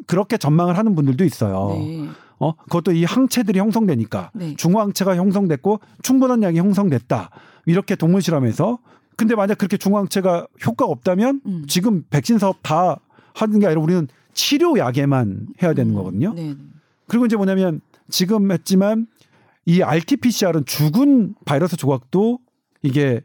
그렇게 0.06 0.36
전망을 0.36 0.76
하는 0.76 0.94
분들도 0.94 1.24
있어요. 1.24 1.70
네. 1.78 2.08
어 2.40 2.54
그것도 2.54 2.92
이 2.92 3.04
항체들이 3.04 3.58
형성되니까 3.58 4.30
네. 4.34 4.54
중화항체가 4.54 5.16
형성됐고 5.16 5.80
충분한 6.02 6.42
약이 6.42 6.58
형성됐다 6.58 7.30
이렇게 7.66 7.96
동물 7.96 8.22
실험에서 8.22 8.78
근데 9.18 9.34
만약 9.34 9.58
그렇게 9.58 9.76
중화항체가 9.76 10.46
효과가 10.64 10.90
없다면 10.92 11.40
음. 11.44 11.64
지금 11.66 12.04
백신 12.08 12.38
사업 12.38 12.58
다 12.62 13.00
하는 13.34 13.58
게 13.58 13.66
아니라 13.66 13.82
우리는 13.82 14.06
치료 14.32 14.78
약에만 14.78 15.48
해야 15.60 15.74
되는 15.74 15.90
음. 15.90 15.96
거거든요. 15.96 16.34
네. 16.34 16.54
그리고 17.08 17.26
이제 17.26 17.36
뭐냐면 17.36 17.80
지금 18.08 18.52
했지만 18.52 19.08
이 19.66 19.82
RT-PCR은 19.82 20.66
죽은 20.66 21.34
바이러스 21.44 21.76
조각도 21.76 22.38
이게 22.82 23.20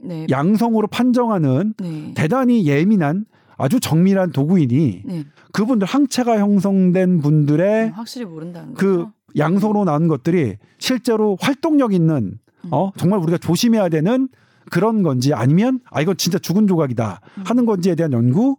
네. 0.00 0.26
양성으로 0.28 0.88
판정하는 0.88 1.74
네. 1.78 2.12
대단히 2.16 2.66
예민한 2.66 3.24
아주 3.56 3.78
정밀한 3.78 4.32
도구이니 4.32 5.02
네. 5.04 5.24
그분들 5.52 5.86
항체가 5.86 6.38
형성된 6.38 7.20
분들의 7.20 7.84
음, 7.84 7.92
확실히 7.92 8.26
모른다는 8.26 8.74
그. 8.74 9.06
양성으로 9.38 9.84
나온 9.84 10.08
것들이 10.08 10.56
실제로 10.76 11.38
활동력 11.40 11.94
있는 11.94 12.38
어 12.70 12.90
정말 12.98 13.18
우리가 13.20 13.38
조심해야 13.38 13.88
되는 13.88 14.28
그런 14.70 15.02
건지 15.02 15.34
아니면 15.34 15.80
아 15.90 16.00
이거 16.00 16.14
진짜 16.14 16.38
죽은 16.38 16.66
조각이다 16.66 17.20
하는 17.44 17.66
건지에 17.66 17.94
대한 17.94 18.12
연구 18.12 18.56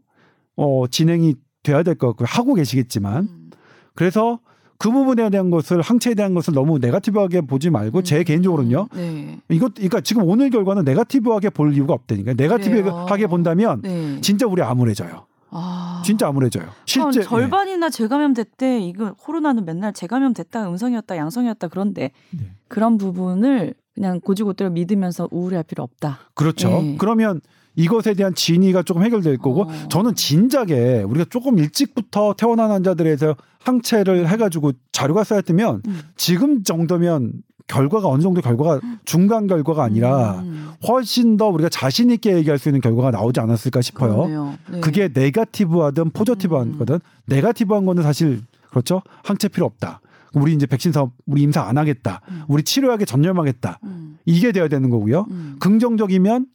어 0.55 0.85
진행이 0.87 1.35
돼야 1.63 1.81
될 1.83 1.95
것 1.95 2.07
같고 2.07 2.25
하고 2.25 2.53
계시겠지만 2.55 3.23
음. 3.29 3.49
그래서 3.95 4.39
그 4.79 4.91
부분에 4.91 5.29
대한 5.29 5.49
것을 5.49 5.81
항체에 5.81 6.13
대한 6.13 6.33
것을 6.33 6.53
너무 6.53 6.77
네가티브하게 6.79 7.41
보지 7.41 7.69
말고 7.69 8.03
제 8.03 8.23
개인적으로는요 8.23 8.89
네. 8.93 9.39
이것 9.49 9.73
그러니까 9.75 10.01
지금 10.01 10.23
오늘 10.27 10.49
결과는 10.49 10.83
네가티브하게 10.83 11.51
볼 11.51 11.73
이유가 11.73 11.93
없다니까 11.93 12.33
네가티브하게. 12.33 13.27
본다면 13.27 13.81
네. 13.81 14.19
진짜 14.19 14.45
우리 14.45 14.61
암울해져요 14.61 15.25
아. 15.51 16.01
진짜 16.03 16.27
암울해져요 16.27 16.65
실제 16.85 17.21
그럼 17.21 17.41
절반이나 17.41 17.89
재감염 17.89 18.33
됐대. 18.33 18.79
이거 18.81 19.13
코로나는 19.13 19.63
맨날 19.65 19.93
재감염 19.93 20.33
됐다, 20.33 20.67
음성이었다, 20.67 21.15
양성이었다 21.15 21.67
그런데 21.69 22.11
네. 22.31 22.51
그런 22.67 22.97
부분을 22.97 23.75
그냥 23.93 24.19
고지고대로 24.19 24.71
믿으면서 24.71 25.27
우울해할 25.31 25.63
필요 25.63 25.83
없다. 25.83 26.19
그렇죠. 26.33 26.69
네. 26.69 26.95
그러면 26.97 27.41
이것에 27.75 28.13
대한 28.13 28.35
진위가 28.35 28.83
조금 28.83 29.03
해결될 29.03 29.37
거고 29.37 29.63
어. 29.63 29.87
저는 29.89 30.15
진작에 30.15 31.03
우리가 31.03 31.25
조금 31.29 31.57
일찍부터 31.57 32.35
태어난 32.37 32.71
환자들에 32.71 33.15
대해서 33.15 33.35
항체를 33.59 34.27
해가지고 34.29 34.73
자료가 34.91 35.23
쌓였으면 35.23 35.81
음. 35.87 36.01
지금 36.15 36.63
정도면 36.63 37.33
결과가 37.67 38.07
어느 38.09 38.21
정도 38.21 38.41
결과가 38.41 38.81
중간 39.05 39.47
결과가 39.47 39.83
아니라 39.83 40.39
음. 40.39 40.73
훨씬 40.87 41.37
더 41.37 41.47
우리가 41.47 41.69
자신 41.69 42.11
있게 42.11 42.35
얘기할 42.35 42.59
수 42.59 42.69
있는 42.69 42.81
결과가 42.81 43.11
나오지 43.11 43.39
않았을까 43.39 43.81
싶어요. 43.81 44.57
네. 44.69 44.81
그게 44.81 45.09
네가티브하든 45.13 46.11
포저티브하든 46.11 46.99
네가티브한 47.27 47.85
거는 47.85 48.03
사실 48.03 48.41
그렇죠. 48.69 49.01
항체 49.23 49.47
필요 49.47 49.65
없다. 49.65 50.01
우리 50.33 50.53
이제 50.53 50.65
백신 50.65 50.91
사업 50.91 51.13
우리 51.25 51.41
임사 51.41 51.61
안 51.61 51.77
하겠다. 51.77 52.21
음. 52.29 52.43
우리 52.47 52.63
치료약에 52.63 53.05
전념하겠다. 53.05 53.79
음. 53.83 54.17
이게 54.25 54.51
돼야 54.51 54.67
되는 54.67 54.89
거고요. 54.89 55.27
음. 55.29 55.55
긍정적이면 55.59 56.47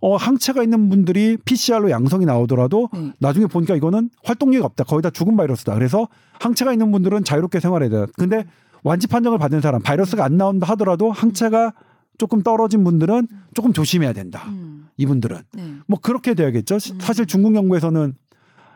어 0.00 0.16
항체가 0.16 0.64
있는 0.64 0.88
분들이 0.88 1.36
PCR로 1.44 1.90
양성이 1.90 2.26
나오더라도 2.26 2.88
네. 2.92 3.12
나중에 3.20 3.46
보니까 3.46 3.76
이거는 3.76 4.10
활동력이 4.24 4.64
없다. 4.64 4.84
거의 4.84 5.00
다 5.00 5.10
죽은 5.10 5.36
바이러스다. 5.36 5.74
그래서 5.74 6.08
항체가 6.40 6.72
있는 6.72 6.90
분들은 6.90 7.22
자유롭게 7.22 7.60
생활해야 7.60 7.88
돼요. 7.88 8.06
근데 8.16 8.44
완치 8.82 9.06
판정을 9.06 9.38
받은 9.38 9.60
사람 9.60 9.80
바이러스가 9.80 10.24
안 10.24 10.36
나온다 10.36 10.66
하더라도 10.70 11.12
항체가 11.12 11.72
조금 12.18 12.42
떨어진 12.42 12.82
분들은 12.82 13.28
조금 13.54 13.72
조심해야 13.72 14.12
된다. 14.12 14.44
음. 14.48 14.88
이분들은 14.96 15.38
네. 15.52 15.74
뭐 15.86 16.00
그렇게 16.00 16.34
돼야겠죠. 16.34 16.80
사실 16.80 17.26
중국 17.26 17.54
연구에서는 17.54 18.14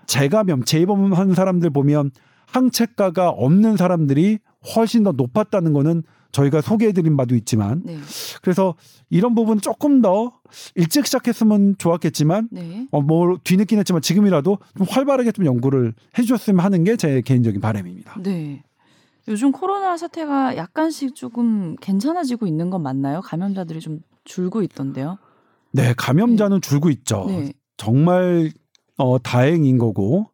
재감염, 0.07 0.64
재입원한 0.64 1.34
사람들 1.34 1.70
보면 1.70 2.12
항체가가 2.47 3.30
없는 3.30 3.76
사람들이 3.76 4.38
훨씬 4.74 5.03
더 5.05 5.12
높았다는 5.12 5.72
거는 5.72 6.03
저희가 6.32 6.61
소개해드린 6.61 7.16
바도 7.16 7.34
있지만 7.36 7.82
네. 7.84 7.97
그래서 8.42 8.74
이런 9.09 9.34
부분 9.34 9.61
조금 9.61 10.03
더 10.03 10.32
일찍 10.74 11.07
시작했으면 11.07 11.76
좋았겠지만 11.78 12.49
네. 12.51 12.86
어, 12.90 13.01
뭐 13.01 13.38
뒤늦긴 13.42 13.78
했지만 13.78 14.03
지금이라도 14.03 14.59
좀 14.76 14.86
활발하게 14.88 15.32
좀 15.32 15.47
연구를 15.47 15.94
해주셨으면 16.18 16.64
하는 16.64 16.84
게 16.84 16.97
제 16.97 17.20
개인적인 17.22 17.61
바람입니다. 17.61 18.20
네. 18.22 18.62
요즘 19.28 19.51
코로나 19.51 19.97
사태가 19.97 20.57
약간씩 20.57 21.14
조금 21.14 21.74
괜찮아지고 21.76 22.47
있는 22.47 22.70
건 22.70 22.82
맞나요? 22.82 23.20
감염자들이 23.22 23.80
좀 23.80 24.01
줄고 24.24 24.62
있던데요. 24.62 25.18
네, 25.72 25.94
감염자는 25.97 26.61
줄고 26.61 26.90
있죠. 26.90 27.26
네. 27.28 27.53
정말 27.76 28.51
어, 28.99 29.18
다행인 29.18 29.78
거고 29.78 30.26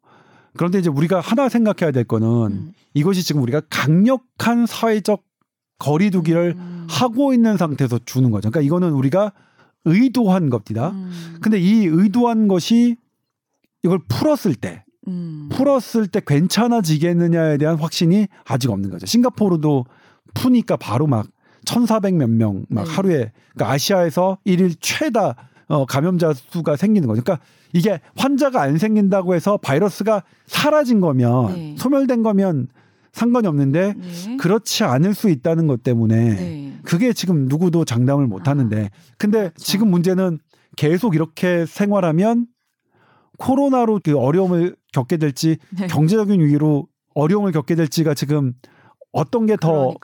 그런데 0.56 0.78
이제 0.78 0.90
우리가 0.90 1.20
하나 1.20 1.48
생각해야 1.48 1.92
될 1.92 2.04
거는 2.04 2.28
음. 2.52 2.72
이것이 2.94 3.22
지금 3.22 3.42
우리가 3.42 3.62
강력한 3.70 4.66
사회적 4.66 5.22
거리두기를 5.78 6.54
음. 6.56 6.86
하고 6.88 7.32
있는 7.32 7.56
상태에서 7.56 7.98
주는 8.04 8.30
거죠. 8.30 8.50
그러니까 8.50 8.66
이거는 8.66 8.92
우리가 8.92 9.32
의도한 9.84 10.50
겁니다. 10.50 10.90
음. 10.90 11.38
근데 11.40 11.58
이 11.58 11.86
의도한 11.86 12.48
것이 12.48 12.96
이걸 13.82 13.98
풀었을 14.08 14.54
때 14.54 14.84
음. 15.08 15.48
풀었을 15.52 16.06
때 16.06 16.20
괜찮아지겠느냐에 16.24 17.58
대한 17.58 17.76
확신이 17.76 18.28
아직 18.44 18.70
없는 18.70 18.90
거죠. 18.90 19.06
싱가포르도 19.06 19.86
푸니까 20.34 20.76
바로 20.76 21.06
막 21.06 21.26
1,400몇 21.64 22.28
명막 22.28 22.66
네. 22.68 22.82
하루에 22.82 23.32
그러니까 23.54 23.72
아시아에서 23.74 24.38
일일 24.44 24.74
최다 24.80 25.36
어, 25.68 25.86
감염자 25.86 26.32
수가 26.34 26.76
생기는 26.76 27.08
거죠. 27.08 27.22
그러니까 27.22 27.44
이게 27.72 28.00
환자가 28.16 28.60
안 28.60 28.78
생긴다고 28.78 29.34
해서 29.34 29.56
바이러스가 29.56 30.22
사라진 30.46 31.00
거면 31.00 31.54
네. 31.54 31.74
소멸된 31.78 32.22
거면 32.22 32.68
상관이 33.12 33.46
없는데 33.46 33.94
네. 33.94 34.36
그렇지 34.38 34.84
않을 34.84 35.14
수 35.14 35.28
있다는 35.28 35.66
것 35.66 35.82
때문에 35.82 36.16
네. 36.34 36.78
그게 36.82 37.12
지금 37.12 37.46
누구도 37.46 37.84
장담을 37.84 38.26
못 38.26 38.48
하는데 38.48 38.90
근데 39.18 39.38
그렇죠. 39.38 39.54
지금 39.56 39.90
문제는 39.90 40.38
계속 40.76 41.14
이렇게 41.14 41.66
생활하면 41.66 42.46
코로나로 43.38 44.00
그 44.02 44.16
어려움을 44.18 44.76
겪게 44.92 45.16
될지 45.16 45.58
네. 45.70 45.86
경제적인 45.86 46.40
위기로 46.40 46.88
어려움을 47.14 47.52
겪게 47.52 47.74
될지가 47.74 48.14
지금 48.14 48.54
어떤 49.12 49.46
게 49.46 49.56
더. 49.56 49.94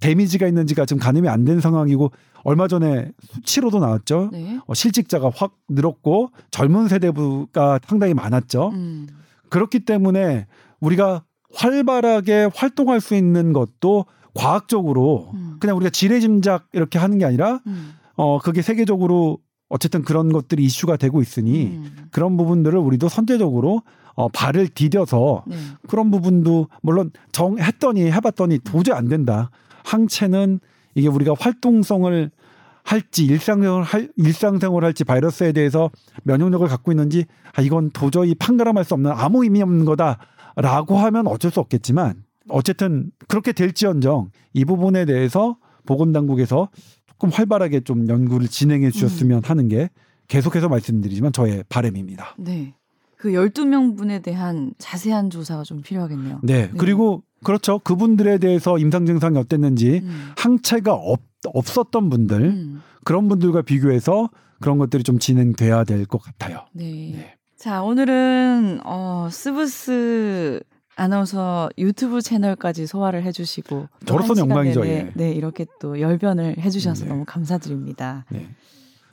데미지가 0.00 0.46
있는지가 0.48 0.86
지금 0.86 1.00
가늠이 1.00 1.28
안 1.28 1.44
된 1.44 1.60
상황이고 1.60 2.10
얼마 2.44 2.68
전에 2.68 3.10
수치로도 3.32 3.78
나왔죠. 3.78 4.30
네. 4.32 4.58
어, 4.66 4.74
실직자가 4.74 5.30
확 5.34 5.56
늘었고 5.68 6.30
젊은 6.50 6.88
세대부가 6.88 7.80
상당히 7.86 8.12
많았죠. 8.14 8.68
음. 8.74 9.06
그렇기 9.48 9.80
때문에 9.80 10.46
우리가 10.80 11.24
활발하게 11.54 12.50
활동할 12.54 13.00
수 13.00 13.14
있는 13.14 13.52
것도 13.52 14.04
과학적으로 14.34 15.30
음. 15.34 15.56
그냥 15.60 15.76
우리가 15.76 15.90
지뢰 15.90 16.20
짐작 16.20 16.68
이렇게 16.72 16.98
하는 16.98 17.18
게 17.18 17.24
아니라 17.24 17.60
음. 17.66 17.94
어 18.16 18.38
그게 18.38 18.60
세계적으로 18.62 19.38
어쨌든 19.68 20.02
그런 20.02 20.32
것들이 20.32 20.62
이슈가 20.64 20.96
되고 20.96 21.22
있으니 21.22 21.66
음. 21.66 22.08
그런 22.10 22.36
부분들을 22.36 22.78
우리도 22.78 23.08
선제적으로 23.08 23.82
어 24.14 24.28
발을 24.28 24.68
디뎌서 24.68 25.44
네. 25.46 25.56
그런 25.88 26.10
부분도 26.10 26.68
물론 26.82 27.10
정했더니 27.32 28.10
해봤더니 28.12 28.60
도저히 28.60 28.96
안 28.96 29.08
된다. 29.08 29.50
항체는 29.84 30.60
이게 30.94 31.08
우리가 31.08 31.34
활동성을 31.38 32.30
할지 32.84 33.24
일상생활 33.24 33.82
할 33.82 34.10
일상생활 34.16 34.84
할지 34.84 35.04
바이러스에 35.04 35.52
대해서 35.52 35.90
면역력을 36.24 36.66
갖고 36.68 36.92
있는지 36.92 37.24
아 37.54 37.62
이건 37.62 37.90
도저히 37.90 38.34
판가름할 38.34 38.84
수 38.84 38.94
없는 38.94 39.10
아무 39.10 39.42
의미 39.42 39.62
없는 39.62 39.84
거다라고 39.84 40.98
하면 40.98 41.26
어쩔 41.26 41.50
수 41.50 41.60
없겠지만 41.60 42.22
어쨌든 42.48 43.10
그렇게 43.26 43.52
될지언정 43.52 44.30
이 44.52 44.64
부분에 44.64 45.06
대해서 45.06 45.56
보건당국에서 45.86 46.68
조금 47.06 47.30
활발하게 47.30 47.80
좀 47.80 48.08
연구를 48.08 48.48
진행해 48.48 48.90
주셨으면 48.90 49.42
하는 49.44 49.68
게 49.68 49.88
계속해서 50.28 50.68
말씀드리지만 50.68 51.32
저의 51.32 51.64
바람입니다. 51.68 52.36
네. 52.38 52.74
그 53.24 53.30
12명 53.30 53.96
분에 53.96 54.18
대한 54.18 54.74
자세한 54.76 55.30
조사가 55.30 55.62
좀 55.62 55.80
필요하겠네요. 55.80 56.40
네. 56.42 56.70
그리고 56.76 57.22
그렇죠. 57.42 57.78
그분들에 57.78 58.36
대해서 58.36 58.76
임상 58.76 59.06
증상이 59.06 59.38
어땠는지 59.38 60.02
음. 60.04 60.32
항체가 60.36 60.92
없, 60.92 61.22
없었던 61.46 62.10
분들 62.10 62.42
음. 62.42 62.82
그런 63.02 63.28
분들과 63.28 63.62
비교해서 63.62 64.28
그런 64.60 64.76
것들이 64.76 65.02
좀 65.04 65.18
진행돼야 65.18 65.84
될 65.84 66.04
것 66.04 66.20
같아요. 66.20 66.66
네. 66.74 67.12
네. 67.16 67.34
자, 67.56 67.82
오늘은 67.82 68.80
어, 68.84 69.28
스브스 69.30 70.60
아나운서 70.96 71.70
유튜브 71.78 72.20
채널까지 72.20 72.86
소화를 72.86 73.22
해주시고 73.22 73.88
또 74.00 74.06
저로서는 74.06 74.42
영광이죠, 74.50 74.86
예. 74.86 75.10
네, 75.14 75.32
이렇게 75.32 75.64
또 75.80 75.98
열변을 75.98 76.58
해주셔서 76.58 77.04
네. 77.04 77.10
너무 77.10 77.24
감사드립니다. 77.26 78.26
네. 78.30 78.48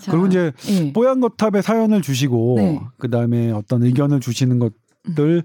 자, 0.02 0.12
그리고 0.12 0.28
이제 0.28 0.52
예. 0.70 0.94
뽀얀거탑에 0.94 1.62
사연을 1.62 2.02
주시고 2.02 2.56
네. 2.58 2.82
그다음에 2.98 3.52
어떤 3.52 3.84
의견을 3.84 4.20
주시는 4.20 4.60
것들 4.60 5.44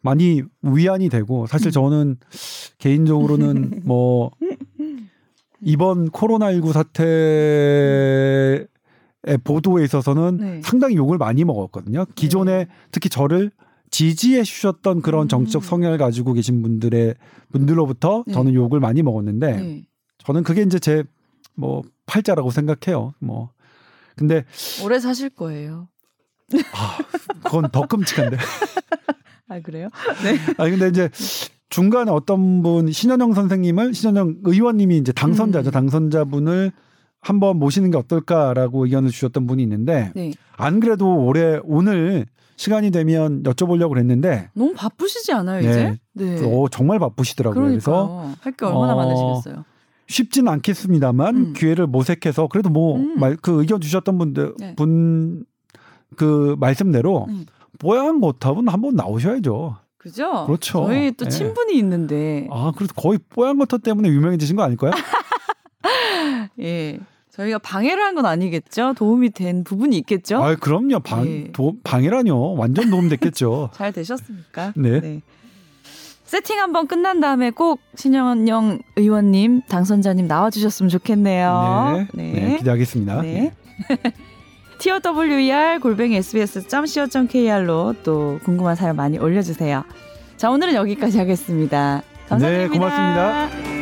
많이 0.00 0.42
위안이 0.62 1.08
되고 1.08 1.46
사실 1.46 1.68
음. 1.68 1.70
저는 1.70 2.16
개인적으로는 2.78 3.82
뭐 3.86 4.32
이번 5.60 6.10
코로나19 6.10 6.72
사태의 6.72 8.66
보도에 9.44 9.84
있어서는 9.84 10.36
네. 10.38 10.60
상당히 10.64 10.96
욕을 10.96 11.18
많이 11.18 11.44
먹었거든요. 11.44 12.06
기존에 12.16 12.66
특히 12.90 13.08
저를 13.08 13.52
지지해 13.90 14.42
주셨던 14.42 15.02
그런 15.02 15.26
음. 15.26 15.28
정치적 15.28 15.62
성향을 15.62 15.98
가지고 15.98 16.32
계신 16.32 16.62
분들의 16.62 17.14
분들로부터 17.52 18.24
네. 18.26 18.32
저는 18.32 18.54
욕을 18.54 18.80
많이 18.80 19.02
먹었는데 19.02 19.56
네. 19.56 19.84
저는 20.18 20.42
그게 20.42 20.62
이제 20.62 20.78
제 20.78 21.04
뭐 21.54 21.82
팔자라고 22.06 22.50
생각해요. 22.50 23.14
뭐 23.18 23.50
근데 24.16 24.44
오래 24.84 24.98
사실 24.98 25.30
거예요. 25.30 25.88
아, 26.74 26.98
그건 27.44 27.70
더 27.70 27.86
끔찍한데. 27.86 28.36
아 29.48 29.60
그래요? 29.60 29.88
네. 30.22 30.38
아니 30.58 30.70
근데 30.70 30.88
이제 30.88 31.10
중간에 31.68 32.10
어떤 32.10 32.62
분 32.62 32.90
신현영 32.90 33.32
선생님을 33.32 33.94
신현영 33.94 34.40
의원님이 34.44 34.98
이제 34.98 35.12
당선자죠. 35.12 35.70
음. 35.70 35.72
당선자분을 35.72 36.72
한번 37.20 37.58
모시는 37.58 37.90
게 37.90 37.96
어떨까라고 37.96 38.84
의견을 38.84 39.10
주셨던 39.10 39.46
분이 39.46 39.62
있는데 39.62 40.12
네. 40.14 40.32
안 40.56 40.80
그래도 40.80 41.24
올해 41.24 41.60
오늘 41.64 42.26
시간이 42.56 42.90
되면 42.90 43.42
여쭤보려고 43.42 43.90
그랬는데 43.90 44.50
너무 44.54 44.74
바쁘시지 44.74 45.32
않아요 45.32 45.62
네. 45.62 45.70
이제? 45.70 45.98
네. 46.12 46.44
어, 46.44 46.68
정말 46.68 46.98
바쁘시더라고요. 46.98 47.64
그래서 47.64 47.90
그러니까 47.90 48.36
할게 48.42 48.66
얼마나 48.66 48.94
어, 48.94 48.96
많으시겠어요. 48.96 49.64
쉽지는 50.08 50.52
않겠습니다만 50.52 51.36
음. 51.36 51.52
기회를 51.54 51.86
모색해서 51.86 52.48
그래도 52.48 52.68
뭐 52.70 52.96
음. 52.96 53.18
말그 53.18 53.60
의견 53.60 53.80
주셨던 53.80 54.18
분들 54.18 54.54
네. 54.58 54.74
분그 54.76 56.56
말씀대로 56.58 57.26
음. 57.28 57.46
뽀얀 57.78 58.20
거탑은 58.20 58.68
한번 58.68 58.94
나오셔야죠. 58.94 59.76
그죠? 59.98 60.44
그렇죠. 60.46 60.86
저희 60.86 61.12
또 61.12 61.26
예. 61.26 61.30
친분이 61.30 61.76
있는데 61.78 62.48
아, 62.50 62.72
그래서 62.76 62.92
거의 62.94 63.18
뽀얀 63.28 63.58
거탑 63.58 63.82
때문에 63.82 64.08
유명해지신 64.08 64.56
거 64.56 64.62
아닐까요? 64.62 64.90
예. 66.60 66.98
저희가 67.30 67.58
방해를 67.58 68.02
한 68.02 68.14
건 68.14 68.26
아니겠죠? 68.26 68.92
도움이 68.94 69.30
된 69.30 69.64
부분이 69.64 69.96
있겠죠? 69.98 70.42
아, 70.42 70.54
그럼요. 70.54 71.00
방 71.00 71.26
예. 71.26 71.50
도, 71.52 71.74
방해라뇨. 71.82 72.36
완전 72.54 72.90
도움 72.90 73.08
됐겠죠. 73.08 73.70
잘 73.74 73.90
되셨습니까? 73.92 74.74
네. 74.76 75.22
세팅 76.32 76.58
한번 76.60 76.86
끝난 76.86 77.20
다음에 77.20 77.50
꼭 77.50 77.82
신영영 77.94 78.78
의원님, 78.96 79.60
당선자님 79.68 80.26
나와주셨으면 80.26 80.88
좋겠네요. 80.88 82.06
네, 82.14 82.32
네, 82.32 82.56
기대하겠습니다. 82.56 83.20
네. 83.20 83.52
TOWER 84.80 85.78
골뱅이 85.80 86.16
sbs.co.kr로 86.16 87.96
또 88.02 88.40
궁금한 88.44 88.76
사연 88.76 88.96
많이 88.96 89.18
올려주세요. 89.18 89.84
자, 90.38 90.50
오늘은 90.50 90.72
여기까지 90.72 91.18
하겠습니다. 91.18 92.00
감사드립니다. 92.30 92.72
네, 92.72 92.78
고맙습니다. 92.78 93.81